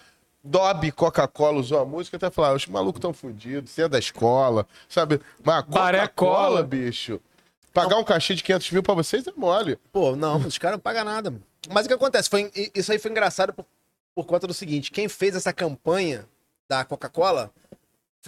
[0.44, 3.98] Dobby Coca-Cola usou a música, eu até falar, os malucos tão fudidos, você é da
[3.98, 5.20] escola, sabe?
[5.44, 6.62] Mas Coca-Cola, cola.
[6.62, 7.20] bicho.
[7.72, 9.76] Pagar um cachê de 500 mil pra vocês é mole.
[9.92, 11.30] Pô, não, os caras não pagam nada.
[11.30, 11.42] mano.
[11.70, 12.28] Mas o que acontece?
[12.28, 13.54] Foi, isso aí foi engraçado
[14.14, 16.24] por conta do seguinte: quem fez essa campanha
[16.68, 17.50] da Coca-Cola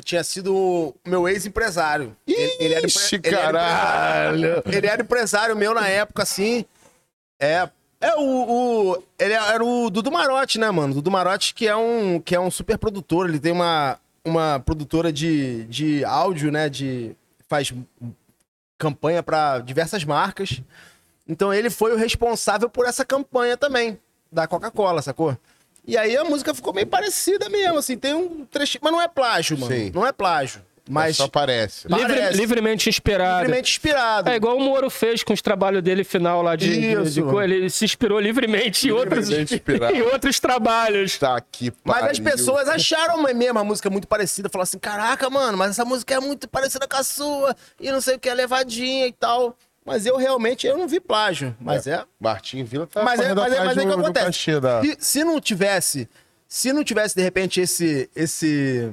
[0.04, 2.16] tinha sido o meu ex-empresário.
[2.26, 4.38] Ele, ele era, empre- Ixi, ele era caralho.
[4.38, 6.64] empresário- ele era empresário meu na época, assim.
[7.40, 7.68] É.
[8.00, 8.20] É o,
[8.94, 10.94] o- Ele era o Dudu Marotti, né, mano?
[10.94, 13.28] Dudu Marotti, que é um, que é um super produtor.
[13.28, 16.68] Ele tem uma, uma produtora de, de áudio, né?
[16.68, 17.14] De.
[17.48, 17.72] Faz
[18.78, 20.60] campanha pra diversas marcas.
[21.28, 23.98] Então ele foi o responsável por essa campanha também,
[24.32, 25.36] da Coca-Cola, sacou?
[25.86, 28.80] E aí a música ficou meio parecida mesmo, assim, tem um trechinho.
[28.84, 29.74] Mas não é plágio, mano.
[29.74, 29.90] Sim.
[29.94, 30.62] Não é plágio.
[30.90, 31.86] Mas Só parece.
[31.86, 32.36] Livre- Parece.
[32.36, 33.42] livremente inspirado.
[33.42, 34.28] livremente inspirado.
[34.28, 37.22] É igual o Moro fez com os trabalhos dele final lá de, de, de Isso.
[37.22, 39.94] co- Ele se inspirou livremente em outros, Livremente inspirado.
[39.94, 41.16] em outros trabalhos.
[41.18, 44.48] Tá aqui, Mas as pessoas acharam mesmo a música muito parecida.
[44.48, 47.54] Falaram assim: caraca, mano, mas essa música é muito parecida com a sua.
[47.80, 49.56] E não sei o que, é levadinha e tal.
[49.84, 51.56] Mas eu realmente eu não vi plágio.
[51.60, 52.04] Mas é.
[52.20, 54.60] Martim Vila tá Mas é, mas é, mas é que acontece.
[54.60, 56.08] da- Se, se não tivesse.
[56.46, 58.08] Se não tivesse, de repente, esse.
[58.14, 58.92] esse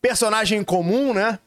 [0.00, 1.38] personagem em comum, né?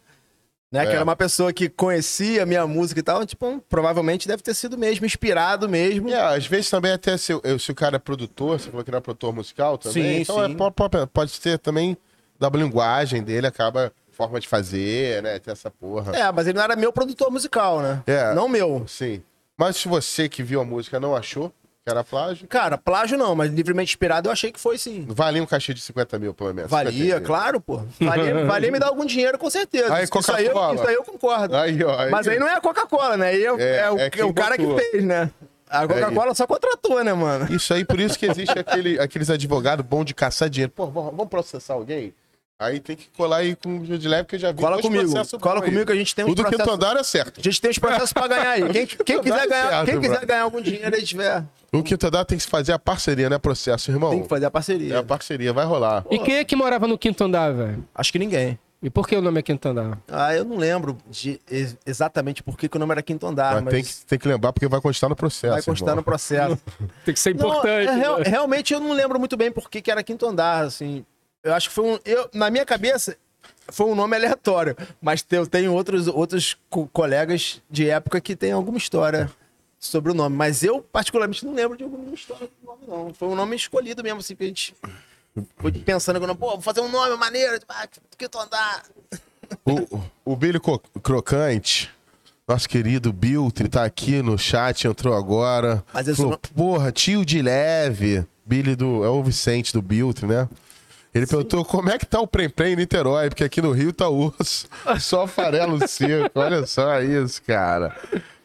[0.71, 0.95] Né, Que É.
[0.95, 4.77] era uma pessoa que conhecia a minha música e tal, tipo, provavelmente deve ter sido
[4.77, 6.09] mesmo, inspirado mesmo.
[6.09, 8.97] É, às vezes também até se, se o cara é produtor, você falou que não
[8.99, 10.53] é produtor musical também, Sim, então sim.
[10.53, 11.97] É, po- po- pode, ser também
[12.39, 13.91] da linguagem dele, acaba
[14.25, 16.15] forma de fazer, né, tem essa porra.
[16.15, 18.01] É, mas ele não era meu produtor musical, né?
[18.07, 18.33] É.
[18.33, 18.83] Não meu.
[18.87, 19.21] Sim.
[19.57, 21.49] Mas se você que viu a música não achou
[21.83, 25.05] que era plágio, Cara, plágio não, mas livremente inspirado eu achei que foi sim.
[25.09, 26.69] valia um cachê de 50 mil, pelo menos.
[26.69, 27.25] Valia, 50 mil.
[27.25, 27.81] claro, pô.
[27.99, 29.93] Valia, valia me dar algum dinheiro, com certeza.
[29.93, 31.55] Aí, isso, aí eu, isso aí eu concordo.
[31.55, 31.99] Aí, ó.
[31.99, 33.27] Aí, Mas aí não é a Coca-Cola, né?
[33.29, 34.75] Aí é, É, é o, é o cara botou.
[34.75, 35.31] que fez, né?
[35.67, 37.47] A Coca-Cola só contratou, né, mano?
[37.51, 40.71] Isso aí, por isso que existe aquele, aqueles advogados bons de caçar dinheiro.
[40.75, 42.13] Pô, vamos processar alguém?
[42.61, 45.03] Aí tem que colar aí com o de leve, que eu já vi Cola comigo.
[45.11, 45.65] processos Cola aí.
[45.65, 46.73] comigo que a gente tem O uns do quinto processos.
[46.75, 47.39] andar é certo.
[47.39, 48.69] A gente tem os processos pra ganhar aí.
[48.69, 51.43] Quem, quem Não quiser dá ganhar, certo, quem quiser ganhar algum dinheiro aí tiver,
[51.73, 53.37] O quinto andar tem que fazer a parceria, né?
[53.39, 54.11] Processo, irmão.
[54.11, 54.93] tem que fazer a parceria.
[54.93, 56.05] É a parceria, vai rolar.
[56.11, 57.83] E quem é que morava no quinto andar, velho?
[57.95, 58.59] Acho que ninguém.
[58.83, 59.99] E por que o nome é quinto andar?
[60.07, 63.53] Ah, eu não lembro de ex- exatamente por que, que o nome era Quinto Andar,
[63.53, 65.53] Mas mas, tem, que, tem que lembrar porque vai constar no processo.
[65.53, 66.03] vai constar no irmão.
[66.03, 66.57] processo.
[67.05, 67.87] Tem que ser Não, importante.
[67.87, 68.23] é, real- né?
[68.25, 71.05] realmente eu não lembro muito bem por que, que era Quinto Andar, assim.
[71.43, 71.99] Eu acho que foi um.
[72.05, 73.17] Eu, na minha cabeça,
[73.69, 74.75] foi um nome aleatório.
[75.01, 79.29] Mas eu tenho outros, outros co- colegas de época que têm alguma história
[79.79, 80.35] sobre o nome.
[80.35, 83.13] Mas eu, particularmente, não lembro de alguma história do nome, não.
[83.13, 84.75] Foi um nome escolhido mesmo, assim, que a gente.
[85.57, 87.87] Foi pensando, que, pô, vou fazer um nome maneiro, tipo, ah,
[88.17, 88.83] Quinto Andar.
[89.65, 90.59] O, o Billy
[91.01, 91.89] Crocante,
[92.47, 95.83] nosso querido Biltre, tá aqui no chat, entrou agora.
[95.93, 98.25] Mas eu Falou, sou- porra, tio de leve.
[98.45, 99.03] Billy do.
[99.05, 100.47] É o Vicente do Biltre, né?
[101.13, 103.91] Ele perguntou como é que tá o Prem Prem em Niterói, porque aqui no Rio
[103.91, 104.67] tá osso.
[104.99, 106.39] Só farelo seco.
[106.39, 107.93] Olha só isso, cara.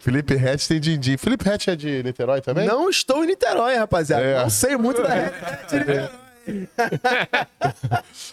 [0.00, 1.16] Felipe Rett tem din-din.
[1.16, 2.66] Felipe Rett é de Niterói também?
[2.66, 4.22] Não estou em Niterói, rapaziada.
[4.22, 4.42] É.
[4.42, 5.08] Não sei muito da
[5.68, 6.10] de Niterói.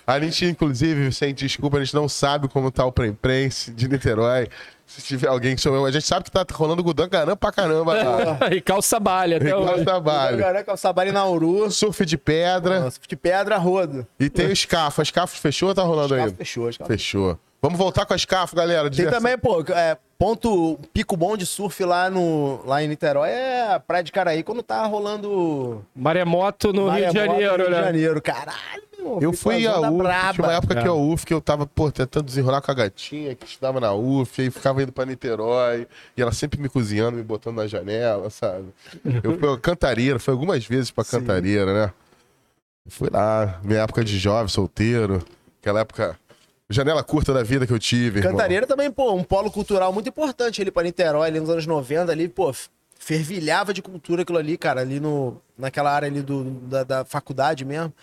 [0.05, 3.87] A gente, inclusive, sem desculpa, a gente não sabe como tá o Prem Prem de
[3.87, 4.49] Niterói.
[4.85, 7.93] Se tiver alguém que souber, a gente sabe que tá rolando Gudan caramba pra caramba
[8.39, 8.53] lá.
[8.53, 9.83] e calça balha até hoje.
[9.83, 10.37] Trabalho.
[10.39, 11.71] Caraca, o Sabari Nauru.
[11.71, 12.81] Surf de pedra.
[12.81, 14.05] Nossa, de pedra, rodo.
[14.19, 15.01] E tem o escafo.
[15.01, 16.33] A escafo fechou ou tá rolando ainda?
[16.35, 16.91] fechou, escafo.
[16.91, 17.39] Fechou.
[17.61, 18.83] Vamos voltar com a escafo, galera.
[18.83, 19.19] Tem Diversão.
[19.21, 23.79] também, pô, é, ponto pico bom de surf lá, no, lá em Niterói é a
[23.79, 27.71] Praia de Caraí, quando tá rolando Maremoto no Rio de maremoto Janeiro, no Rio de
[27.71, 27.83] né?
[27.85, 28.21] Janeiro.
[28.21, 29.19] Caralho, irmão.
[29.21, 30.33] Eu fui a UF, braba.
[30.33, 30.87] tinha uma época que É.
[30.87, 34.41] a UF que eu tava, pô, tentando desenrolar com a gatinha que estudava na UF,
[34.41, 38.65] aí ficava indo pra Niterói, e ela sempre me cozinhando, me botando na janela, sabe?
[39.23, 41.93] Eu fui a Cantareira, foi algumas vezes pra Cantareira, né?
[42.89, 45.23] Fui lá, minha época de jovem, solteiro,
[45.61, 46.17] aquela época,
[46.69, 48.33] janela curta da vida que eu tive, irmão.
[48.33, 52.11] Cantareira também, pô, um polo cultural muito importante ali pra Niterói, ali nos anos 90,
[52.11, 52.53] ali, pô,
[52.99, 57.65] fervilhava de cultura aquilo ali, cara, ali no, naquela área ali do, da, da faculdade
[57.65, 57.93] mesmo.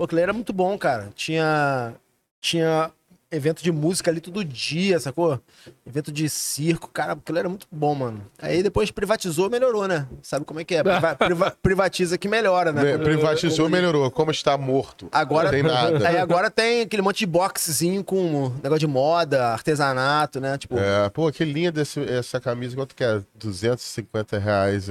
[0.00, 1.10] Pô, aquilo era muito bom, cara.
[1.14, 1.92] Tinha,
[2.40, 2.90] tinha
[3.30, 5.38] evento de música ali todo dia, sacou?
[5.86, 8.24] Evento de circo, cara, aquilo era muito bom, mano.
[8.40, 10.06] Aí depois privatizou, melhorou, né?
[10.22, 10.82] Sabe como é que é?
[10.82, 12.82] Priva- priva- privatiza que melhora, né?
[12.96, 14.10] Me- Privatizou, melhorou.
[14.10, 15.06] Como está morto.
[15.12, 16.08] Agora Não tem nada.
[16.08, 20.56] Aí agora tem aquele monte de boxezinho com negócio de moda, artesanato, né?
[20.56, 23.20] Tipo, É, pô, que linda essa camisa, quanto que é?
[23.34, 24.90] 250 reais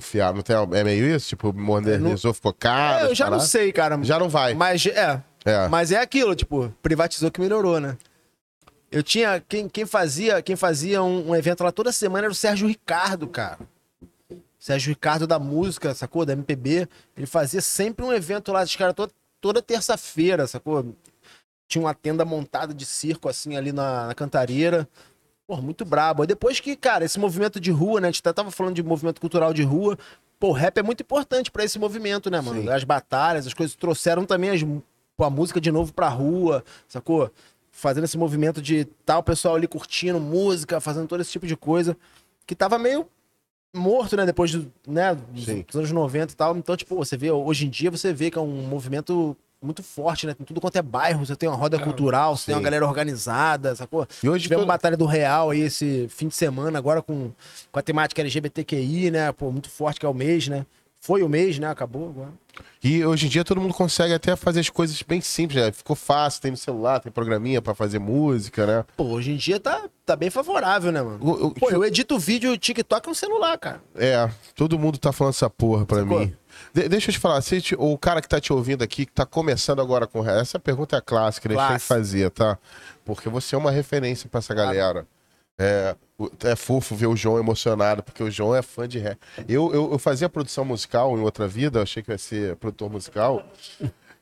[0.00, 0.36] fiado.
[0.36, 1.28] Não tem, é meio isso?
[1.28, 3.06] Tipo, modernizou, ficou caro?
[3.06, 3.98] É, eu já não sei, cara.
[4.02, 4.54] Já não vai.
[4.54, 5.68] Mas é, É.
[5.68, 7.96] mas é aquilo, tipo, privatizou que melhorou, né?
[8.90, 12.34] Eu tinha quem, quem fazia, quem fazia um, um evento lá toda semana era o
[12.34, 13.58] Sérgio Ricardo, cara.
[14.58, 16.24] Sérgio Ricardo da música, sacou?
[16.24, 16.88] Da MPB.
[17.16, 20.94] Ele fazia sempre um evento lá, os caras toda, toda terça-feira, sacou?
[21.68, 24.88] Tinha uma tenda montada de circo assim ali na, na cantareira.
[25.46, 26.22] Pô, muito brabo.
[26.22, 28.08] Aí depois que, cara, esse movimento de rua, né?
[28.08, 29.96] A gente até tava falando de movimento cultural de rua.
[30.40, 32.62] Pô, o rap é muito importante pra esse movimento, né, mano?
[32.62, 32.68] Sim.
[32.68, 34.60] As batalhas, as coisas trouxeram também as,
[35.16, 37.30] pô, a música de novo pra rua, sacou?
[37.70, 41.96] Fazendo esse movimento de tal pessoal ali curtindo música, fazendo todo esse tipo de coisa.
[42.46, 43.06] Que tava meio
[43.74, 44.26] morto, né?
[44.26, 45.64] Depois do, né, Sim.
[45.66, 46.56] dos anos 90 e tal.
[46.56, 49.36] Então, tipo, você vê, hoje em dia você vê que é um movimento
[49.66, 50.32] muito forte, né?
[50.34, 53.74] Tem tudo quanto é bairro, você tem uma roda cultural, você tem uma galera organizada,
[53.76, 54.06] sacou?
[54.22, 57.30] E hoje Tivemos todo- Batalha do Real aí esse fim de semana, agora com,
[57.70, 59.32] com a temática LGBTQI, né?
[59.32, 60.64] Pô, muito forte que é o mês, né?
[60.98, 61.68] Foi o mês, né?
[61.68, 62.32] Acabou agora.
[62.82, 65.70] E hoje em dia todo mundo consegue até fazer as coisas bem simples, né?
[65.70, 68.84] Ficou fácil, tem no celular, tem programinha pra fazer música, né?
[68.96, 71.18] Pô, hoje em dia tá, tá bem favorável, né, mano?
[71.20, 73.80] O- o- Pô, eu edito vídeo TikTok no celular, cara.
[73.94, 76.20] É, todo mundo tá falando essa porra pra Sacou?
[76.20, 76.32] mim.
[76.76, 79.12] De- deixa eu te falar, se te- o cara que tá te ouvindo aqui, que
[79.12, 81.48] tá começando agora com rap, essa pergunta é clássica?
[81.48, 81.94] A gente tem que Clássico.
[81.94, 82.58] fazer, tá?
[83.04, 85.06] Porque você é uma referência pra essa galera.
[85.58, 85.96] É,
[86.44, 89.16] é fofo ver o João emocionado, porque o João é fã de rap.
[89.48, 92.56] Eu, eu, eu fazia produção musical em outra vida, eu achei que eu ia ser
[92.56, 93.42] produtor musical.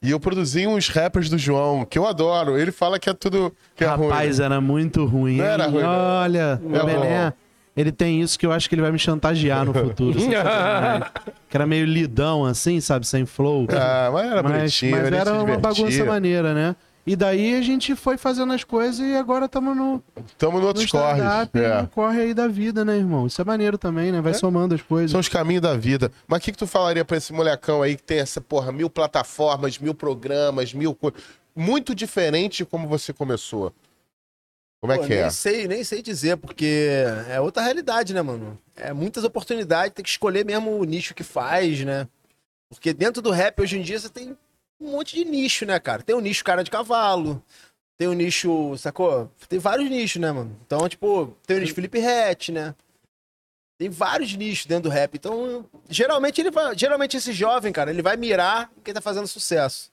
[0.01, 2.57] E eu produzi uns rappers do João, que eu adoro.
[2.57, 4.09] Ele fala que é tudo que é ruim.
[4.11, 5.39] Rapaz, era muito ruim.
[5.39, 5.83] Não era ruim.
[5.83, 6.83] Olha, Não.
[6.83, 7.33] o Bené,
[7.77, 10.19] ele tem isso que eu acho que ele vai me chantagear no futuro.
[11.49, 13.07] que era meio lidão, assim, sabe?
[13.07, 13.67] Sem flow.
[13.71, 16.77] Ah, mas era mas bonitinho, mas era uma bagunça maneira, né?
[17.07, 20.03] E daí a gente foi fazendo as coisas e agora estamos no,
[20.39, 21.23] Tamo no outros corres.
[21.53, 21.83] É.
[21.83, 23.27] no corre aí da vida, né, irmão?
[23.27, 24.23] Isso é maneiro também, né?
[24.23, 25.11] Vai somando as coisas.
[25.11, 26.11] São os caminhos da vida.
[26.27, 28.89] Mas o que, que tu falaria pra esse molecão aí que tem essa, porra, mil
[28.89, 31.21] plataformas, mil programas, mil coisas.
[31.55, 33.71] Muito diferente de como você começou.
[34.85, 35.23] Como é Pô, que é?
[35.23, 36.93] Nem sei, nem sei dizer, porque
[37.31, 38.59] é outra realidade, né, mano?
[38.77, 42.07] É muitas oportunidades, tem que escolher mesmo o nicho que faz, né?
[42.69, 44.37] Porque dentro do rap, hoje em dia, você tem
[44.79, 46.03] um monte de nicho, né, cara?
[46.03, 47.43] Tem o nicho cara de cavalo,
[47.97, 49.31] tem o nicho, sacou?
[49.49, 50.55] Tem vários nichos, né, mano?
[50.67, 52.75] Então, tipo, tem o nicho Felipe Rett, né?
[53.79, 55.15] Tem vários nichos dentro do rap.
[55.15, 56.77] Então, geralmente ele vai.
[56.77, 59.91] Geralmente esse jovem, cara, ele vai mirar em quem tá fazendo sucesso.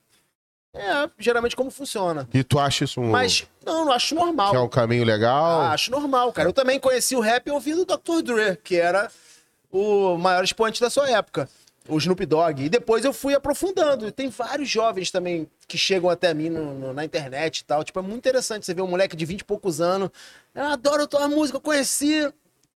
[0.74, 2.26] É, geralmente como funciona.
[2.32, 4.50] E tu acha isso um, Mas, não, não acho normal.
[4.50, 5.60] que é um caminho legal?
[5.60, 6.48] Ah, acho normal, cara.
[6.48, 8.22] Eu também conheci o rap ouvindo o Dr.
[8.22, 9.10] Dre, que era
[9.70, 11.46] o maior expoente da sua época.
[11.88, 12.60] O Snoop Dogg.
[12.64, 14.06] E depois eu fui aprofundando.
[14.06, 17.82] E tem vários jovens também que chegam até mim no- no- na internet e tal.
[17.84, 20.08] Tipo, é muito interessante você ver um moleque de 20 e poucos anos.
[20.54, 22.32] Eu adoro tua música, eu conheci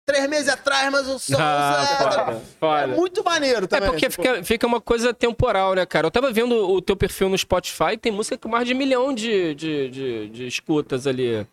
[0.04, 1.36] três meses atrás, mas o som.
[1.38, 3.90] Ah, é- foda, é muito maneiro É também.
[3.90, 6.06] porque tipo, fica, fica uma coisa temporal, né, cara?
[6.06, 9.54] Eu tava vendo o teu perfil no Spotify, tem música com mais de milhão de,
[9.54, 11.46] de, de, de escutas ali.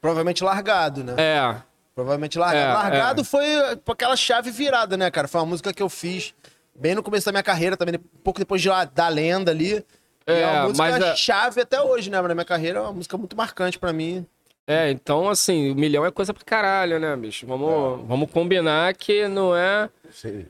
[0.00, 1.14] Provavelmente largado, né?
[1.16, 1.56] É.
[1.94, 2.70] Provavelmente largado.
[2.70, 3.24] É, largado é.
[3.24, 5.26] foi tipo, aquela chave virada, né, cara?
[5.26, 6.34] Foi uma música que eu fiz
[6.74, 9.84] bem no começo da minha carreira, também, um pouco depois de, da lenda ali.
[10.28, 12.20] E É, é uma música mas a- chave até hoje, né?
[12.20, 14.26] Na minha carreira, é uma música muito marcante pra mim.
[14.66, 17.46] É, então, assim, o milhão é coisa pra caralho, né, bicho?
[17.46, 19.88] Vamos, vamos combinar que não é.
[20.10, 20.44] Sim.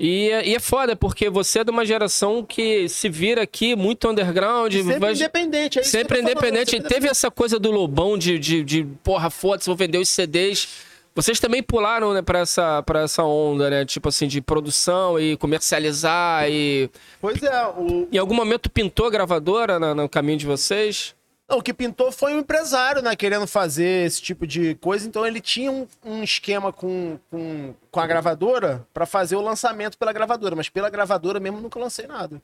[0.00, 3.74] E, é- e é foda, porque você é de uma geração que se vira aqui
[3.74, 4.72] muito underground.
[4.72, 6.70] Sempre vai- independente, é isso Sempre tô falando, independente.
[6.70, 10.86] sempre Teve essa coisa do Lobão de, de, de porra, foda-se, vou vender os CDs.
[11.12, 13.84] Vocês também pularam, né, pra essa, pra essa onda, né?
[13.84, 16.88] Tipo assim, de produção e comercializar e...
[17.20, 21.12] Pois é, o, Em algum momento pintou a gravadora na- no caminho de vocês?
[21.48, 23.16] Não, o que pintou foi um empresário, né?
[23.16, 25.06] Querendo fazer esse tipo de coisa.
[25.08, 29.96] Então ele tinha um, um esquema com, com, com a gravadora pra fazer o lançamento
[29.96, 30.54] pela gravadora.
[30.54, 32.40] Mas pela gravadora mesmo nunca lancei nada.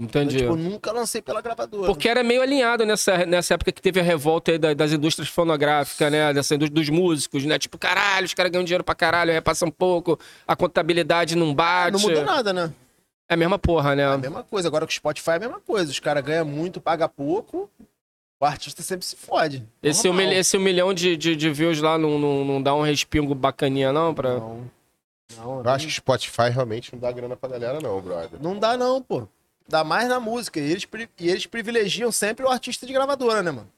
[0.00, 0.36] Entendi.
[0.36, 1.86] Tipo, eu nunca lancei pela gravadora.
[1.86, 5.28] Porque era meio alinhado nessa, nessa época que teve a revolta aí da- das indústrias
[5.28, 6.32] fonográficas, né?
[6.32, 7.58] Dessa indústria dos músicos, né?
[7.58, 10.16] Tipo, caralho, os caras ganham dinheiro pra caralho, repassa um pouco,
[10.46, 11.90] a contabilidade não bate.
[11.94, 12.72] Não mudou nada, né?
[13.28, 14.02] É a mesma porra, né?
[14.04, 14.68] É a mesma coisa.
[14.68, 15.90] Agora com o Spotify é a mesma coisa.
[15.90, 17.68] Os caras ganham muito, paga pouco.
[18.40, 19.66] O artista sempre se fode.
[19.82, 22.82] Esse, um, esse um milhão de, de, de views lá não, não, não dá um
[22.82, 24.14] respingo bacaninha, não?
[24.14, 24.34] Pra...
[24.38, 24.70] Não.
[25.36, 28.40] Não, Eu acho que Spotify realmente não dá grana pra galera, não, brother.
[28.40, 29.28] não dá, não, pô.
[29.68, 30.58] Dá mais na música.
[30.58, 30.86] E eles,
[31.18, 33.68] e eles privilegiam sempre o artista de gravadora, né, mano?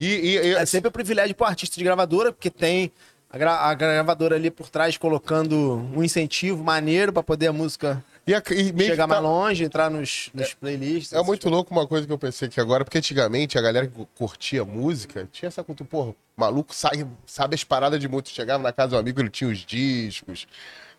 [0.00, 2.92] E, e- e- É sempre o privilégio pro artista de gravadora, porque tem
[3.28, 5.56] a, gra- a gravadora ali por trás colocando
[5.94, 9.90] um incentivo maneiro pra poder a música e a- e chegar tá- mais longe, entrar
[9.90, 11.12] nos, nos playlists.
[11.12, 14.06] É muito louco uma coisa que eu pensei aqui agora, porque antigamente a galera que
[14.16, 18.28] curtia música tinha essa cultura, porra, maluco sabe, sabe as paradas de muito.
[18.30, 20.46] Chegava na casa do amigo, ele tinha os discos,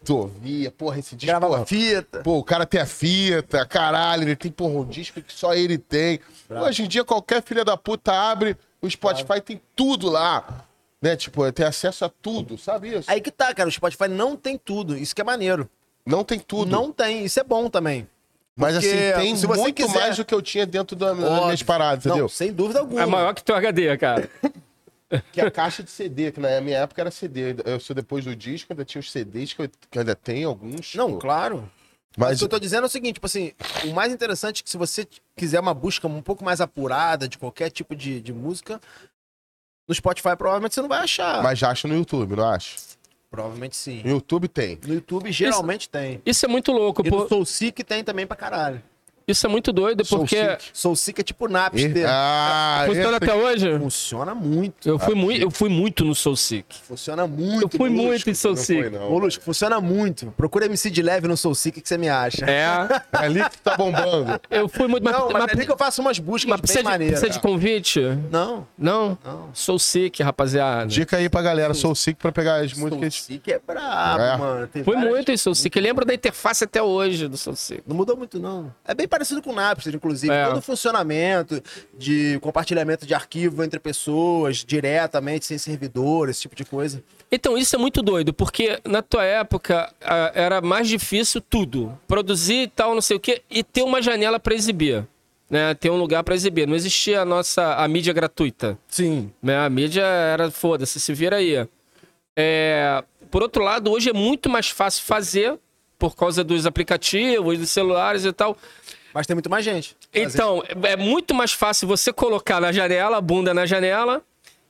[0.04, 2.20] tu ouvia, porra, esse disco, Gravava porra, fita.
[2.22, 5.78] Pô, o cara tem a fita, caralho, ele tem, porra, um disco que só ele
[5.78, 6.20] tem.
[6.50, 10.66] Hoje em dia, qualquer filha da puta abre, o Spotify tem tudo lá.
[11.02, 11.16] Né?
[11.16, 13.10] Tipo, tem acesso a tudo, sabe isso?
[13.10, 13.68] Aí que tá, cara.
[13.68, 14.96] O Spotify não tem tudo.
[14.96, 15.68] Isso que é maneiro.
[16.06, 16.70] Não tem tudo.
[16.72, 17.24] Não tem.
[17.26, 18.08] Isso é bom também.
[18.56, 21.14] mas porque assim, tem se você muito quiser- mais do que eu tinha dentro da-
[21.14, 22.24] das minhas paradas, entendeu?
[22.24, 23.02] Não, sem dúvida alguma.
[23.02, 24.30] É maior que teu HD, cara.
[25.34, 27.54] Que é a caixa de CD, que na minha época era CD.
[27.66, 30.96] Eu sou depois do disco, ainda tinha os CDs que eu que ainda tenho alguns.
[30.96, 31.18] Não, pô.
[31.18, 31.70] claro.
[32.18, 33.52] Mas o que eu tô dizendo é o seguinte, tipo assim,
[33.84, 35.06] o mais interessante é que se você
[35.36, 38.80] quiser uma busca um pouco mais apurada de qualquer tipo de, de música,
[39.86, 41.44] no Spotify provavelmente você não vai achar.
[41.44, 42.78] Mas já acho no YouTube, não acho?
[43.32, 44.02] Provavelmente sim.
[44.04, 44.78] No YouTube tem.
[44.86, 46.22] No YouTube geralmente tem.
[46.26, 47.22] Isso é muito louco, E pô.
[47.24, 48.84] no Soul Seek tem também pra caralho.
[49.28, 50.64] Isso é muito doido, Soul porque Sick.
[50.74, 52.06] Soul Sick é tipo Napster.
[52.08, 53.80] Ah, funciona até hoje.
[53.80, 54.88] Funciona muito.
[54.90, 56.66] Eu fui, muito, eu fui muito no Soul Sick.
[56.84, 57.64] Funciona muito.
[57.64, 58.08] Eu fui Molusco.
[58.08, 58.82] muito em Soul Não Sick.
[58.82, 59.10] foi, não.
[59.10, 60.28] Molusco, funciona muito.
[60.38, 62.46] Procura MC de leve no Soul Sick que você me acha.
[62.46, 62.62] É,
[63.12, 64.40] É ali que tá bombando.
[64.50, 65.04] eu fui muito.
[65.04, 67.20] Não, mas, mas, é ali que eu faço umas buscas mas bem precisa, de, maneiras.
[67.20, 68.00] precisa de convite?
[68.32, 69.18] Não, Não?
[69.24, 69.50] não.
[69.54, 70.88] Soul Sick, rapaziada.
[70.88, 73.22] Dica aí pra galera, Soul Sick pra pegar as Soul músicas.
[73.22, 74.38] Sick é brabo, É.
[74.38, 74.68] mano.
[74.68, 75.80] Tem Fui muito em Soul Sick.
[75.80, 77.84] Lembro da interface até hoje do Soul Sick.
[77.88, 78.74] Não mudou muito, não.
[78.86, 80.34] É bem parecido com o Napster, inclusive.
[80.34, 80.48] É.
[80.48, 81.62] Todo o funcionamento
[81.96, 87.04] de compartilhamento de arquivo entre pessoas, diretamente, sem servidor, esse tipo de coisa.
[87.32, 89.94] Então, isso é muito doido, porque na tua época
[90.34, 91.98] era mais difícil tudo.
[92.08, 95.06] Produzir e tal, não sei o quê, e ter uma janela pra exibir.
[95.50, 95.74] Né?
[95.74, 96.66] Ter um lugar pra exibir.
[96.66, 98.78] Não existia a nossa a mídia gratuita.
[98.88, 99.32] Sim.
[99.44, 99.58] Né?
[99.58, 101.68] A mídia era, foda-se, se vira aí.
[102.36, 105.60] É, por outro lado, hoje é muito mais fácil fazer,
[106.00, 108.58] por causa dos aplicativos, dos celulares e tal.
[109.14, 109.96] Mas tem muito mais gente.
[110.14, 114.22] Então, é é muito mais fácil você colocar na janela, a bunda na janela,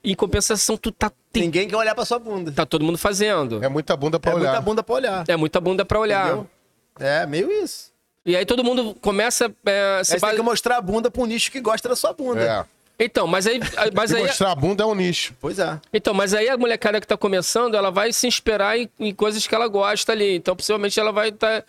[0.04, 2.52] e em compensação, tu tá, tem- Ninguém quer olhar pra sua bunda.
[2.52, 3.64] tá todo mundo fazendo.
[3.64, 4.48] É muita bunda pra É olhar.
[4.52, 5.24] muita bunda pra olhar.
[5.28, 6.26] É muita bunda pra olhar.
[6.28, 6.50] Entendeu?
[7.00, 7.92] É, meio isso.
[8.26, 9.52] E aí todo mundo começa.
[9.66, 11.96] É, Aí se você base- tem que mostrar a bunda pro nicho que gosta da
[11.96, 12.42] sua bunda.
[12.42, 12.66] É.
[13.04, 13.60] Então, mas aí.
[13.96, 15.34] Mas aí mostrar a bunda é um nicho.
[15.42, 15.80] Pois é.
[15.92, 19.48] então, mas aí a molecada que tá começando, ela vai se inspirar em, em coisas
[19.48, 20.36] que ela gosta ali.
[20.36, 21.64] Então, possivelmente ela vai estar.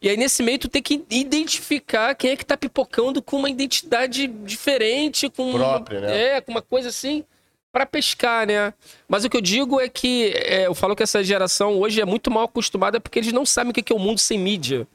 [0.00, 3.50] E aí, nesse meio, tu tem que identificar quem é que tá pipocando com uma
[3.50, 5.52] identidade diferente, com.
[5.52, 6.36] Própria, uma, né?
[6.36, 7.24] É, com uma coisa assim.
[7.70, 8.72] Pra pescar, né?
[9.06, 12.04] Mas o que eu digo é que é, eu falo que essa geração hoje é
[12.04, 14.86] muito mal acostumada porque eles não sabem o que é o mundo sem mídia.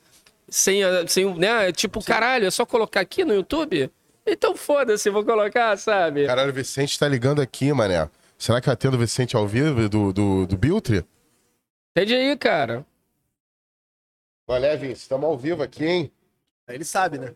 [0.50, 1.72] Sem, a- sem o- né?
[1.72, 3.92] Tipo, caralho, é só colocar aqui no YouTube?
[4.26, 6.26] Então foda-se, vou colocar, sabe?
[6.26, 8.10] Caralho, o Vicente tá ligando aqui, mané.
[8.40, 11.06] Será que atendo o Vicente ao vivo do, do, do Biltre?
[11.96, 12.84] Entende aí, cara.
[14.54, 16.12] Olha, Vince, estamos ao vivo aqui, hein?
[16.68, 17.34] Aí ele sabe, né?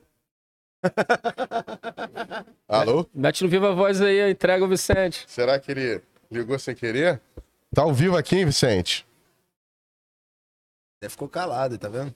[2.70, 3.10] Alô?
[3.12, 5.26] Mete no Viva Voz aí, entrega o Vicente.
[5.28, 7.20] Será que ele ligou sem querer?
[7.74, 9.04] Tá ao vivo aqui, hein, Vicente?
[11.02, 12.14] Ele ficou calado, tá vendo?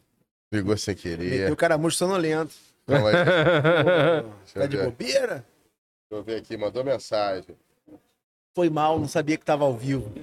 [0.53, 1.51] Ligou sem querer.
[1.51, 2.53] o caramujo sonolento.
[2.85, 3.15] Não, mas...
[4.53, 4.85] Tá de ver.
[4.85, 5.43] bobeira?
[6.07, 7.57] Deixa eu ver aqui, mandou mensagem.
[8.53, 10.13] Foi mal, não sabia que tava ao vivo.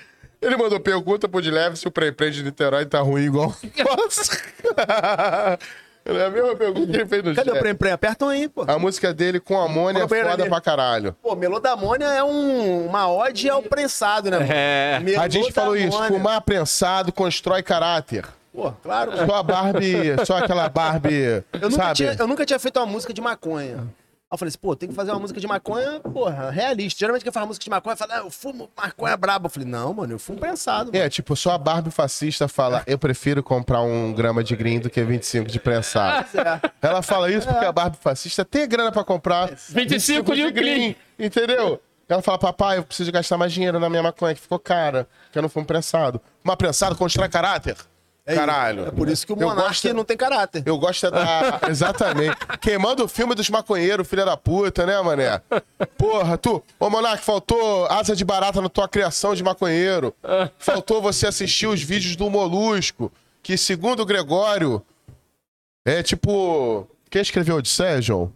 [0.42, 3.56] Ele mandou pergunta pro de leve se o pré-pré de Niterói tá ruim igual.
[3.78, 4.38] Nossa!
[6.04, 7.62] É a mesma pergunta que ele fez no Cadê o chat.
[7.62, 7.92] Prem Prem?
[7.94, 8.66] Aperta um aí, pô.
[8.68, 10.50] A música dele com amônia é o foda ali.
[10.50, 11.16] pra caralho.
[11.22, 14.40] Pô, melodamônia é um, uma ode ao prensado, né?
[14.40, 14.52] mano?
[14.52, 15.00] É.
[15.20, 16.18] A gente falou isso, Melodamônia.
[16.18, 18.26] fumar prensado constrói caráter.
[18.52, 19.12] Pô, claro.
[19.16, 21.96] Só a Barbie, só aquela Barbie, Eu nunca, sabe?
[21.96, 23.88] tinha, eu nunca tinha feito uma música de maconha.
[24.32, 26.98] Aí eu falei assim, pô, tem que fazer uma música de maconha, porra, realista.
[26.98, 29.48] Geralmente quem faz música de maconha fala, ah, eu fumo maconha braba.
[29.48, 30.90] Eu falei, não, mano, eu fumo prensado.
[30.90, 31.04] Mano.
[31.04, 34.90] É, tipo, só a Barbie fascista fala, eu prefiro comprar um grama de green do
[34.90, 36.26] que 25 de prensado.
[36.42, 36.88] É.
[36.88, 40.96] Ela fala isso porque a Barbie fascista tem grana pra comprar 25 de green.
[41.20, 41.82] entendeu?
[42.08, 45.38] Ela fala, papai, eu preciso gastar mais dinheiro na minha maconha, que ficou cara, que
[45.38, 46.22] eu não fumo prensado.
[46.44, 47.76] Mas prensado constrói caráter.
[48.32, 48.88] É Caralho.
[48.88, 50.64] É por isso que o Monark gosto- não tem caráter.
[50.66, 51.60] Eu gosto é da.
[51.70, 52.36] Exatamente.
[52.62, 55.42] Queimando o filme dos maconheiros, filha da puta, né, mané?
[55.98, 56.64] Porra, tu.
[56.80, 60.14] Ô, Monark, faltou asa de barata na tua criação de maconheiro.
[60.58, 63.12] Faltou você assistir os vídeos do Molusco,
[63.44, 64.84] que, segundo o Gregório,
[65.86, 66.88] é tipo.
[67.10, 68.32] Quem escreveu Odisseia, João?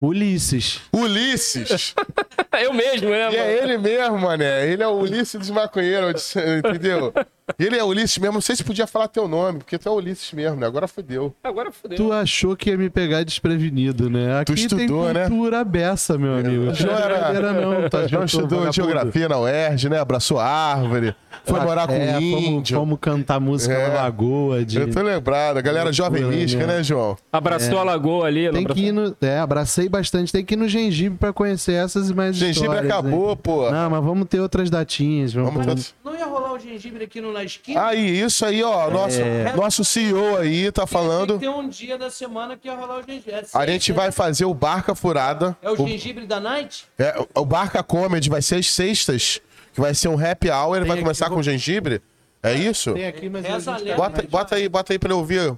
[0.00, 0.80] Ulisses.
[0.92, 1.94] Ulisses.
[2.60, 3.72] Eu mesmo, né, E é mano?
[3.72, 4.66] ele mesmo, mané.
[4.70, 7.12] Ele é o Ulisses dos maconheiros, entendeu?
[7.58, 8.34] Ele é Ulisses mesmo.
[8.34, 10.66] Não sei se podia falar teu nome, porque tu é Ulisses mesmo, né?
[10.66, 11.34] Agora fodeu.
[11.42, 11.96] Agora fodeu.
[11.96, 14.40] Tu achou que ia me pegar desprevenido, né?
[14.40, 15.28] Aqui estudou, tem né?
[15.28, 16.64] cultura beça, meu amigo.
[16.64, 18.06] Não João é era- brincadeira não, tá?
[18.06, 19.98] João estudou geografia na UERJ, né?
[19.98, 21.14] Abraçou árvore,
[21.44, 22.76] foi morar com é, índio.
[22.76, 23.88] fomos cantar música É.
[23.88, 24.64] na lagoa.
[24.64, 24.78] De...
[24.78, 26.78] Eu tô lembrado, a galera jovem mística, né?
[26.78, 27.16] né, João?
[27.32, 28.50] Abraçou a lagoa ali.
[28.50, 29.16] Tem que ir no.
[29.20, 30.30] É, abracei bastante.
[30.32, 33.38] Tem que ir no gengibre pra conhecer essas e mais Gengibre histórias, acabou, hein?
[33.42, 33.70] pô.
[33.70, 35.32] Não, mas vamos ter outras datinhas.
[35.32, 37.86] Vamos, Vamos vamos- ter- Não ia rolar o gengibre aqui no Na Esquina?
[37.86, 38.90] Aí, isso aí, ó.
[38.90, 39.18] Nosso,
[39.56, 41.38] nosso CEO aí tá falando.
[41.38, 43.32] Tem um dia da semana que ia rolar o gengibre.
[43.32, 43.96] É A gente né?
[43.96, 45.56] vai fazer o Barca Furada.
[45.62, 46.84] É o O, gengibre da Night?
[46.98, 49.40] é, o Barca Comedy vai ser às sextas,
[49.72, 50.76] que vai ser um happy hour.
[50.76, 52.02] Ele vai aqui, começar vou- com gengibre.
[52.42, 52.92] É isso?
[52.94, 53.96] Tem aqui, mas Reza a a gente- lenda.
[53.96, 55.56] Bota, bota aí, bota aí pra eu ouvir.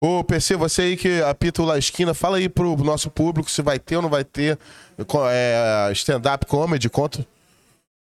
[0.00, 3.62] Ô, PC, você aí que apita o La Esquina, fala aí pro nosso público se
[3.62, 4.58] vai ter ou não vai ter
[5.30, 7.24] é, stand-up comedy, conta.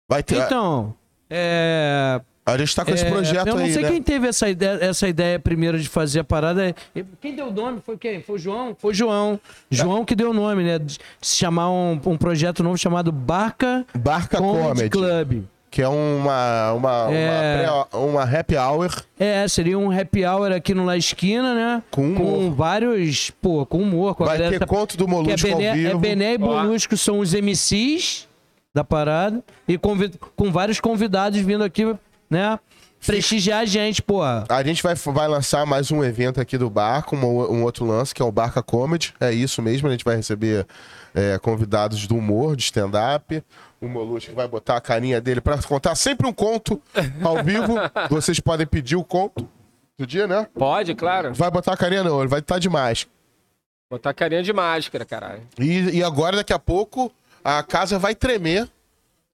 [0.10, 0.38] Vai ter.
[0.38, 0.95] Então,
[1.30, 2.22] é...
[2.45, 3.89] a gente tá com esse é, projeto eu não aí, sei né?
[3.91, 6.76] quem teve essa ideia, essa ideia primeiro de fazer a parada.
[7.22, 8.22] Quem deu o nome foi quem?
[8.22, 8.76] Foi o João?
[8.77, 9.39] Foi o João.
[9.69, 10.80] João que deu o nome, né?
[10.80, 14.89] De se chamar um, um projeto novo chamado Barca Barca Comedy, Comedy.
[14.89, 15.43] Club.
[15.69, 17.69] que é uma, uma, É.
[17.69, 18.89] uma, pré- uma happy hour
[19.19, 21.84] É, seria um happy hour aqui no La Esquina, né?
[21.91, 22.51] Com humor.
[22.55, 24.15] vários, pô, com humor.
[24.15, 25.99] Com a Vai ter tá- conto do é Molusco ao Bené, é vivo.
[25.99, 28.27] Bené e Molusco são os MCs
[28.73, 29.41] da parada.
[29.68, 31.85] E convi- com vários convidados vindo aqui,
[32.32, 32.58] né?
[33.06, 34.22] Prestigiar a gente, pô.
[34.24, 38.14] A gente vai, vai lançar mais um evento aqui do Barca, um, um outro lance,
[38.14, 39.14] que é o Barca Comedy.
[39.20, 40.66] É isso mesmo, a gente vai receber
[41.14, 43.44] é, convidados do humor, de stand-up.
[43.82, 46.82] O Molusco vai botar a carinha dele pra contar sempre um conto
[47.24, 47.74] ao vivo.
[48.10, 49.49] Vocês podem pedir o conto
[49.98, 50.48] do dia, né?
[50.53, 51.34] Pode, claro.
[51.34, 53.08] Vai botar a carinha não, ele vai estar demais.
[53.90, 55.41] Botar carinha de máscara, caralho.
[55.60, 57.12] E, e agora, daqui a pouco,
[57.44, 58.70] a casa vai tremer.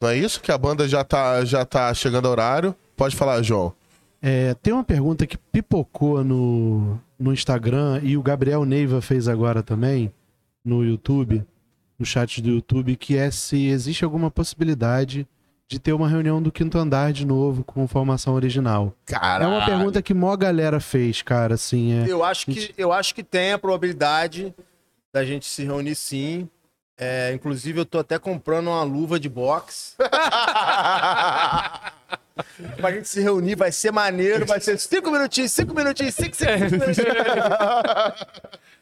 [0.01, 0.39] Não é isso?
[0.39, 2.75] Que a banda já tá, já tá chegando ao horário.
[2.97, 3.73] Pode falar, João.
[4.19, 9.61] É, tem uma pergunta que pipocou no, no Instagram e o Gabriel Neiva fez agora
[9.61, 10.11] também
[10.65, 11.45] no YouTube,
[11.97, 15.27] no chat do YouTube, que é se existe alguma possibilidade
[15.67, 18.95] de ter uma reunião do quinto andar de novo com formação original.
[19.05, 22.11] Cara, É uma pergunta que mó galera fez, cara, assim, é.
[22.11, 24.55] Eu acho que, eu acho que tem a probabilidade
[25.13, 26.49] da gente se reunir sim.
[26.97, 29.93] É, inclusive, eu tô até comprando uma luva de boxe.
[32.77, 36.51] pra gente se reunir, vai ser maneiro, vai ser cinco minutinhos, cinco minutinhos, cinco, cinco,
[36.51, 37.07] cinco minutinhos.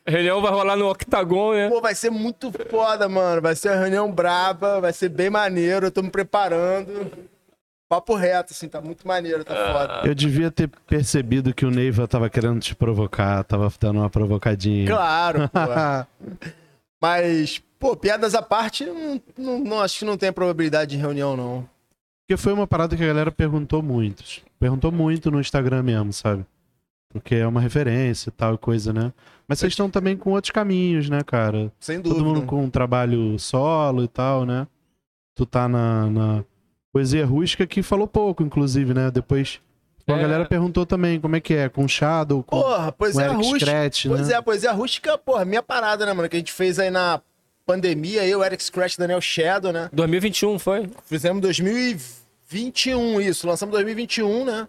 [0.07, 1.67] A reunião vai rolar no octagon, né?
[1.67, 3.41] Pô, vai ser muito foda, mano.
[3.41, 5.87] Vai ser uma reunião braba, vai ser bem maneiro.
[5.87, 7.11] Eu tô me preparando.
[7.89, 10.07] Papo reto, assim, tá muito maneiro, tá foda.
[10.07, 14.87] Eu devia ter percebido que o Neiva tava querendo te provocar, tava dando uma provocadinha.
[14.87, 16.55] Claro, pô.
[17.01, 21.35] Mas, pô, piadas à parte, não, não- não- acho que não tem probabilidade de reunião,
[21.35, 21.67] não.
[22.27, 24.23] Porque foi uma parada que a galera perguntou muito.
[24.59, 26.43] Perguntou muito no Instagram mesmo, sabe?
[27.11, 29.13] Porque é uma referência e tal coisa, né?
[29.47, 31.71] Mas vocês estão também com outros caminhos, né, cara?
[31.79, 32.15] Sem dúvida.
[32.23, 34.67] Todo mundo com um trabalho solo e tal, né?
[35.35, 36.43] Tu tá na, na
[36.91, 39.11] poesia rústica que falou pouco, inclusive, né?
[39.11, 39.61] Depois
[40.13, 40.21] a É.
[40.21, 43.59] galera perguntou também como é que é, com Shadow, com, Porra, com poesia Eric rústica.
[43.65, 44.35] Scratch, Pois né?
[44.35, 46.29] é, poesia rústica, porra, minha parada, né, mano?
[46.29, 47.19] Que a gente fez aí na
[47.65, 49.89] pandemia, eu, Eric Scratch, Daniel Shadow, né?
[49.91, 50.87] 2021 foi?
[51.05, 54.67] Fizemos 2021 isso, lançamos 2021, né?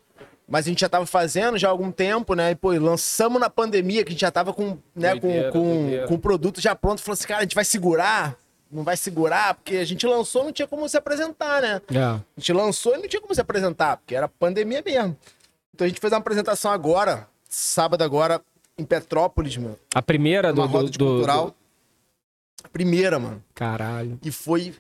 [0.49, 2.53] Mas a gente já tava fazendo já há algum tempo, né?
[2.53, 5.59] E, pô, e lançamos na pandemia, que a gente já tava com, né, Doideira, com,
[5.61, 6.07] com, doideira.
[6.07, 7.03] com o produto já pronto.
[7.03, 8.37] Falou assim, cara, a gente vai segurar?
[8.71, 9.55] Não vai segurar?
[9.55, 11.81] Porque a gente lançou, não tinha como se apresentar, né?
[11.93, 11.99] É.
[12.01, 15.17] A gente lançou e não tinha como se apresentar, porque era pandemia mesmo.
[15.75, 18.41] Então a gente fez uma apresentação agora, sábado agora,
[18.79, 19.79] em Petrópolis, mano.
[19.95, 20.61] A primeira do.
[20.67, 21.47] Roda do, de do- cultural.
[22.63, 23.43] do- Primeira, mano.
[23.55, 24.19] Caralho.
[24.25, 24.75] E foi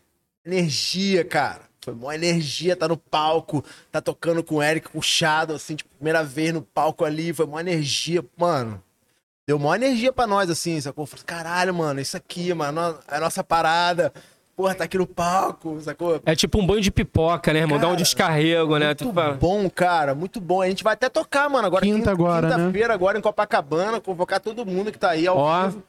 [0.44, 1.62] energia, cara.
[1.82, 5.76] Foi mó energia, tá no palco, tá tocando com o Eric, com o Shadow, assim,
[5.76, 8.82] tipo, primeira vez no palco ali, foi mó energia, mano.
[9.46, 11.06] Deu mó energia pra nós, assim, sacou?
[11.06, 14.12] Falei, caralho, mano, isso aqui, mano, é a nossa parada.
[14.56, 16.20] Porra, tá aqui no palco, sacou?
[16.26, 17.78] É tipo um banho de pipoca, né, irmão?
[17.78, 18.86] Dá um Cara, descarrego, né?
[18.86, 20.62] Muito fala- bom, cara, muito bom.
[20.62, 22.56] A gente vai até tocar, mano, agora Quinta agora, né?
[22.56, 25.66] Quinta-feira agora em Copacabana, convocar todo mundo que tá aí ao Ó.
[25.68, 25.82] vivo.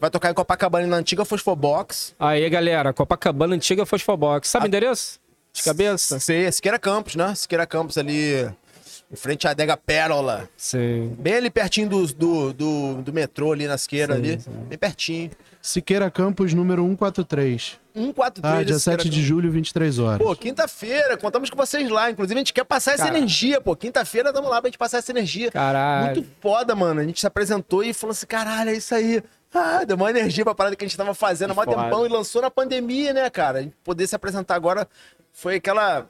[0.00, 2.14] Vai tocar em Copacabana na antiga Fosfobox.
[2.18, 4.48] Aí, galera, Copacabana Antiga Fosfobox.
[4.48, 5.20] Sabe o endereço?
[5.52, 6.18] De cabeça?
[6.18, 7.34] Sei, Siqueira Campos, né?
[7.34, 8.48] Siqueira Campos ali,
[9.12, 10.48] em frente à Adega Pérola.
[10.56, 11.14] Sim.
[11.18, 14.38] Bem ali pertinho do, do, do, do metrô, ali na Siqueira, ali.
[14.68, 15.30] Bem pertinho.
[15.60, 17.78] Siqueira Campos, número 143.
[17.94, 20.18] 143 Tá, de dia Siqueira 7 de julho, 23 horas.
[20.26, 22.10] Pô, quinta-feira, contamos com vocês lá.
[22.10, 23.18] Inclusive, a gente quer passar essa Cara.
[23.18, 23.76] energia, pô.
[23.76, 25.50] Quinta-feira, tamo lá pra gente passar essa energia.
[25.50, 26.16] Caralho.
[26.16, 27.00] Muito foda, mano.
[27.00, 29.22] A gente se apresentou e falou assim: caralho, é isso aí.
[29.54, 32.08] Ah, deu uma energia pra parada que a gente tava fazendo há mó tempão e
[32.08, 33.58] lançou na pandemia, né, cara?
[33.58, 34.88] A gente poder se apresentar agora
[35.30, 36.08] foi aquela.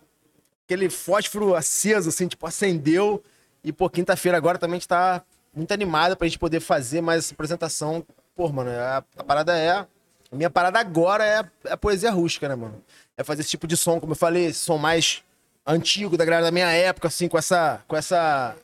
[0.66, 3.22] Aquele fósforo aceso, assim, tipo, acendeu.
[3.62, 5.22] E, pô, quinta-feira agora também a gente tá
[5.54, 8.04] muito animado pra gente poder fazer mais essa apresentação.
[8.34, 9.70] Pô, mano, a, a parada é.
[9.70, 12.82] A minha parada agora é, é a poesia rústica, né, mano?
[13.16, 15.22] É fazer esse tipo de som, como eu falei, esse som mais
[15.66, 18.56] antigo da galera da minha época, assim, com essa, com essa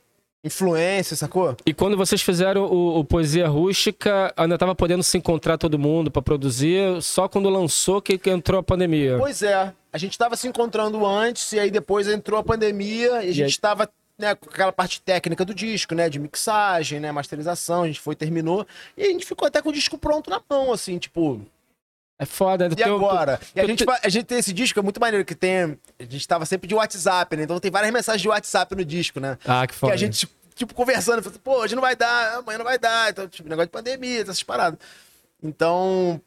[0.43, 1.55] influência, sacou?
[1.65, 6.09] E quando vocês fizeram o, o Poesia Rústica, ainda tava podendo se encontrar todo mundo
[6.09, 9.17] pra produzir, só quando lançou que, que entrou a pandemia.
[9.17, 13.29] Pois é, a gente tava se encontrando antes, e aí depois entrou a pandemia, e
[13.29, 13.59] a gente aí?
[13.59, 16.09] tava né, com aquela parte técnica do disco, né?
[16.09, 17.11] De mixagem, né?
[17.11, 18.67] Masterização, a gente foi, terminou,
[18.97, 21.41] e a gente ficou até com o disco pronto na mão, assim, tipo,
[22.21, 22.67] É foda.
[22.69, 23.39] E Teu- agora?
[23.55, 25.79] E a tu- gente, fa- a gente tem esse disco, é muito maneiro, que tem.
[25.97, 27.43] A gente tava sempre de WhatsApp, né?
[27.43, 29.37] Então tem várias mensagens de WhatsApp no disco, né?
[29.45, 29.93] Ah, que Que foda.
[29.93, 33.09] a gente, tipo, conversando, falando, pô, hoje não vai dar, amanhã não vai dar.
[33.09, 34.77] Então, tipo, negócio de pandemia, essas paradas.
[35.41, 36.21] Então,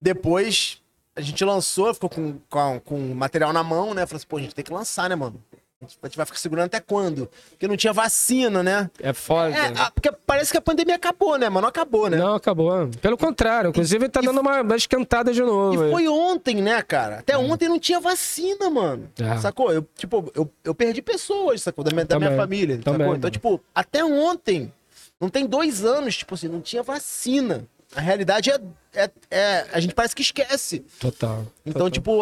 [0.00, 0.80] depois
[1.16, 4.06] a gente lançou, ficou com, com, com material na mão, né?
[4.06, 5.42] Falou assim, pô, a gente tem que lançar, né, mano?
[5.82, 7.28] A gente vai ficar segurando até quando?
[7.50, 8.90] Porque não tinha vacina, né?
[9.00, 9.54] É foda.
[9.54, 11.50] É, a- porque parece que a pandemia acabou, né?
[11.50, 12.16] Mas não acabou, né?
[12.16, 12.88] Não, acabou.
[13.02, 15.82] Pelo contrário, inclusive tá dando uma, uma esquentada de novo.
[15.82, 15.90] E aí.
[15.90, 17.18] foi ontem, né, cara?
[17.18, 19.10] Até ontem não tinha vacina, mano.
[19.20, 19.36] É.
[19.38, 19.72] Sacou?
[19.72, 21.84] Eu, tipo, eu, eu perdi pessoas, sacou?
[21.84, 22.78] Da minha, da minha família.
[22.78, 23.16] Também, sacou?
[23.16, 24.72] Então, tipo, até ontem,
[25.20, 27.66] não tem dois anos, tipo assim, não tinha vacina.
[27.94, 28.58] A realidade é.
[28.94, 30.80] é, é- a gente parece que esquece.
[30.98, 31.44] Total.
[31.66, 31.90] Então, total.
[31.90, 32.20] tipo,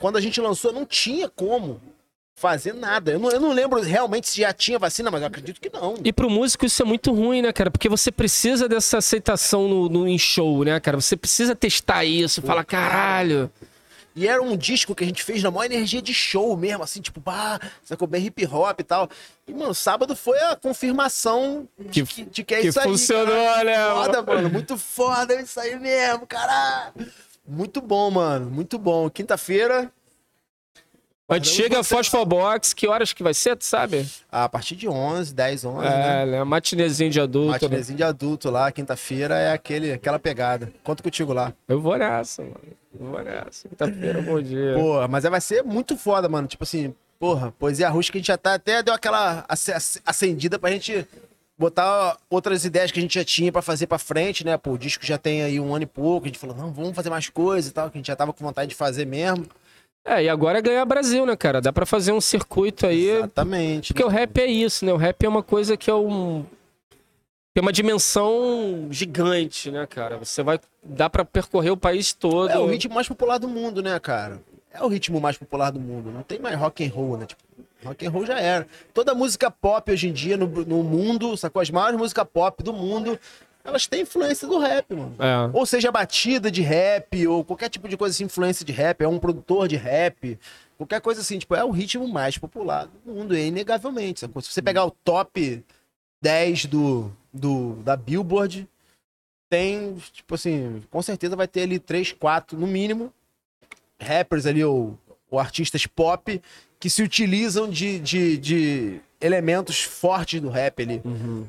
[0.00, 1.80] quando a gente lançou, não tinha como
[2.36, 3.12] fazer nada.
[3.12, 5.94] Eu não, eu não lembro realmente se já tinha vacina, mas eu acredito que não.
[6.04, 7.70] E pro músico isso é muito ruim, né, cara?
[7.70, 11.00] Porque você precisa dessa aceitação no, no em show, né, cara?
[11.00, 13.50] Você precisa testar isso, falar, caralho.
[14.16, 17.00] E era um disco que a gente fez na maior energia de show mesmo, assim,
[17.00, 19.08] tipo, bah, sacou bem hip hop e tal.
[19.48, 22.86] E, mano, sábado foi a confirmação de Que- que, de que é que isso aí.
[22.88, 24.34] funcionou, né, Foda, mano?
[24.42, 26.92] mano, muito foda isso aí mesmo, caralho.
[27.46, 29.10] Muito bom, mano, muito bom.
[29.10, 29.90] Quinta-feira,
[31.26, 34.06] Mas chega a Phosphobox, que horas que vai ser, tu sabe?
[34.30, 36.22] a partir de 11, 10, 11, né?
[36.22, 36.44] É, né?
[36.44, 37.46] Matinezinho de adulto.
[37.46, 37.52] né?
[37.54, 40.70] Matinezinho de adulto lá, quinta-feira é aquele, aquela pegada.
[40.82, 41.52] Conto contigo lá.
[41.66, 42.56] Eu vou nessa, mano.
[43.00, 43.66] Eu vou nessa.
[43.68, 44.74] Quinta-feira, bom dia.
[44.78, 46.46] Porra, mas aí vai ser muito foda, mano.
[46.46, 50.58] Tipo assim, porra, poesia rústica a gente já tá até deu aquela ace- ace- acendida
[50.58, 51.06] pra gente
[51.56, 54.58] botar outras ideias que a gente já tinha pra fazer pra frente, né?
[54.58, 56.26] Pô, o disco já tem aí um ano e pouco.
[56.26, 58.32] A gente falou, não, vamos fazer mais coisa e tal, que a gente já tava
[58.32, 59.46] com vontade de fazer mesmo.
[60.04, 61.60] É, e agora é ganhar Brasil, né, cara?
[61.62, 63.08] Dá pra fazer um circuito aí.
[63.08, 63.92] Exatamente.
[63.92, 64.92] Porque o rap é isso, né?
[64.92, 66.44] O rap é uma coisa que é um.
[67.54, 70.18] Tem uma dimensão gigante, né, cara?
[70.18, 70.60] Você vai.
[70.82, 72.50] Dá pra percorrer o país todo.
[72.50, 74.42] É o ritmo mais popular do mundo, né, cara?
[74.72, 76.10] É o ritmo mais popular do mundo.
[76.10, 77.26] Não tem mais rock and roll, né?
[77.26, 77.42] Tipo,
[77.84, 78.66] rock and roll já era.
[78.92, 81.62] Toda música pop hoje em dia no, no mundo, sacou?
[81.62, 83.18] As maiores músicas pop do mundo,
[83.64, 85.16] elas têm influência do rap, mano.
[85.18, 85.50] É.
[85.56, 89.08] Ou seja, batida de rap, ou qualquer tipo de coisa assim, influência de rap, é
[89.08, 90.38] um produtor de rap,
[90.76, 94.20] qualquer coisa assim, tipo, é o ritmo mais popular do mundo, é inegavelmente.
[94.20, 94.42] sacou?
[94.42, 95.64] Se você pegar o top
[96.22, 98.68] 10 do, do, da Billboard,
[99.48, 103.10] tem, tipo assim, com certeza vai ter ali 3, 4, no mínimo,
[103.98, 104.98] rappers ali, ou,
[105.30, 106.40] ou artistas pop,
[106.84, 111.00] que se utilizam de, de, de elementos fortes do rap ali.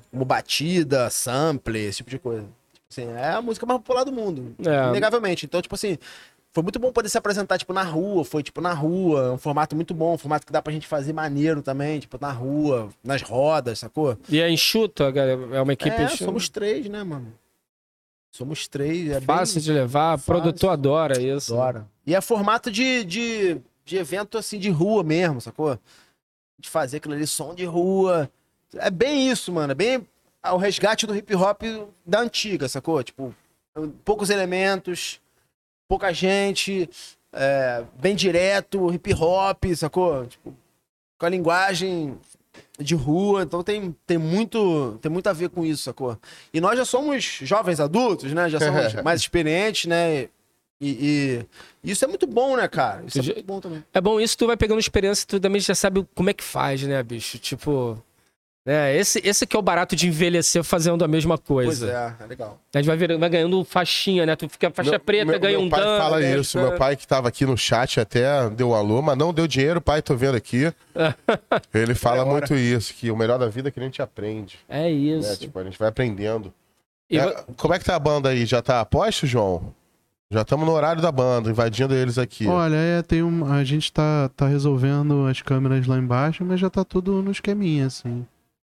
[0.09, 2.43] Como batida, sample, esse tipo de coisa.
[2.71, 4.55] Tipo assim, é a música mais popular do mundo.
[4.65, 4.87] É.
[4.91, 5.45] Inegavelmente.
[5.45, 5.97] Então, tipo assim,
[6.53, 8.23] foi muito bom poder se apresentar, tipo, na rua.
[8.23, 9.33] Foi, tipo, na rua.
[9.33, 10.13] Um formato muito bom.
[10.13, 11.99] Um formato que dá pra gente fazer maneiro também.
[11.99, 14.17] Tipo, na rua, nas rodas, sacou?
[14.29, 16.23] E é enxuto, a galera- é uma equipe é, enxuta.
[16.23, 17.33] somos três, né, mano?
[18.31, 19.09] Somos três.
[19.09, 19.63] É Fácil bem...
[19.63, 20.25] de levar, Fácil.
[20.33, 21.53] produtor adora isso.
[21.53, 21.85] Adora.
[22.07, 25.79] E é formato de, de, de evento, assim, de rua mesmo, sacou?
[26.57, 28.29] De fazer aquilo ali, som de rua.
[28.73, 29.71] É bem isso, mano.
[29.71, 30.05] É bem
[30.43, 31.61] o resgate do hip hop
[32.05, 33.01] da antiga, sacou?
[33.03, 33.33] Tipo,
[34.03, 35.21] poucos elementos,
[35.87, 36.89] pouca gente,
[37.31, 40.25] é, bem direto, hip hop, sacou?
[40.25, 40.53] Tipo,
[41.17, 42.17] com a linguagem
[42.79, 46.17] de rua, então tem, tem, muito, tem muito a ver com isso, sacou?
[46.53, 48.49] E nós já somos jovens adultos, né?
[48.49, 50.29] Já somos mais experientes, né?
[50.81, 51.45] E,
[51.83, 53.03] e isso é muito bom, né, cara?
[53.07, 53.83] Isso é muito bom também.
[53.93, 56.81] É bom isso, tu vai pegando experiência, tu também já sabe como é que faz,
[56.83, 57.37] né, bicho?
[57.37, 58.01] Tipo.
[58.67, 62.15] É, esse, esse que é o barato de envelhecer fazendo a mesma Pois coisa.
[62.19, 62.59] é, é legal.
[62.73, 64.35] A gente vai, virando, vai ganhando faixinha, né?
[64.35, 65.97] Tu fica faixa Meu- preta, meu, ganha meu um pai dan.
[65.99, 66.35] fala né?
[66.39, 66.57] isso.
[66.57, 69.79] Meu pai que tava aqui no chat até deu um alô, mas não deu dinheiro,
[69.79, 70.73] pai, tô vendo aqui.
[71.71, 74.57] Ele fala muito isso, que o melhor da vida é que a gente aprende.
[74.67, 74.89] É Né?
[74.91, 75.37] isso.
[75.39, 76.51] Tipo, a gente vai aprendendo.
[77.07, 78.47] E É, como é que tá a banda aí?
[78.47, 79.75] Já tá a posto, João?
[80.31, 82.47] Já estamos no horário da banda, invadindo eles aqui.
[82.47, 86.69] Olha, é, tem um, a gente tá, tá resolvendo as câmeras lá embaixo, mas já
[86.69, 88.25] tá tudo no esqueminha, assim.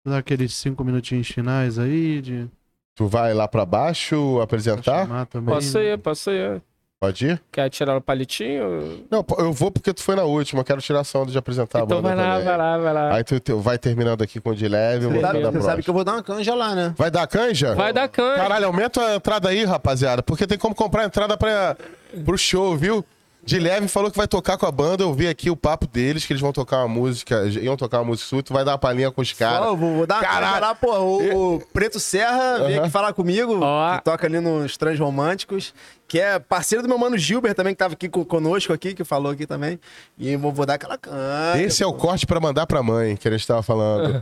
[0.06, 2.50] Dá aqueles cinco minutinhos finais aí de
[2.96, 5.26] Tu vai lá pra baixo apresentar?
[5.26, 5.54] também.
[5.54, 5.86] Posso né?
[6.32, 6.62] ir.
[7.06, 7.42] Pode ir?
[7.52, 9.06] Quer tirar o palitinho?
[9.12, 12.00] Não, eu vou porque tu foi na última, quero tirar essa onda de apresentar então
[12.00, 12.46] a banda vai lá, também.
[12.46, 13.16] vai lá, vai lá.
[13.16, 15.90] Aí tu, tu vai terminando aqui com o de leve, Você sabe, você sabe que
[15.90, 16.96] eu vou dar uma canja lá, né?
[16.98, 17.76] Vai dar canja?
[17.76, 18.38] Vai dar canja.
[18.42, 21.78] Caralho, aumenta a entrada aí, rapaziada, porque tem como comprar a entrada pra,
[22.26, 23.06] pro show, viu?
[23.46, 26.26] De leve falou que vai tocar com a banda, eu vi aqui o papo deles,
[26.26, 28.78] que eles vão tocar uma música, iam tocar uma música sua, tu vai dar uma
[28.80, 29.68] palhinha com os caras.
[29.68, 30.62] eu vou, vou dar uma Caralho.
[30.62, 30.92] lá, pô.
[30.98, 33.98] O, o Preto Serra veio aqui falar comigo, Ó.
[33.98, 35.76] que toca ali nos Transromânticos,
[36.08, 39.04] que é parceiro do meu mano Gilbert também, que tava aqui co- conosco aqui, que
[39.04, 39.80] falou aqui também.
[40.18, 41.62] E eu vou, vou dar aquela canja.
[41.62, 44.22] Esse é o corte pra mandar pra mãe, que a gente tava falando.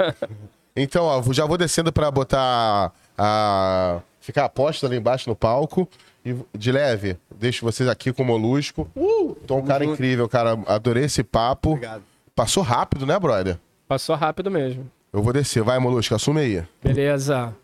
[0.74, 4.00] então, ó, já vou descendo pra botar a.
[4.20, 5.86] ficar a posta ali embaixo no palco.
[6.24, 8.90] E de leve, deixo vocês aqui com o Molusco.
[8.96, 10.58] Uh, tô um cara incrível, cara.
[10.66, 11.72] Adorei esse papo.
[11.72, 12.02] Obrigado.
[12.34, 13.58] Passou rápido, né, brother?
[13.86, 14.90] Passou rápido mesmo.
[15.12, 15.62] Eu vou descer.
[15.62, 16.64] Vai, Molusco, assume aí.
[16.82, 17.54] Beleza.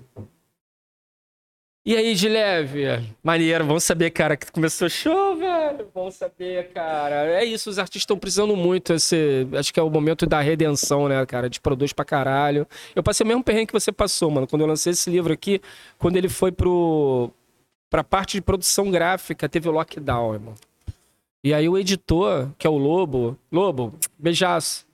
[1.85, 2.85] E aí, de leve?
[3.23, 5.89] Maneiro, vamos saber, cara, que começou show, velho.
[5.95, 7.27] Vamos saber, cara.
[7.27, 8.93] É isso, os artistas estão precisando muito.
[8.93, 11.49] Esse, acho que é o momento da redenção, né, cara?
[11.49, 12.69] De produz pra caralho.
[12.95, 14.47] Eu passei o mesmo perrengue que você passou, mano.
[14.47, 15.61] Quando eu lancei esse livro aqui,
[15.99, 17.31] quando ele foi pro.
[17.91, 20.55] Pra parte de produção gráfica, teve o lockdown, irmão.
[21.43, 24.87] E aí o editor, que é o Lobo, Lobo, beijaço.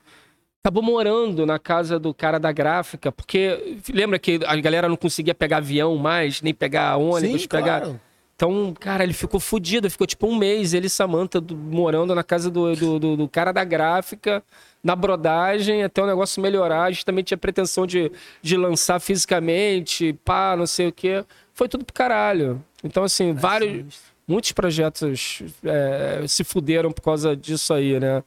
[0.65, 5.35] Acabou morando na casa do cara da gráfica, porque lembra que a galera não conseguia
[5.35, 7.81] pegar avião mais, nem pegar ônibus, Sim, pegar.
[7.83, 8.01] claro.
[8.35, 12.23] Então, cara, ele ficou fudido, ficou tipo um mês, ele e Samantha do- morando na
[12.23, 14.43] casa do, do, do- do cara da gráfica,
[14.85, 16.83] na brodagem, até o negócio melhorar.
[16.83, 18.13] A gente também tinha pretensão de,
[18.43, 21.25] de lançar fisicamente, pá, não sei o quê.
[21.55, 22.63] Foi tudo pro caralho.
[22.87, 28.23] Então, assim, vários, muitos projetos é, se fuderam por causa disso aí, né?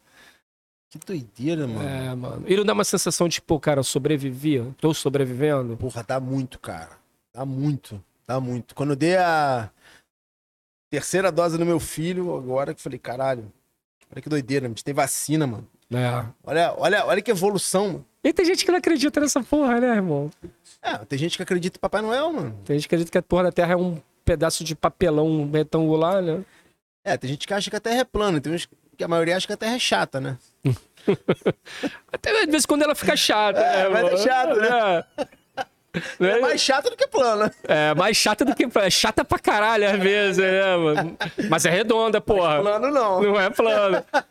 [0.89, 1.87] Que doideira, mano.
[1.87, 2.43] É, mano.
[2.47, 5.77] E não dá uma sensação de, pô, cara, eu sobrevivi, tô sobrevivendo.
[5.77, 6.97] Porra, dá muito, cara.
[7.33, 8.03] Dá muito.
[8.27, 8.73] Dá muito.
[8.73, 9.69] Quando eu dei a
[10.89, 13.51] terceira dose no meu filho, agora que eu falei, caralho,
[14.11, 15.67] olha que doideira, a gente tem vacina, mano.
[15.91, 16.25] É.
[16.43, 18.05] Olha, olha, olha que evolução, mano.
[18.23, 20.29] E tem gente que não acredita nessa porra, né, irmão?
[20.81, 22.59] É, tem gente que acredita em Papai Noel, mano.
[22.65, 26.21] Tem gente que acredita que a porra da Terra é um pedaço de papelão retangular,
[26.21, 26.43] né?
[27.03, 28.67] É, tem gente que acha que a Terra é plana, tem uns
[28.97, 30.37] que a maioria acha que a Terra é chata, né?
[32.11, 33.59] Até de vez em quando ela fica chata.
[33.59, 35.03] É, né, mas é chato, né?
[35.17, 36.27] É.
[36.27, 37.51] É mais chata do que plana.
[37.63, 38.67] É, mais chata do que.
[38.79, 41.17] É chata pra caralho às vezes, né, mano?
[41.49, 42.61] Mas é redonda, porra.
[42.61, 43.21] Plano não.
[43.23, 44.03] Não é plano.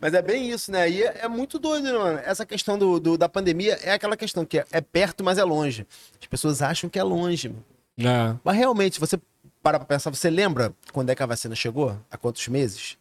[0.00, 0.90] Mas é bem isso, né?
[0.90, 2.20] E é, é muito doido, né, mano?
[2.24, 5.44] Essa questão do, do- da pandemia é aquela questão que é, é perto, mas é
[5.44, 5.86] longe.
[6.20, 7.64] As pessoas acham que é longe, mano.
[7.98, 8.34] É.
[8.42, 9.18] Mas realmente, você
[9.62, 11.96] parar pra pensar, você lembra quando é que a vacina chegou?
[12.10, 12.96] Há quantos meses?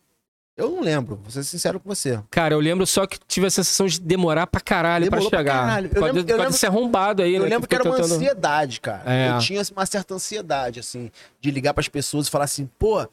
[0.56, 2.20] Eu não lembro, vou ser sincero com você.
[2.30, 5.52] Cara, eu lembro só que tive a sensação de demorar pra caralho Demorou pra pra
[5.52, 5.66] chegar.
[5.68, 5.88] caralho.
[5.88, 7.50] Eu Pode, lembro- eu pode lembro- ser arrombado aí, Eu né?
[7.50, 9.02] lembro que era ficou uma tentando- ansiedade, cara.
[9.12, 9.30] É.
[9.32, 11.12] Eu tinha uma certa ansiedade, assim,
[11.42, 13.08] de ligar pras pessoas e falar assim, pô,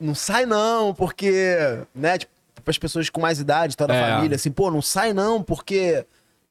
[0.00, 1.56] não sai não, porque,
[1.94, 2.32] né, tipo,
[2.64, 4.14] pras pessoas com mais idade, toda a É.
[4.16, 6.04] família, assim, pô, não sai não, porque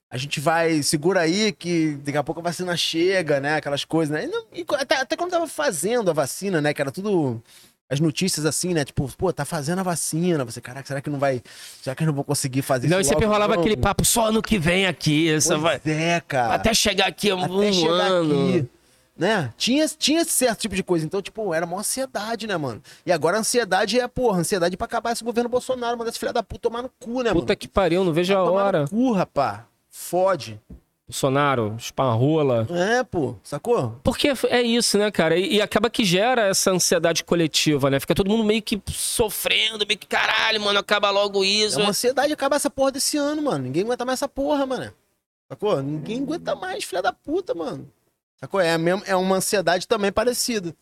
[0.10, 4.14] a gente vai, segura aí que daqui a pouco a vacina chega, né, aquelas coisas,
[4.14, 4.24] né.
[4.26, 7.42] E não- e até, até quando tava fazendo a vacina, né, que era tudo...
[7.90, 8.84] As notícias assim, né?
[8.84, 10.44] Tipo, pô, tá fazendo a vacina.
[10.44, 11.42] Você, caraca, será que não vai.
[11.82, 13.08] Será que eu não vou conseguir fazer Não, e isso?
[13.12, 13.34] sempre logo?
[13.36, 13.62] rolava Não.
[13.62, 15.32] aquele papo só ano que vem aqui.
[15.32, 15.80] Essa vai...
[15.80, 18.50] Pois é, cara Até chegar aqui um até chegar ano.
[18.58, 18.68] aqui.
[19.18, 19.54] Né?
[19.56, 21.06] Tinha, tinha esse certo tipo de coisa.
[21.06, 22.82] Então, tipo, era uma ansiedade, né, mano?
[23.06, 26.34] E agora a ansiedade é, porra, ansiedade pra acabar esse governo Bolsonaro, mandar esse filho
[26.34, 27.56] da puta tomar no cu, né, Puta mano?
[27.58, 28.82] que pariu, não vejo a Tomar hora.
[28.82, 29.66] no cu, rapá.
[29.98, 30.61] Fode.
[31.07, 32.68] Bolsonaro, esparrola.
[32.69, 33.99] É, pô, sacou?
[34.03, 35.38] Porque é isso, né, cara?
[35.38, 37.99] E, e acaba que gera essa ansiedade coletiva, né?
[37.99, 41.80] Fica todo mundo meio que sofrendo, meio que caralho, mano, acaba logo isso.
[41.80, 43.64] É uma ansiedade acabar essa porra desse ano, mano.
[43.65, 44.94] Ninguém aguenta mais essa porra, mano.
[45.49, 45.82] Sacou?
[45.82, 47.90] Ninguém aguenta mais, filha da puta, mano.
[48.40, 48.61] Sacou?
[48.61, 50.74] É, mesmo, é uma ansiedade também parecida.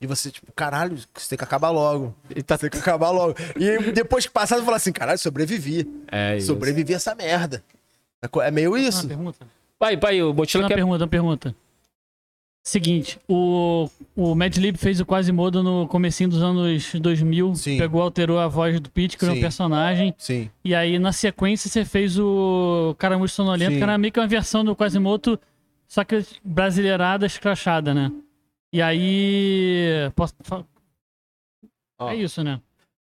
[0.00, 2.14] E você, tipo, caralho, isso tem que acabar logo.
[2.34, 2.56] E tá...
[2.56, 3.34] Tem que acabar logo.
[3.56, 5.88] E depois que passar, você fala assim, caralho, sobrevivi.
[6.10, 6.48] É isso.
[6.48, 7.62] Sobrevivi essa merda.
[8.22, 8.42] Sacou?
[8.42, 9.06] É meio isso.
[9.06, 9.46] pergunta.
[9.78, 10.74] Vai, vai, o Mochila Uma quer...
[10.74, 11.56] pergunta, uma pergunta.
[12.66, 17.54] Seguinte, o, o Mad Lib fez o Quasimodo no comecinho dos anos 2000.
[17.54, 17.78] Sim.
[17.78, 19.42] Pegou, alterou a voz do Pete, criou um Sim.
[19.42, 20.14] personagem.
[20.18, 20.50] Sim.
[20.64, 23.76] E aí, na sequência, você fez o Caramujo Sonolento, Sim.
[23.76, 25.38] que era meio que uma versão do Quasimodo,
[25.86, 28.10] só que brasileirada, escrachada, né?
[28.72, 30.10] E aí...
[30.16, 30.34] Posso...
[32.00, 32.60] É isso, né?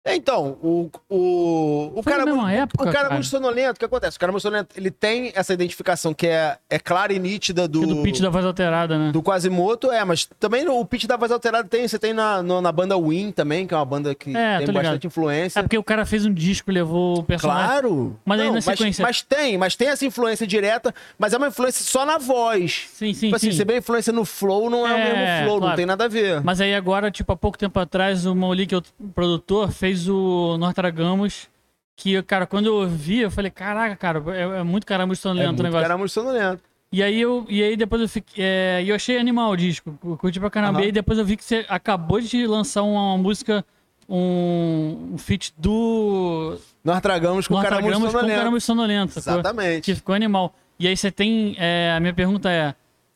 [0.02, 3.14] É, Então, o, o, o Foi cara, muito- época, o cara cara.
[3.14, 4.16] muito sonolento, o que acontece?
[4.16, 7.80] O cara muito sonolento, ele tem essa identificação que é, é clara e nítida do,
[7.82, 9.12] Do, do Pete da voz alterada, né?
[9.12, 12.42] do Quasimoto, é, mas também no- o pitch da voz alterada tem, você tem na,
[12.42, 14.84] no- na banda Win também, que é uma banda que É, tem tô ligado.
[14.84, 15.60] bastante influência.
[15.60, 17.66] É porque o cara fez um disco e levou o personagem.
[17.68, 18.18] Claro.
[18.24, 21.48] Mas aí Não, na sequência- Mas, tem, mas tem essa influência direta, mas é uma
[21.48, 22.88] influência só na voz.
[22.94, 23.56] Sim, sim, tipo assim, sim.
[23.58, 25.76] você vê a influência no flow, não é, o É, mesmo flow, não claro.
[25.76, 26.40] tem nada a ver.
[26.42, 28.82] Mas aí agora, tipo, há pouco tempo atrás, o Mauli, que é o
[29.14, 31.48] produtor, fez o Nortragamos,
[31.96, 35.46] que, cara, quando eu ouvi, eu falei, caraca, cara, é, é muito caramba É sonolento
[35.46, 35.82] o muito negócio.
[35.82, 36.62] cara muito sonolento.
[36.92, 39.96] E aí eu, e aí depois eu fiquei, é, e eu achei animal o disco,
[40.04, 40.78] eu curti pra caramba.
[40.78, 40.82] Aham.
[40.82, 43.64] E aí depois eu vi que você acabou de lançar uma, música,
[44.08, 48.60] um, um feat do Nós tragamos com o cara com o sonolento.
[48.60, 49.18] Sonolento?
[49.18, 49.84] Exatamente.
[49.84, 50.52] que ficou animal.
[50.80, 51.54] E aí você tem.
[51.58, 52.74] é, a minha pergunta é,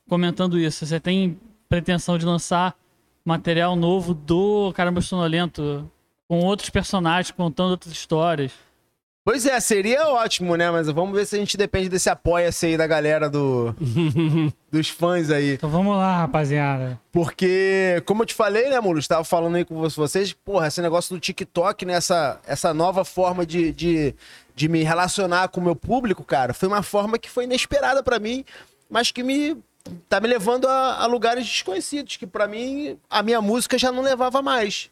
[0.08, 1.36] comentando isso, você tem
[1.68, 2.76] pretensão de lançar
[3.24, 5.90] material novo do Caramba Sonolento
[6.34, 8.50] com outros personagens, contando outras histórias?
[9.24, 10.70] Pois é, seria ótimo, né?
[10.70, 13.74] Mas vamos ver se a gente depende desse apoia-se aí da galera do,
[14.70, 15.54] dos fãs aí.
[15.54, 17.00] Então vamos lá, rapaziada.
[17.10, 18.98] Porque, como eu te falei, né, Muro?
[18.98, 21.94] Estava falando aí com vocês, porra, esse negócio do TikTok, né?
[21.94, 24.14] Essa, essa nova forma de, de,
[24.54, 28.18] de me relacionar com o meu público, cara, foi uma forma que foi inesperada pra
[28.18, 28.44] mim,
[28.90, 29.56] mas que me
[30.08, 34.02] tá me levando a, a lugares desconhecidos, que pra mim a minha música já não
[34.02, 34.90] levava mais.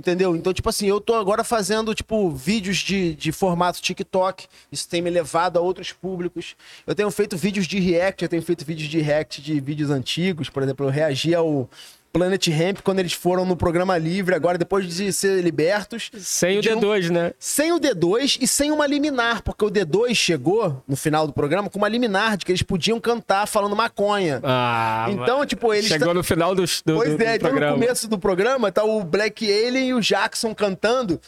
[0.00, 0.34] Entendeu?
[0.34, 4.46] Então, tipo assim, eu tô agora fazendo, tipo, vídeos de, de formato TikTok.
[4.72, 6.56] Isso tem me levado a outros públicos.
[6.86, 10.48] Eu tenho feito vídeos de react, eu tenho feito vídeos de react de vídeos antigos.
[10.48, 11.68] Por exemplo, eu reagi ao
[12.12, 16.10] Planet Ramp quando eles foram no programa livre, agora depois de ser libertos.
[16.18, 17.32] Sem o De um- D2, né?
[17.38, 21.70] Sem o D2 e sem uma liminar, porque o D2 chegou no final do programa
[21.70, 24.40] com uma liminar de que eles podiam cantar falando maconha.
[24.42, 25.86] Ah, então, tipo, eles.
[25.86, 27.72] Chegou no final do, do, Pois do- é, do então no programa.
[27.74, 31.20] começo do programa tá o Black Alien e o Jackson cantando.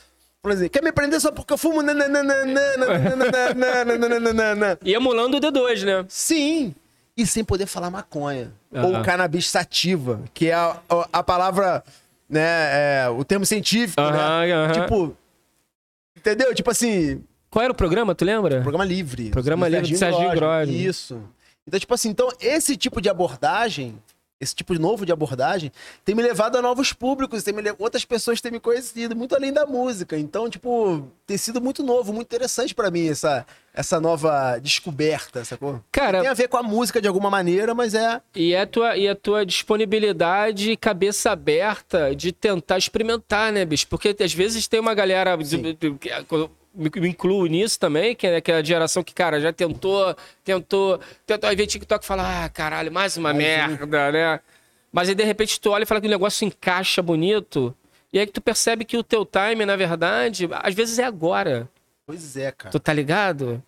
[0.42, 1.80] Por exemplo, quer me prender só porque eu fumo?
[4.84, 6.04] E emulando o D2, né?
[6.08, 6.74] Sim.
[7.16, 8.52] E sem poder falar maconha.
[8.74, 8.86] Aham.
[8.98, 11.84] Ou cannabis sativa, que é a, a- a palavra,
[12.28, 12.40] né,
[13.04, 14.52] é, o termo científico, Aham, né?
[14.54, 14.72] aham.
[14.72, 15.16] Tipo,
[16.16, 16.54] entendeu?
[16.54, 18.62] Tipo assim, Qual era o programa, tu lembra?
[18.62, 19.30] programa livre.
[19.30, 20.74] Programa livre do Serginho Grosman.
[20.74, 21.22] Isso.
[21.66, 23.98] Então, tipo assim, então esse tipo de abordagem,
[24.42, 25.70] esse tipo novo de abordagem,
[26.04, 29.34] tem me levado a novos públicos, tem me le- outras pessoas têm me conhecido, muito
[29.36, 30.18] além da música.
[30.18, 35.80] Então, tipo, tem sido muito novo, muito interessante pra mim essa, essa nova descoberta, sacou?
[35.92, 38.96] Cara- tem a ver com a música de alguma maneira, mas é E a tua,
[38.96, 43.86] e a tua disponibilidade e cabeça aberta de tentar experimentar, né, bicho?
[43.88, 45.36] Porque às vezes tem uma galera.
[45.36, 45.96] de- de-
[46.30, 50.98] eu Me me incluo nisso também, que é aquela geração que, cara, já tentou, tentou,
[51.26, 51.50] tentou.
[51.50, 54.40] Aí vem TikTok e fala, ah, caralho, mais uma merda, né?
[54.90, 57.74] Mas aí de repente tu olha e fala que o negócio encaixa bonito.
[58.12, 61.68] E aí que tu percebe que o teu time, na verdade, às vezes é agora.
[62.06, 62.70] Pois é, cara.
[62.70, 63.62] Tu tá ligado?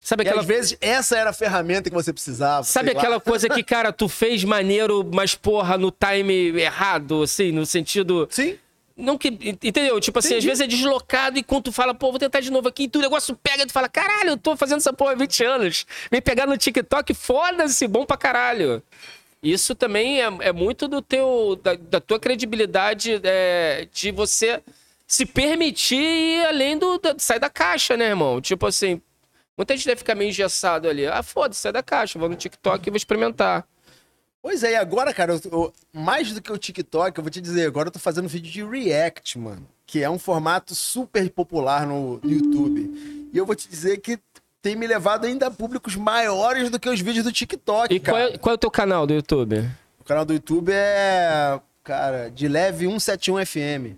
[0.00, 2.64] Sabe E aquela às vezes essa era a ferramenta que você precisava.
[2.64, 3.00] Sabe sei lá.
[3.00, 8.28] aquela coisa que, cara, tu fez maneiro, mas porra, no time errado, assim, no sentido.
[8.30, 8.58] Sim.
[8.96, 9.28] Não que.
[9.28, 10.00] Entendeu?
[10.00, 12.68] Tipo assim, às vezes é deslocado e quando tu fala, pô, vou tentar de novo
[12.68, 15.14] aqui, e tu, o negócio pega tu fala, caralho, eu tô fazendo essa porra há
[15.14, 15.86] 20 anos.
[16.10, 18.82] Vem pegar no TikTok, foda-se, bom pra caralho.
[19.42, 24.62] Isso também é, é muito do teu, da, da tua credibilidade é, de você
[25.06, 26.98] se permitir ir além do.
[26.98, 28.40] Da, sair da caixa, né, irmão?
[28.40, 29.02] Tipo assim,
[29.56, 31.06] muita gente deve ficar meio engessado ali.
[31.06, 33.66] Ah, foda-se, sai da caixa, vou no TikTok e vou experimentar.
[34.42, 37.40] Pois é, e agora, cara, eu- eu- mais do que o TikTok, eu vou te
[37.40, 39.66] dizer, agora eu tô fazendo vídeo de React, mano.
[39.86, 43.28] Que é um formato super popular no, no YouTube.
[43.32, 44.18] E eu vou te dizer que
[44.60, 48.16] tem me levado ainda a públicos maiores do que os vídeos do TikTok, E qual
[48.16, 48.34] cara.
[48.34, 49.68] é, qual é o teu canal do YouTube?
[50.00, 53.96] O canal do YouTube é, cara, de leve 171 FM.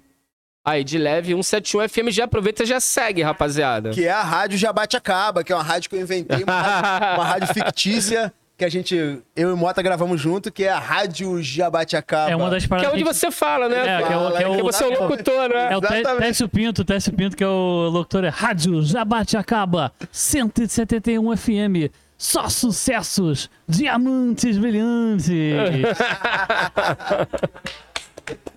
[0.67, 3.91] Aí, de leve, 171 FM, já aproveita e já segue, rapaziada.
[3.91, 7.15] Que é a rádio Jabate Acaba, que é uma rádio que eu inventei, uma rádio,
[7.19, 8.95] uma rádio fictícia, que a gente,
[9.35, 12.31] eu e Mota gravamos junto, que é a Rádio Jabate Acaba.
[12.31, 12.93] É uma das Que é paradas.
[12.95, 13.81] onde você fala, né?
[13.81, 15.73] É, que é o- que é o- Porque você é o locutor, né?
[15.73, 15.81] É o.
[16.19, 22.49] Técio Pinto, Técio Pinto, que é o locutor, é Rádio Jabate Acaba, 171 FM, só
[22.49, 25.27] sucessos, diamantes brilhantes.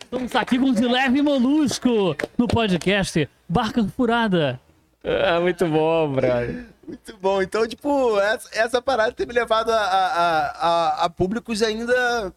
[0.04, 4.60] Estamos aqui com o leve molusco no podcast Barca Furada.
[5.04, 6.66] É muito bom, brother.
[6.88, 7.42] Muito bom.
[7.42, 12.34] Então, tipo, essa, essa parada tem me levado a, a, a, a públicos ainda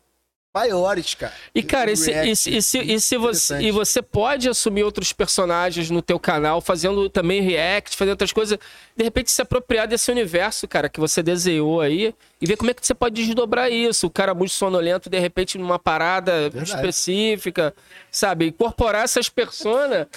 [0.53, 1.33] maiores, cara.
[1.55, 2.31] E, cara, e se, React.
[2.33, 6.19] e se- e se- e se você, e você pode assumir outros personagens no teu
[6.19, 8.59] canal, fazendo também react, fazendo outras coisas,
[8.97, 12.75] de repente se apropriar desse universo, cara, que você desenhou aí, e ver como é
[12.75, 14.09] que você pode desdobrar isso.
[14.09, 17.73] O cara muito sonolento, de repente, numa parada específica,
[18.11, 18.47] sabe?
[18.49, 20.09] Incorporar essas personas.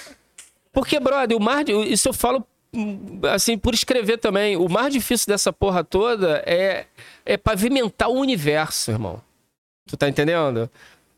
[0.72, 1.64] Porque, brother, o mais.
[1.86, 2.44] Isso eu falo
[3.32, 4.56] assim, por escrever também.
[4.56, 6.86] O mais difícil dessa porra toda é,
[7.24, 9.20] é pavimentar o universo, irmão.
[9.86, 10.70] Tu tá entendendo?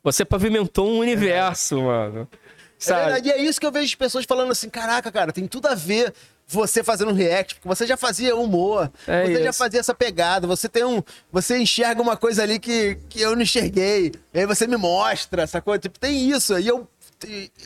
[0.03, 2.29] Você pavimentou um universo, mano.
[2.33, 2.37] É
[2.79, 3.05] Sabe?
[3.05, 5.67] verdade, e é isso que eu vejo as pessoas falando assim: caraca, cara, tem tudo
[5.67, 6.13] a ver
[6.47, 9.59] você fazendo um react, porque você já fazia humor, É você já isso.
[9.59, 11.03] fazia essa pegada, você tem um.
[11.33, 14.13] Você enxerga uma coisa ali que, que eu não enxerguei.
[14.33, 15.81] E aí você me mostra, essa coisa.
[15.81, 16.57] Tipo, tem isso.
[16.59, 16.87] E eu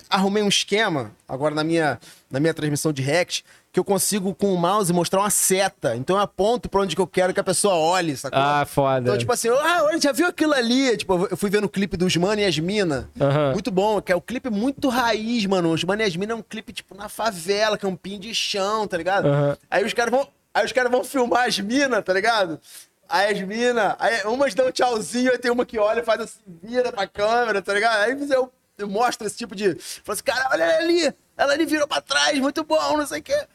[0.08, 1.98] arrumei um esquema agora na minha,
[2.30, 3.44] na minha transmissão de react.
[3.72, 5.94] Que eu consigo com o mouse mostrar uma seta.
[5.94, 8.36] Então eu aponto pra onde que eu quero que a pessoa olhe, sacou?
[8.36, 9.00] Ah, foda.
[9.00, 10.96] Então, tipo assim, ah, olha, já viu aquilo ali?
[10.96, 13.08] Tipo, eu fui vendo o clipe dos Mano e as Mina.
[13.20, 13.52] Aham.
[13.52, 15.72] Muito bom, que é um clipe muito raiz, mano.
[15.72, 18.96] Os Mano e as Mina é um clipe, tipo, na favela, campinho de chão, tá
[18.96, 19.28] ligado?
[19.28, 19.56] Aham.
[19.70, 20.26] Aí os caras vão.
[20.52, 22.60] Aí os caras vão filmar as minas, tá ligado?
[23.08, 26.90] Aí as minas, aí umas dão tchauzinho, aí tem uma que olha, faz assim, vira
[26.90, 28.00] pra câmera, tá ligado?
[28.02, 29.76] Aí eu, eu mostro esse tipo de.
[29.76, 33.20] Falo assim, cara, olha ela ali, ela ali virou pra trás, muito bom, não sei
[33.20, 33.46] o quê.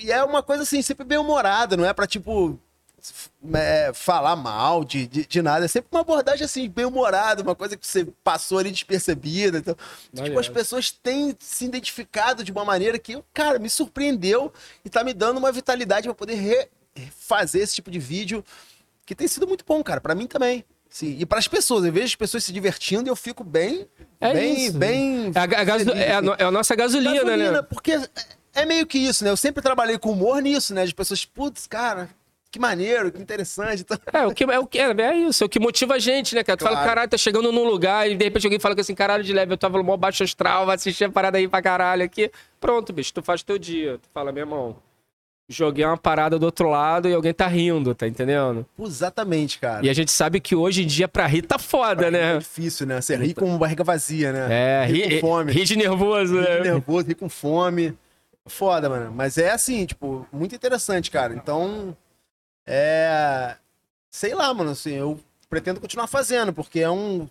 [0.00, 2.58] E é uma coisa assim, sempre bem humorada, não é pra tipo.
[3.54, 5.64] é, falar mal de, de, de nada.
[5.64, 9.58] É sempre uma abordagem assim, bem humorada, uma coisa que você passou ali despercebida.
[9.58, 9.76] Então,
[10.14, 14.52] tipo, as pessoas têm se identificado de uma maneira que, cara, me surpreendeu
[14.84, 16.68] e tá me dando uma vitalidade pra poder re-
[17.18, 18.44] fazer esse tipo de vídeo
[19.04, 20.64] que tem sido muito bom, cara, pra mim também.
[20.88, 23.88] Sim, e pras pessoas, eu vejo as pessoas se divertindo e eu fico bem,
[24.20, 24.76] É bem, isso.
[24.78, 25.32] bem...
[25.34, 26.28] É a, ga- gaso- feliz, é a assim.
[26.38, 27.62] é a nossa gasolina, Gasolina, né?
[27.62, 27.98] Porque
[28.54, 29.30] é- é meio que isso, né?
[29.30, 30.82] Eu sempre trabalhei com humor nisso, né?
[30.82, 32.08] As pessoas, putz, cara,
[32.50, 33.80] que maneiro, que interessante.
[33.82, 36.34] Então, É, o que, é, o que, é isso, é o que motiva a gente,
[36.34, 36.56] né, cara?
[36.56, 36.88] Tu fala, Claro.
[36.88, 39.52] caralho, tá chegando num lugar e de repente alguém fala que assim, caralho, de leve,
[39.52, 42.30] eu tava no mó baixo astral, vai assistir a parada aí pra caralho aqui.
[42.60, 43.98] Pronto, bicho, tu faz teu dia.
[44.02, 44.76] Tu fala, meu irmão,
[45.48, 48.64] joguei uma parada do outro lado e alguém tá rindo, tá entendendo?
[48.80, 49.84] exatamente, cara.
[49.84, 52.38] E a gente sabe que hoje em dia pra rir tá foda, É né?
[52.38, 53.00] difícil, né?
[53.00, 54.46] Você ri com barriga vazia, né?
[54.50, 55.52] É, ri ri, com fome.
[55.52, 56.60] ri de nervoso, Ri né?
[56.60, 57.94] nervoso, ri com fome.
[58.46, 59.12] Foda, mano.
[59.12, 61.34] Mas é assim, tipo, muito interessante, cara.
[61.34, 61.96] Então,
[62.66, 63.56] é.
[64.10, 67.28] Sei lá, mano, assim, eu pretendo continuar fazendo, porque é um.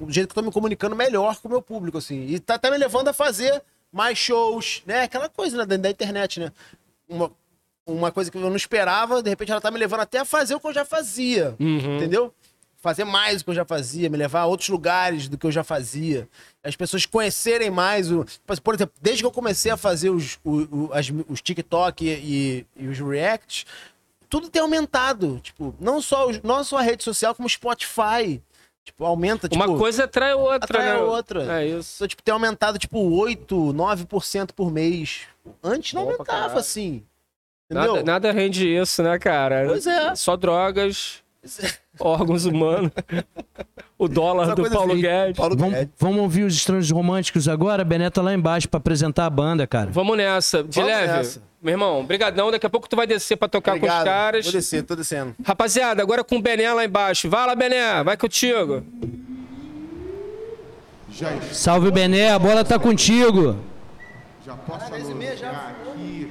[0.00, 2.26] O jeito que eu tô me comunicando melhor com o meu público, assim.
[2.26, 3.62] E tá até me levando a fazer
[3.92, 5.02] mais shows, né?
[5.02, 6.50] Aquela coisa, né, da, internet, né?
[7.06, 7.30] Uma,
[7.86, 10.54] uma coisa que eu não esperava, de repente ela tá me levando até a fazer
[10.54, 11.54] o que eu já fazia.
[11.60, 11.96] Uhum.
[11.96, 12.32] Entendeu?
[12.86, 15.50] Fazer mais do que eu já fazia, me levar a outros lugares do que eu
[15.50, 16.28] já fazia.
[16.62, 18.24] As pessoas conhecerem mais o.
[18.62, 22.64] Por exemplo, desde que eu comecei a fazer os, o- o- as- os TikTok e,
[22.76, 23.66] e os Reacts,
[24.30, 25.40] tudo tem aumentado.
[25.42, 28.40] Tipo, não só, os- não só a rede social, como o Spotify.
[28.84, 29.60] Tipo, aumenta, tipo.
[29.64, 30.92] Uma coisa atrai outra, atrai né?
[30.92, 31.60] a outra.
[31.60, 31.96] É isso.
[31.96, 35.22] Então, tipo, tem aumentado, tipo, 8, 9% por mês.
[35.60, 36.58] Antes não Bom pra aumentava, caralho.
[36.60, 37.02] assim.
[37.68, 37.94] Entendeu?
[37.96, 39.64] Nada, nada rende isso, né, cara?
[39.66, 40.14] Pois é.
[40.14, 41.20] Só drogas,
[42.00, 42.90] órgãos humanos,
[43.98, 45.36] o dólar Essa do Paulo assim, Guedes.
[45.36, 45.92] Paulo Vamos, Guedes.
[45.98, 47.84] vamos ouvir os Estranhos Românticos agora?
[47.84, 49.90] Beneto lá embaixo pra apresentar a banda, cara.
[49.90, 51.12] Vamos nessa, de Vamos leve.
[51.12, 51.42] nessa.
[51.62, 52.50] Meu irmão, brigadão.
[52.50, 54.04] Daqui a pouco tu vai descer pra tocar com os Obrigado.
[54.04, 54.44] caras.
[54.44, 55.34] Vou descer, tô descendo.
[55.44, 57.28] Rapaziada, agora com o Bené lá embaixo.
[57.28, 58.84] Vai lá, Bené, vai contigo.
[61.10, 63.56] Já, Salve, Bené, a bola tá contigo.
[64.44, 66.28] já posso anunciar aqui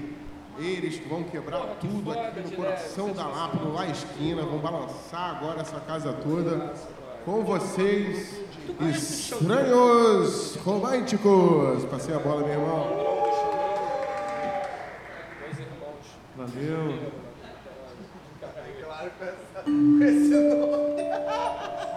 [0.65, 5.37] eles que vão quebrar tudo aqui no coração da Lapa, no lá esquina, vão balançar
[5.37, 6.73] agora essa casa toda.
[7.23, 8.43] Com vocês,
[8.81, 11.85] estranhos românticos.
[11.85, 13.15] Passei a bola, meu irmão.
[16.35, 17.13] Valeu.
[20.01, 20.11] Eu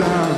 [0.00, 0.29] fui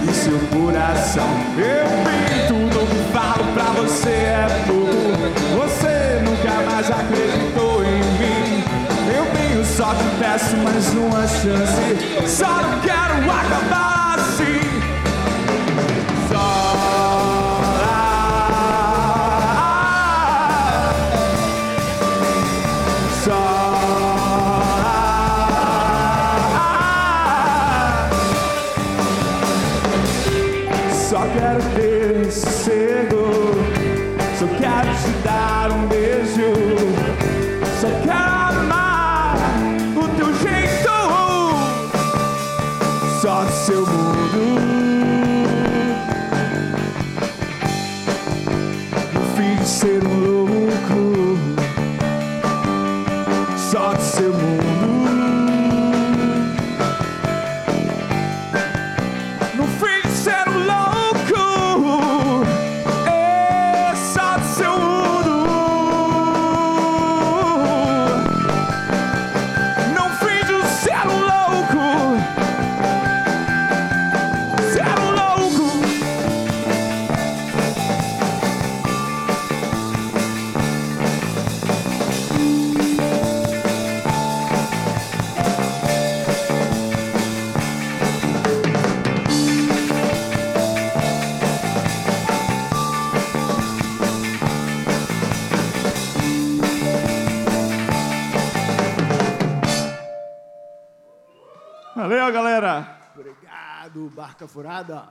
[0.00, 1.28] ferir seu coração.
[1.54, 5.62] Meu bem, tudo que falo pra você é pouco.
[5.62, 8.64] Você nunca mais acreditou em mim.
[9.54, 12.26] Eu só te peço mais uma chance.
[12.26, 13.85] Só não quero acabar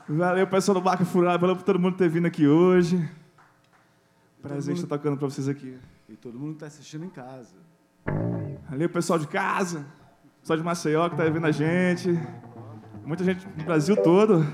[0.08, 1.38] Valeu, pessoal do Barca Furada.
[1.38, 3.10] Valeu por todo mundo ter vindo aqui hoje.
[4.42, 5.78] Prazer estar tocando pra vocês aqui.
[6.08, 7.56] E todo mundo que tá assistindo em casa.
[8.70, 9.86] Valeu, pessoal de casa.
[10.42, 12.10] Pessoal de Maceió que tá vendo a gente.
[13.04, 14.46] Muita gente no Brasil todo.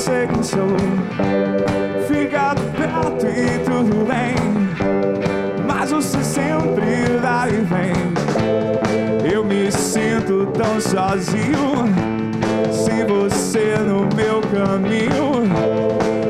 [0.00, 0.76] Sou.
[2.08, 4.34] Fica perto e tudo bem.
[5.66, 9.32] Mas você sempre vai e vem.
[9.32, 11.84] Eu me sinto tão sozinho.
[12.72, 15.44] Sem você no meu caminho.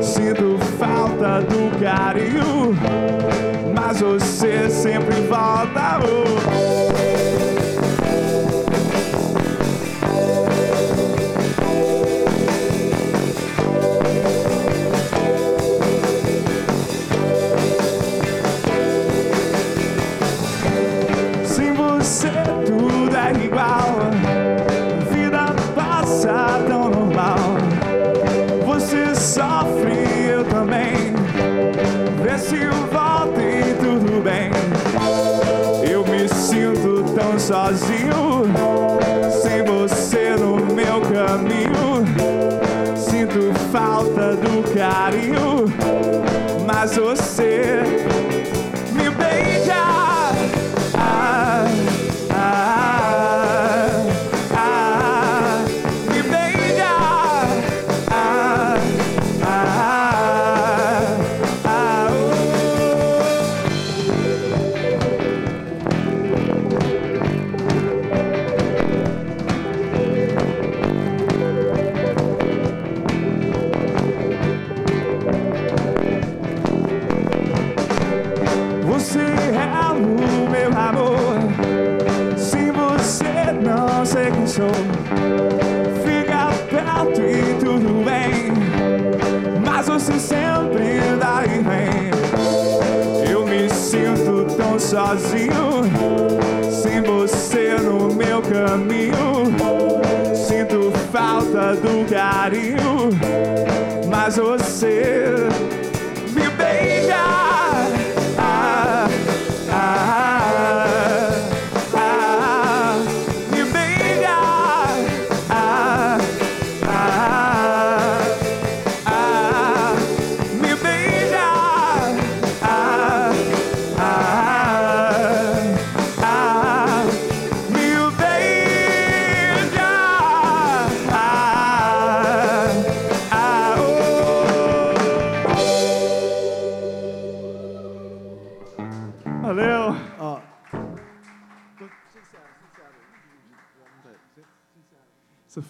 [0.01, 2.75] Sinto falta do carinho.
[3.73, 5.99] Mas você sempre volta.
[6.03, 6.50] Oh.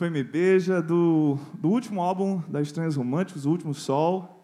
[0.01, 4.43] Foi Me Beija, do, do último álbum das Estranhas Românticos, O Último Sol.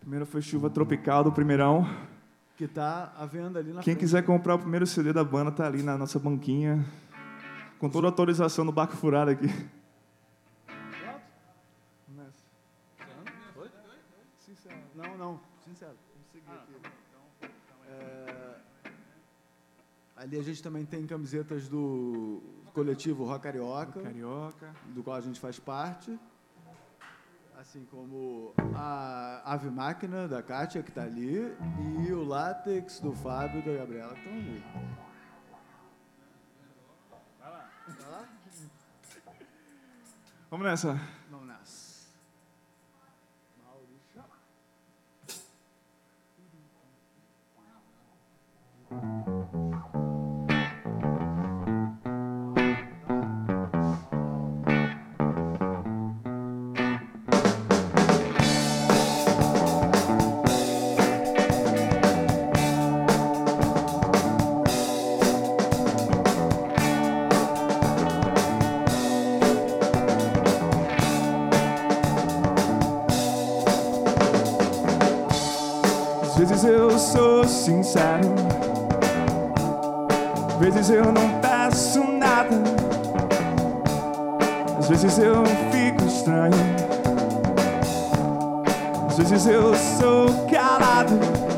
[0.00, 1.86] Primeiro foi Chuva Tropical, do primeirão.
[2.56, 3.98] que tá à venda ali na Quem frente.
[3.98, 6.82] quiser comprar o primeiro CD da banda, tá ali na nossa banquinha.
[7.78, 9.48] Com toda a atualização do Barco Furado aqui.
[14.94, 15.92] Não, não, sincero.
[16.14, 17.52] Vamos seguir aqui.
[17.86, 18.54] É,
[20.16, 22.42] Ali a gente também tem camisetas do
[22.72, 24.74] coletivo Rock Carioca, Carioca.
[24.86, 26.18] do qual a gente faz parte.
[27.58, 31.56] Assim como a Ave Máquina da Kátia, que está ali,
[32.04, 34.64] e o Látex do Fábio e da Gabriela, que estão ali.
[40.50, 41.00] Vamos nessa.
[41.30, 41.92] Vamos nessa.
[48.90, 49.38] Às
[77.02, 78.28] sou sincero,
[80.48, 82.56] às vezes eu não peço nada,
[84.78, 85.42] às vezes eu
[85.72, 86.54] fico estranho,
[89.08, 91.51] às vezes eu sou calado.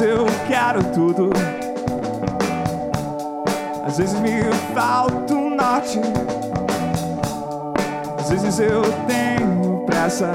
[0.00, 1.30] Eu quero tudo,
[3.86, 4.42] às vezes me
[4.74, 6.00] falta um norte,
[8.18, 10.32] às vezes eu tenho pressa,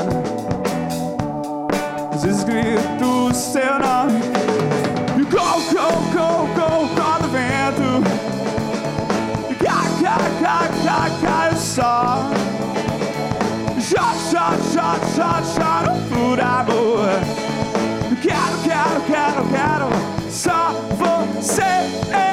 [2.14, 4.22] às vezes grito seu nome.
[5.18, 5.40] E go,
[5.74, 8.04] go, go, go, go no vento.
[9.50, 12.20] E cá, cá, cá, cá, cá, eu só.
[13.88, 17.45] Chora, chora, chora, chora, chora por amor.
[19.08, 22.25] Quero, quero, só você.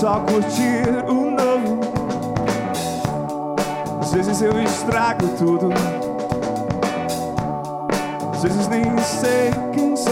[0.00, 1.78] Só curtir o novo.
[4.00, 5.68] Às vezes eu estrago tudo.
[8.32, 10.09] Às vezes nem sei quem sou.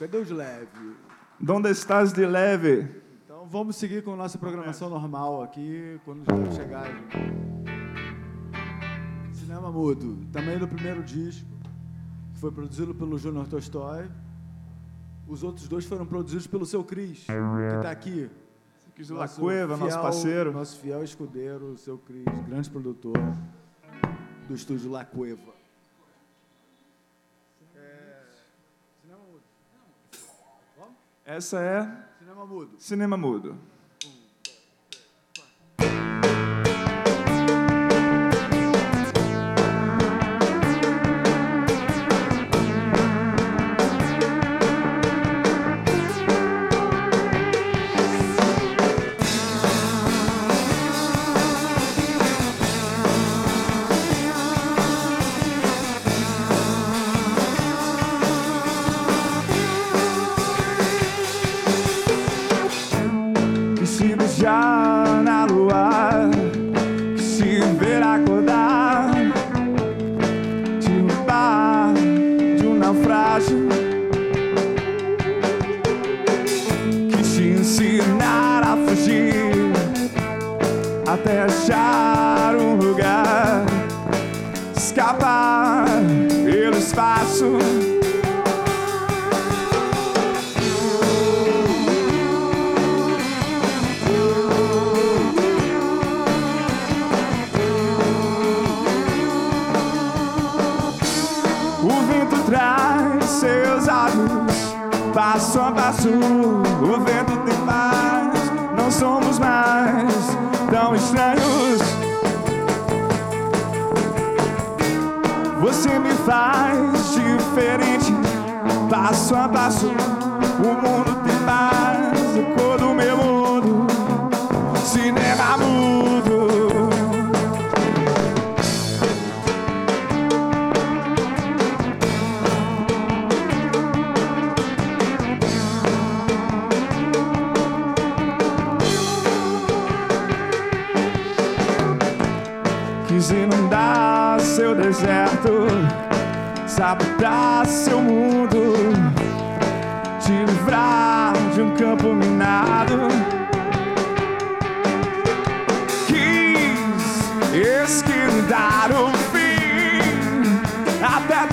[0.00, 0.96] Cadê o de leve?
[1.38, 2.88] Donde estás de leve?
[3.22, 6.86] Então vamos seguir com a nossa programação normal aqui, quando já chegar.
[9.30, 11.46] Cinema Mudo, também do primeiro disco,
[12.32, 14.10] que foi produzido pelo Júnior Tolstói.
[15.28, 18.30] Os outros dois foram produzidos pelo seu Cris, que está aqui.
[18.94, 20.50] Cris La Cueva, nosso parceiro.
[20.50, 23.18] Nosso fiel escudeiro, o seu Cris, grande produtor
[24.48, 25.59] do estúdio La Cueva.
[31.30, 32.74] Essa é Cinema Mudo.
[32.76, 33.56] Cinema Mudo.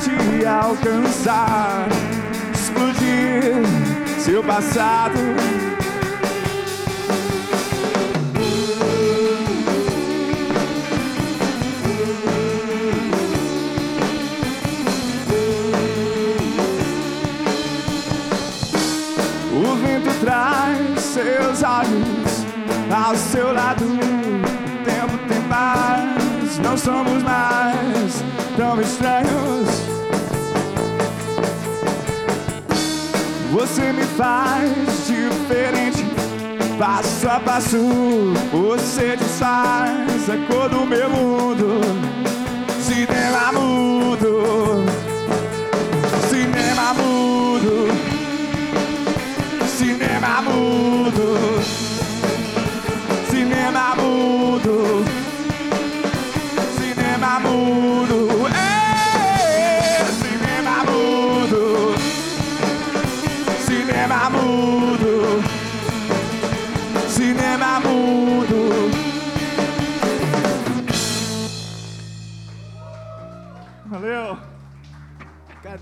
[0.01, 1.87] Te alcançar,
[2.53, 3.53] explodir
[4.19, 5.17] seu passado.
[19.53, 22.45] O vento traz seus olhos
[22.91, 23.85] ao seu lado.
[24.85, 28.23] Tempo tem paz, não somos mais
[28.55, 29.86] tão estranhos.
[33.57, 34.71] Você me faz
[35.07, 36.05] diferente,
[36.77, 37.79] passo a passo.
[38.51, 41.81] Você desfaz a cor do meu mundo.
[42.79, 44.66] Cinema mudo,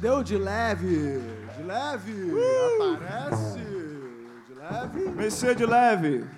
[0.04, 1.20] O de leve?
[1.56, 2.32] De leve!
[2.96, 3.60] Aparece!
[4.46, 5.10] De leve?
[5.10, 6.30] Mexer de leve!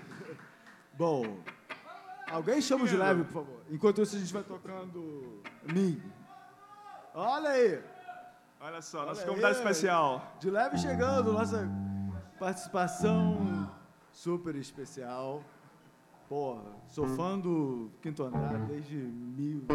[0.93, 1.39] Bom,
[2.29, 3.61] alguém chama o de leve, por favor.
[3.69, 5.41] Enquanto isso, a gente vai tocando
[5.73, 6.01] Ming.
[7.13, 7.83] Olha aí!
[8.61, 10.35] Olha só, nosso convidado especial.
[10.39, 11.67] De leve chegando, nossa
[12.39, 13.71] participação
[14.11, 15.43] super especial.
[16.29, 19.65] Porra, sou fã do Quinto Andar desde mil,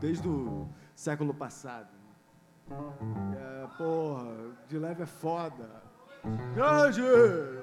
[0.00, 1.95] desde o século passado.
[2.70, 4.26] É, porra,
[4.68, 5.68] de leve é foda.
[6.54, 7.00] Grande!
[7.02, 7.56] Uh!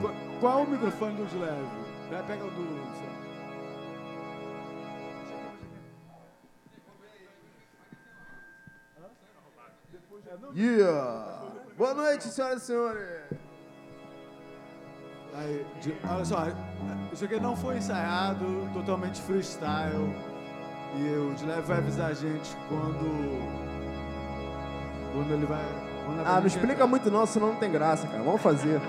[0.00, 1.84] Qu- Qual é o microfone do de leve?
[2.26, 2.64] Pega o do.
[10.54, 11.42] Yeah!
[11.76, 13.43] Boa noite, senhoras e senhores!
[15.36, 16.46] Aí, de- olha só,
[17.12, 20.14] isso aqui não foi ensaiado, totalmente freestyle.
[20.96, 23.64] E o Dileve vai avisar a gente quando.
[25.12, 25.64] Quando ele vai.
[26.06, 26.86] quando Ah, não explica entrar.
[26.86, 28.22] muito não, senão não tem graça, cara.
[28.22, 28.80] Vamos fazer.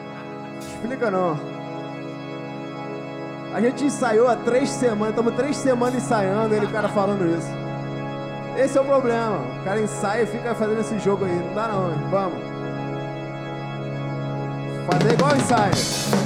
[0.59, 1.35] Explica não.
[3.53, 7.47] A gente ensaiou há três semanas, estamos três semanas ensaiando, ele o cara falando isso.
[8.57, 9.37] Esse é o problema.
[9.61, 11.31] O cara ensaia e fica fazendo esse jogo aí.
[11.35, 11.97] Não dá não, hein?
[12.11, 12.39] Vamos.
[14.91, 16.24] Fazer igual ensaio.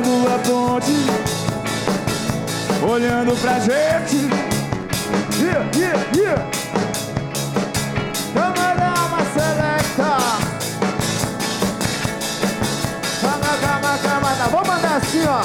[0.00, 1.06] a ponte,
[2.82, 4.30] olhando pra gente.
[5.38, 6.50] Yeah, yeah, yeah.
[8.32, 10.16] Câmara uma selecta.
[13.20, 14.48] Calma, calma, calma.
[14.50, 15.42] Vou mandar assim, ó.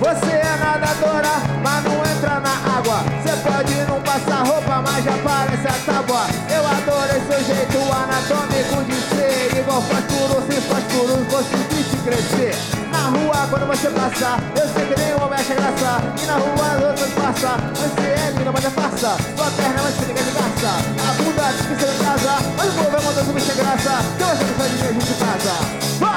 [0.00, 3.04] Você é nadadora, mas não entra na água.
[3.22, 6.26] Você pode não passar roupa, mas já parece a tábua.
[6.50, 9.58] Eu adoro seu jeito anatômico de ser.
[9.58, 11.67] Igual faz tudo, se faz tudo, você
[12.08, 12.54] crescer.
[12.90, 16.02] Na rua, quando você passar, eu sei que nenhum homem acha graça.
[16.22, 19.16] E na rua, as outras passar, você é linda, mas é farsa.
[19.36, 20.70] Sua perna é mais fina que a de garça.
[21.08, 24.04] A bunda diz que você não casa, mas o povo é mandando bicha graça.
[24.16, 26.07] Que você não faz de mim, a gente casa.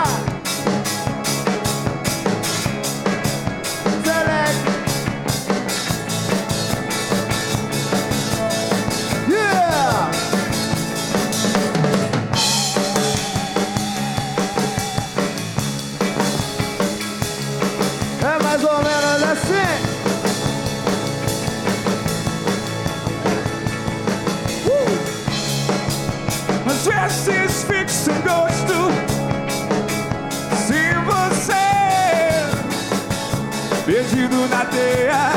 [34.12, 35.32] Perdido na teia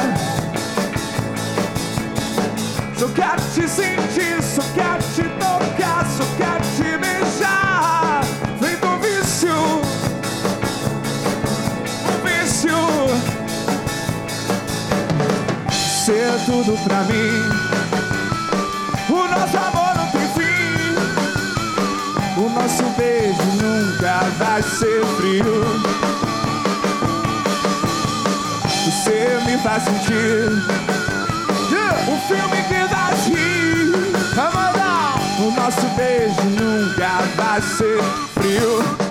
[2.98, 8.24] Só quero te sentir Só quero te tocar Só quero te beijar
[8.58, 9.54] Feito um vício
[12.10, 12.76] Um vício
[16.04, 17.64] Ser tudo pra mim
[19.06, 20.96] o nosso amor não tem fim.
[22.40, 26.13] O nosso beijo nunca vai ser frio.
[29.64, 30.50] Faz sentir
[32.06, 33.94] um filme que dá rir.
[35.38, 38.02] O nosso beijo nunca vai ser
[38.34, 39.03] frio.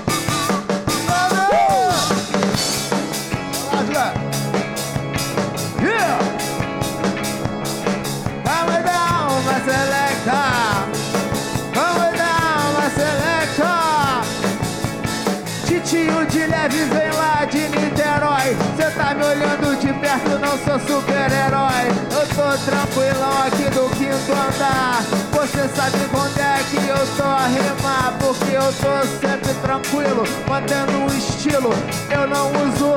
[20.74, 21.88] Sou super-herói.
[22.12, 25.04] Eu tô tranquilão aqui do quinto andar.
[25.32, 28.14] Você sabe quando é que eu tô a remar?
[28.20, 31.70] Porque eu tô sempre tranquilo, mantendo o estilo.
[32.10, 32.96] Eu não uso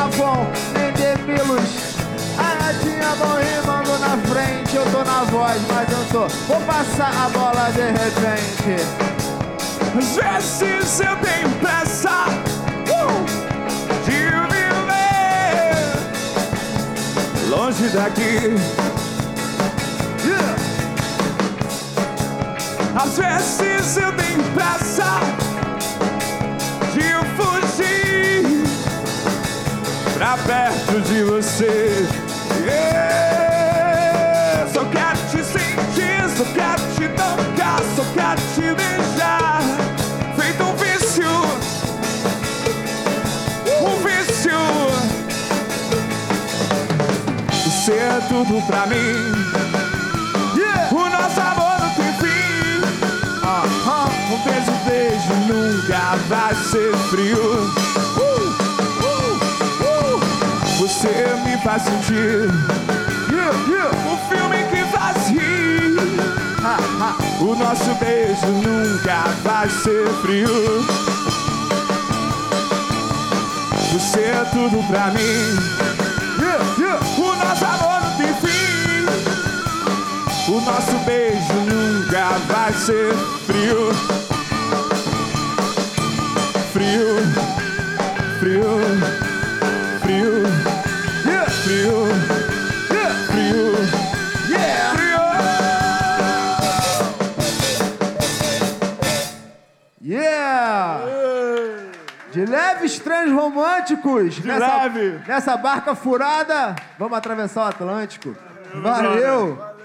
[0.00, 1.96] Avon nem Demilos.
[2.38, 6.28] A netinha vão rimando na frente, eu tô na voz, mas eu tô.
[6.46, 8.82] Vou passar a bola de repente.
[9.98, 12.47] Às vezes eu tenho pressa
[17.48, 18.54] longe daqui.
[22.94, 25.20] Às vezes eu tenho pressa
[26.92, 28.64] de fugir
[30.14, 32.06] pra perto de você.
[32.64, 33.08] Yeah.
[34.72, 38.97] Só quero te sentir, só quero te tocar, só quero te beijar.
[48.44, 49.32] Tudo pra mim.
[50.92, 52.80] O nosso amor não tem fim.
[53.42, 54.08] Aham.
[54.30, 57.72] Um beijo, beijo nunca vai ser frio.
[58.16, 58.30] Uh,
[59.02, 59.40] uh,
[59.82, 60.20] uh.
[60.78, 61.08] Você
[61.44, 62.48] me faz sentir
[64.06, 65.96] um filme que faz rir.
[67.40, 70.84] O nosso beijo nunca vai ser frio.
[73.92, 75.67] Você é tudo pra mim.
[80.58, 83.14] O nosso beijo nunca vai ser
[83.46, 83.94] frio.
[86.72, 87.14] Frio,
[88.40, 88.64] frio,
[90.00, 90.46] frio,
[91.62, 92.06] frio,
[92.88, 93.76] frio, frio.
[100.02, 101.04] Yeah!
[102.32, 104.34] De leves trens românticos.
[104.34, 105.20] De nessa, leve.
[105.24, 108.36] Nessa barca furada, vamos atravessar o Atlântico.
[108.74, 109.54] Valeu!
[109.54, 109.77] Valeu!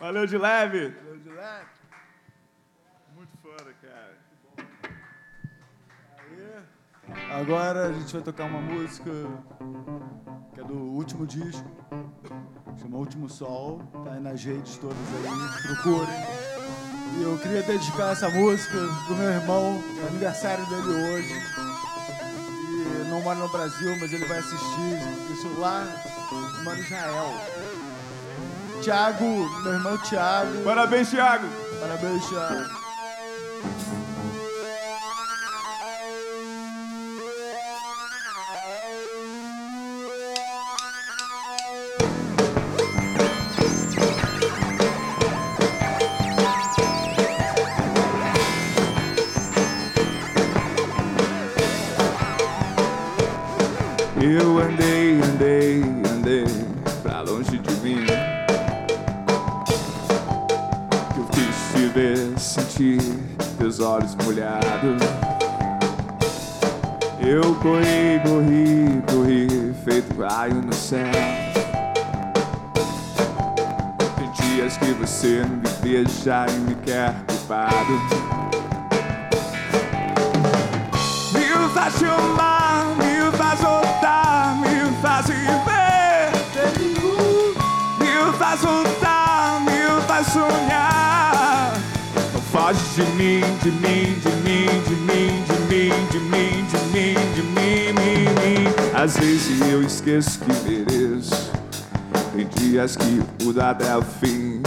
[0.00, 0.90] Valeu de leve!
[0.90, 1.66] Valeu de leve!
[3.16, 4.16] Muito foda, cara.
[7.32, 9.10] Agora a gente vai tocar uma música
[10.54, 11.68] que é do último disco,
[12.80, 16.14] chama Último Sol, tá aí nas redes todas aí, procurem.
[17.18, 21.34] E eu queria dedicar essa música pro meu irmão, é aniversário dele hoje.
[22.68, 25.84] E não mora no Brasil, mas ele vai assistir isso lá,
[26.62, 27.34] mora em Israel.
[28.80, 29.24] Tiago,
[29.62, 30.62] meu irmão Tiago.
[30.64, 31.46] Parabéns, Thiago!
[31.80, 32.78] Parabéns, Thiago.
[54.20, 55.97] Eu andei, andei,
[62.48, 62.98] sentir
[63.58, 65.02] teus olhos molhados.
[67.20, 71.12] Eu corri, corri, corri, feito raio no céu.
[74.16, 77.92] Tem dias que você me deixa e me quer culpado.
[81.34, 82.57] Me faz chamar,
[92.98, 97.42] de mim, de mim, de mim, de mim, de mim, de mim, de mim, de
[97.42, 98.74] mim, mim, mim.
[98.92, 101.52] Às vezes eu esqueço que mereço.
[102.34, 104.60] Tem dias que muda até o fim.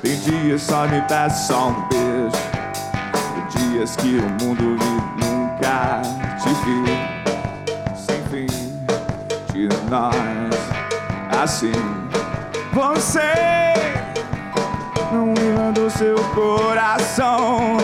[0.00, 2.42] Tem dias só me peço só um beijo.
[3.52, 6.00] Tem dias que o mundo me nunca
[6.42, 6.86] te vi.
[7.94, 8.46] Sem fim,
[9.52, 10.14] de nós,
[11.42, 11.72] assim.
[12.72, 13.75] Você
[15.16, 17.78] não me mandou seu coração.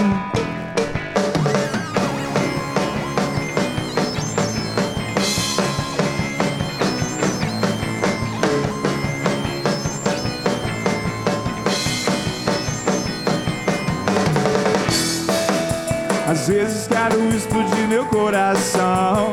[16.28, 19.32] Às vezes quero explodir meu coração.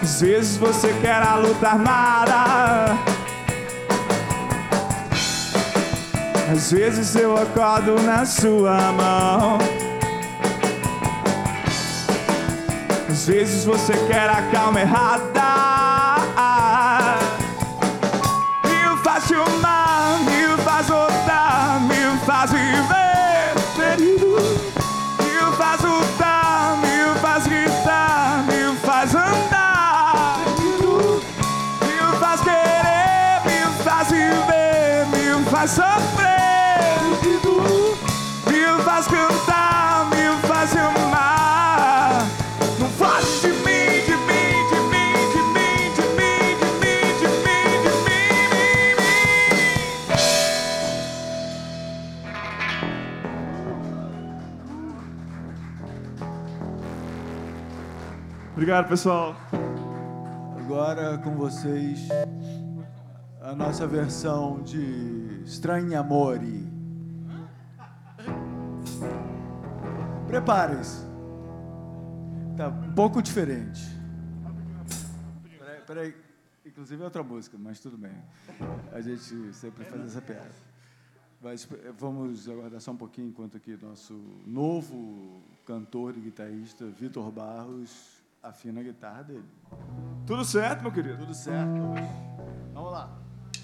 [0.00, 3.13] Às vezes você quer a luta armada.
[6.54, 9.58] Às vezes eu acordo na sua mão.
[13.10, 15.83] Às vezes você quer a calma errada.
[58.64, 59.36] Obrigado, pessoal.
[60.58, 62.08] Agora com vocês
[63.42, 66.66] a nossa versão de Estranho Amore.
[70.26, 71.04] Preparem-se.
[72.56, 73.82] Tá um pouco diferente.
[75.58, 76.16] Peraí, peraí.
[76.64, 78.16] Inclusive é outra música, mas tudo bem.
[78.92, 80.54] A gente sempre faz essa piada.
[81.42, 87.30] Mas eh, vamos aguardar só um pouquinho enquanto aqui nosso novo cantor e guitarrista, Vitor
[87.30, 88.13] Barros,
[88.44, 89.48] afina a guitarra dele.
[90.26, 91.16] Tudo certo, meu querido?
[91.18, 91.80] Tudo certo.
[92.74, 93.10] Vamos lá.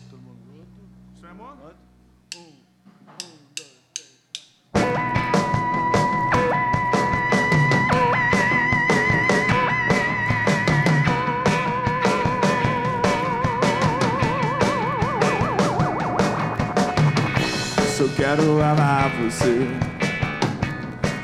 [0.08, 0.66] Todo mundo junto.
[1.14, 1.74] Isso é dois,
[3.54, 4.10] três.
[17.96, 19.66] Só quero amar você.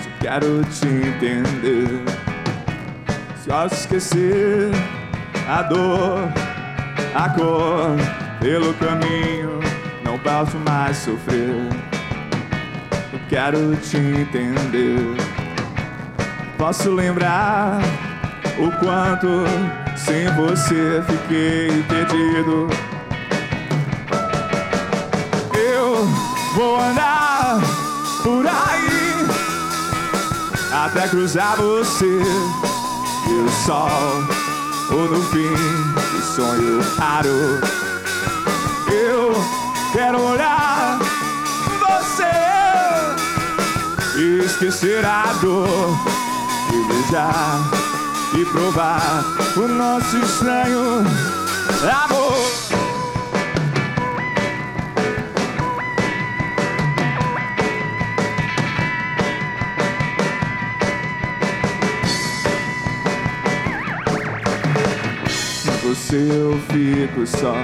[0.02, 2.15] Só quero te entender.
[3.46, 4.72] Só esquecer
[5.48, 6.28] a dor,
[7.14, 7.96] a cor
[8.40, 9.60] pelo caminho.
[10.04, 11.54] Não posso mais sofrer.
[13.12, 15.14] Eu quero te entender.
[16.58, 17.78] Posso lembrar
[18.58, 19.44] o quanto
[19.96, 22.66] sem você fiquei perdido.
[25.54, 26.04] Eu
[26.52, 27.60] vou andar
[28.24, 29.24] por aí
[30.84, 32.75] até cruzar você
[33.28, 34.24] e o sol
[34.90, 35.54] ou no fim
[36.12, 37.60] de sonho raro.
[38.90, 39.32] Eu
[39.92, 40.98] quero olhar
[41.80, 42.30] você
[44.18, 45.98] e esquecer a dor
[46.72, 47.60] e beijar
[48.34, 49.24] e provar
[49.56, 51.04] o nosso estranho
[52.04, 52.65] amor.
[66.16, 67.54] Você eu fico só.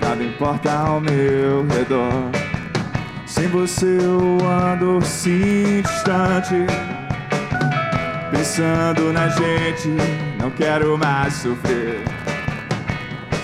[0.00, 2.30] Nada importa ao meu redor.
[3.26, 6.54] Sem você eu ando sim distante.
[8.30, 9.88] Pensando na gente,
[10.40, 12.02] não quero mais sofrer.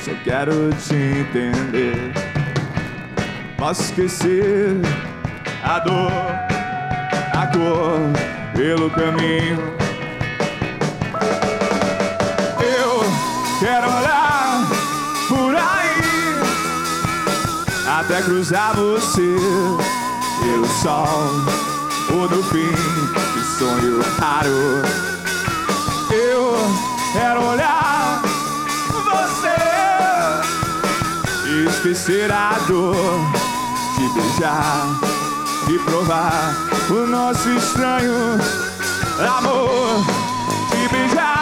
[0.03, 2.13] Só quero te entender.
[3.59, 4.75] Posso esquecer
[5.63, 6.13] a dor,
[7.35, 8.01] a cor
[8.55, 9.86] pelo caminho.
[13.67, 14.65] Quero olhar
[15.29, 16.37] por aí
[17.99, 19.37] até cruzar você
[20.45, 21.09] e o sol.
[22.11, 22.71] O do fim
[23.35, 24.85] de sonho raro.
[26.13, 26.57] Eu
[27.13, 28.23] quero olhar
[28.93, 29.57] você
[31.49, 32.95] e esquecer a dor
[33.99, 34.87] de beijar
[35.69, 36.55] e provar
[36.89, 38.39] o nosso estranho
[39.19, 40.07] amor
[40.71, 41.36] de beijar.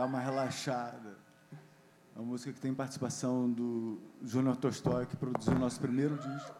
[0.00, 1.18] dar uma relaxada.
[2.16, 6.54] É uma música que tem participação do Júnior Tolstói, que produziu o nosso primeiro disco.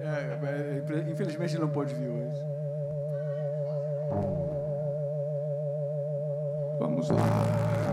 [0.00, 2.40] É, é, é, infelizmente ele não pode vir hoje.
[6.78, 7.91] Vamos lá.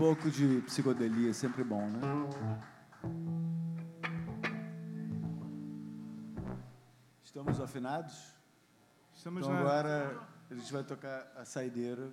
[0.00, 2.00] Pouco de psicodelia é sempre bom, né?
[7.22, 8.34] Estamos afinados?
[9.14, 9.60] Estamos Então na...
[9.60, 10.18] agora
[10.50, 12.08] a gente vai tocar a saideira.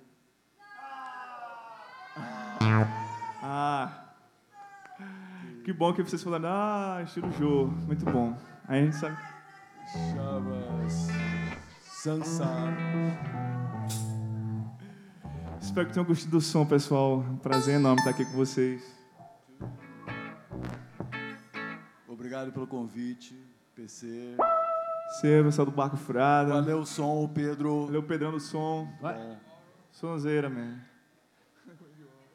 [3.42, 4.04] Ah.
[5.64, 7.68] Que bom que vocês falaram, ah, estilo Jô.
[7.86, 8.36] Muito bom.
[8.66, 9.16] Aí a gente sabe.
[10.12, 11.10] Chama-se
[11.84, 13.57] Sansar.
[15.68, 17.18] Espero que tenham gostado do som, pessoal.
[17.18, 18.82] Um prazer enorme estar aqui com vocês.
[22.08, 23.38] Obrigado pelo convite,
[23.74, 24.34] PC.
[25.10, 26.54] Você, pessoal do Barco Furada.
[26.54, 27.84] Valeu o som, Pedro.
[27.84, 28.88] Valeu, Pedrão do som.
[28.98, 29.36] Bom.
[29.92, 30.80] Sonzeira, man.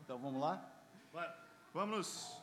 [0.03, 0.63] Então vamos lá?
[1.73, 2.42] Vamos.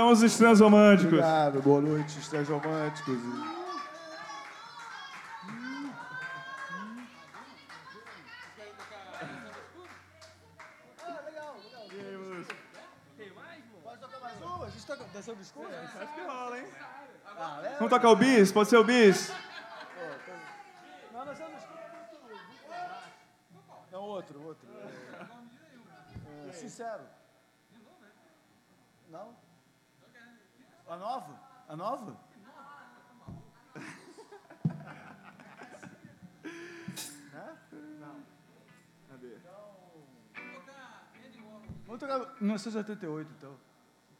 [0.00, 1.12] Somos os Transromânticos.
[1.12, 3.18] Obrigado, boa noite, estranhos românticos.
[13.84, 14.64] Pode tocar mais uma?
[14.64, 15.68] A gente toca dançando do escuro?
[15.68, 16.64] Acho que rola, hein?
[17.36, 17.74] Ah, leva.
[17.74, 18.50] Vamos tocar o bis?
[18.50, 19.30] Pode ser o bis?
[31.70, 32.16] A nova?
[38.00, 38.16] Não.
[39.08, 39.36] Cadê?
[41.86, 43.56] Vamos tocar 1988, então.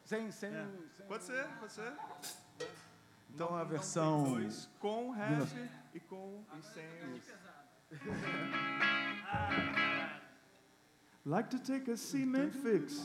[0.05, 0.65] Sem, sem, é.
[0.97, 1.93] sem Pode ser, pode ser.
[3.35, 4.21] Então a versão.
[4.21, 5.53] Então, dois, com hash
[5.93, 6.85] e com e sem.
[11.27, 13.05] Like to take a cement fix.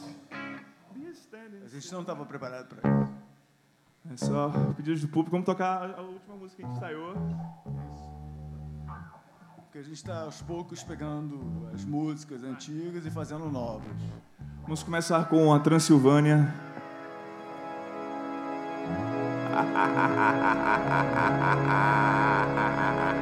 [1.63, 3.24] A gente não estava preparado para isso.
[4.11, 5.31] É só pedido do público.
[5.31, 7.13] Vamos tocar a a última música que a gente ensaiou.
[9.55, 13.91] Porque a gente está aos poucos pegando as músicas antigas e fazendo novas.
[14.63, 16.53] Vamos começar com a Transilvânia.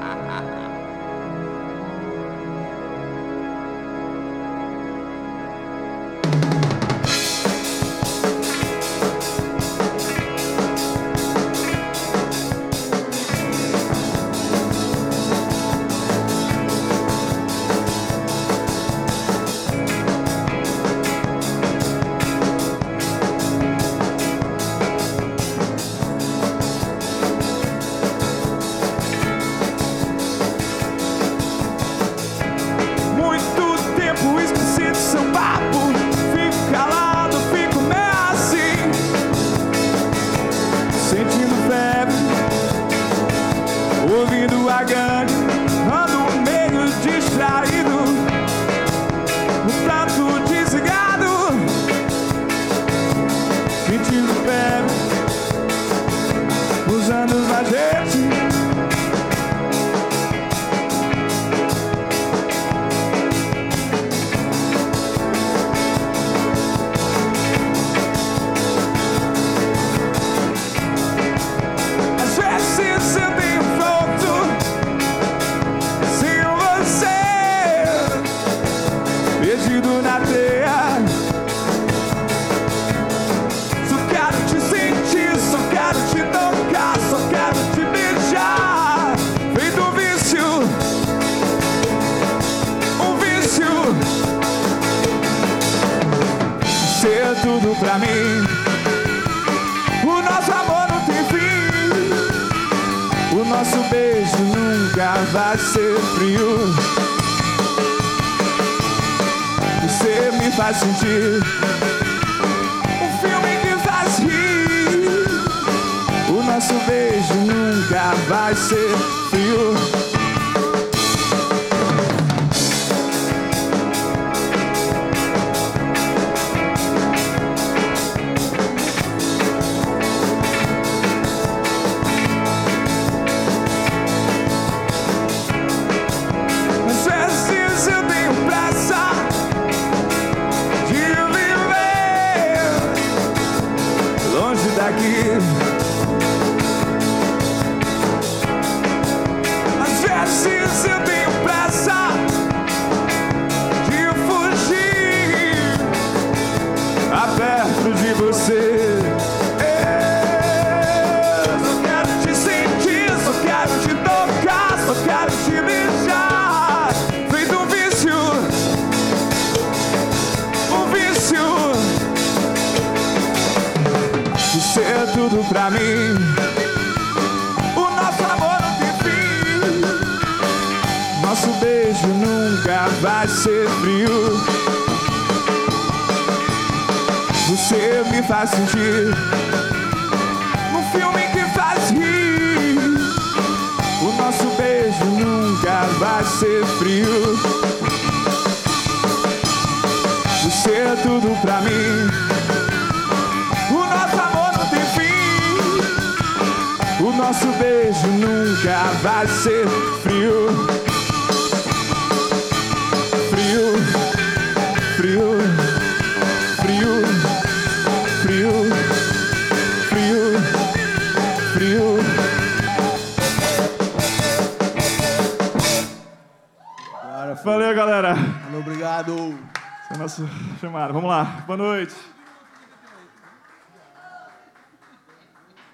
[230.93, 231.23] Vamos lá.
[231.47, 231.95] Boa noite.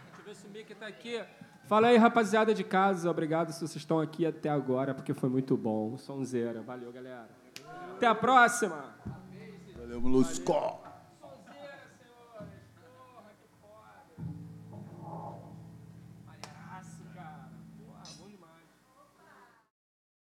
[0.06, 1.22] Deixa eu ver se o Mickey tá aqui.
[1.66, 3.12] Fala aí, rapaziada de casa.
[3.12, 5.98] Obrigado se vocês estão aqui até agora, porque foi muito bom.
[5.98, 6.62] Sonzeira.
[6.62, 7.28] Valeu, galera.
[7.98, 8.96] Até a próxima.
[9.76, 10.89] Valeu, Molusco.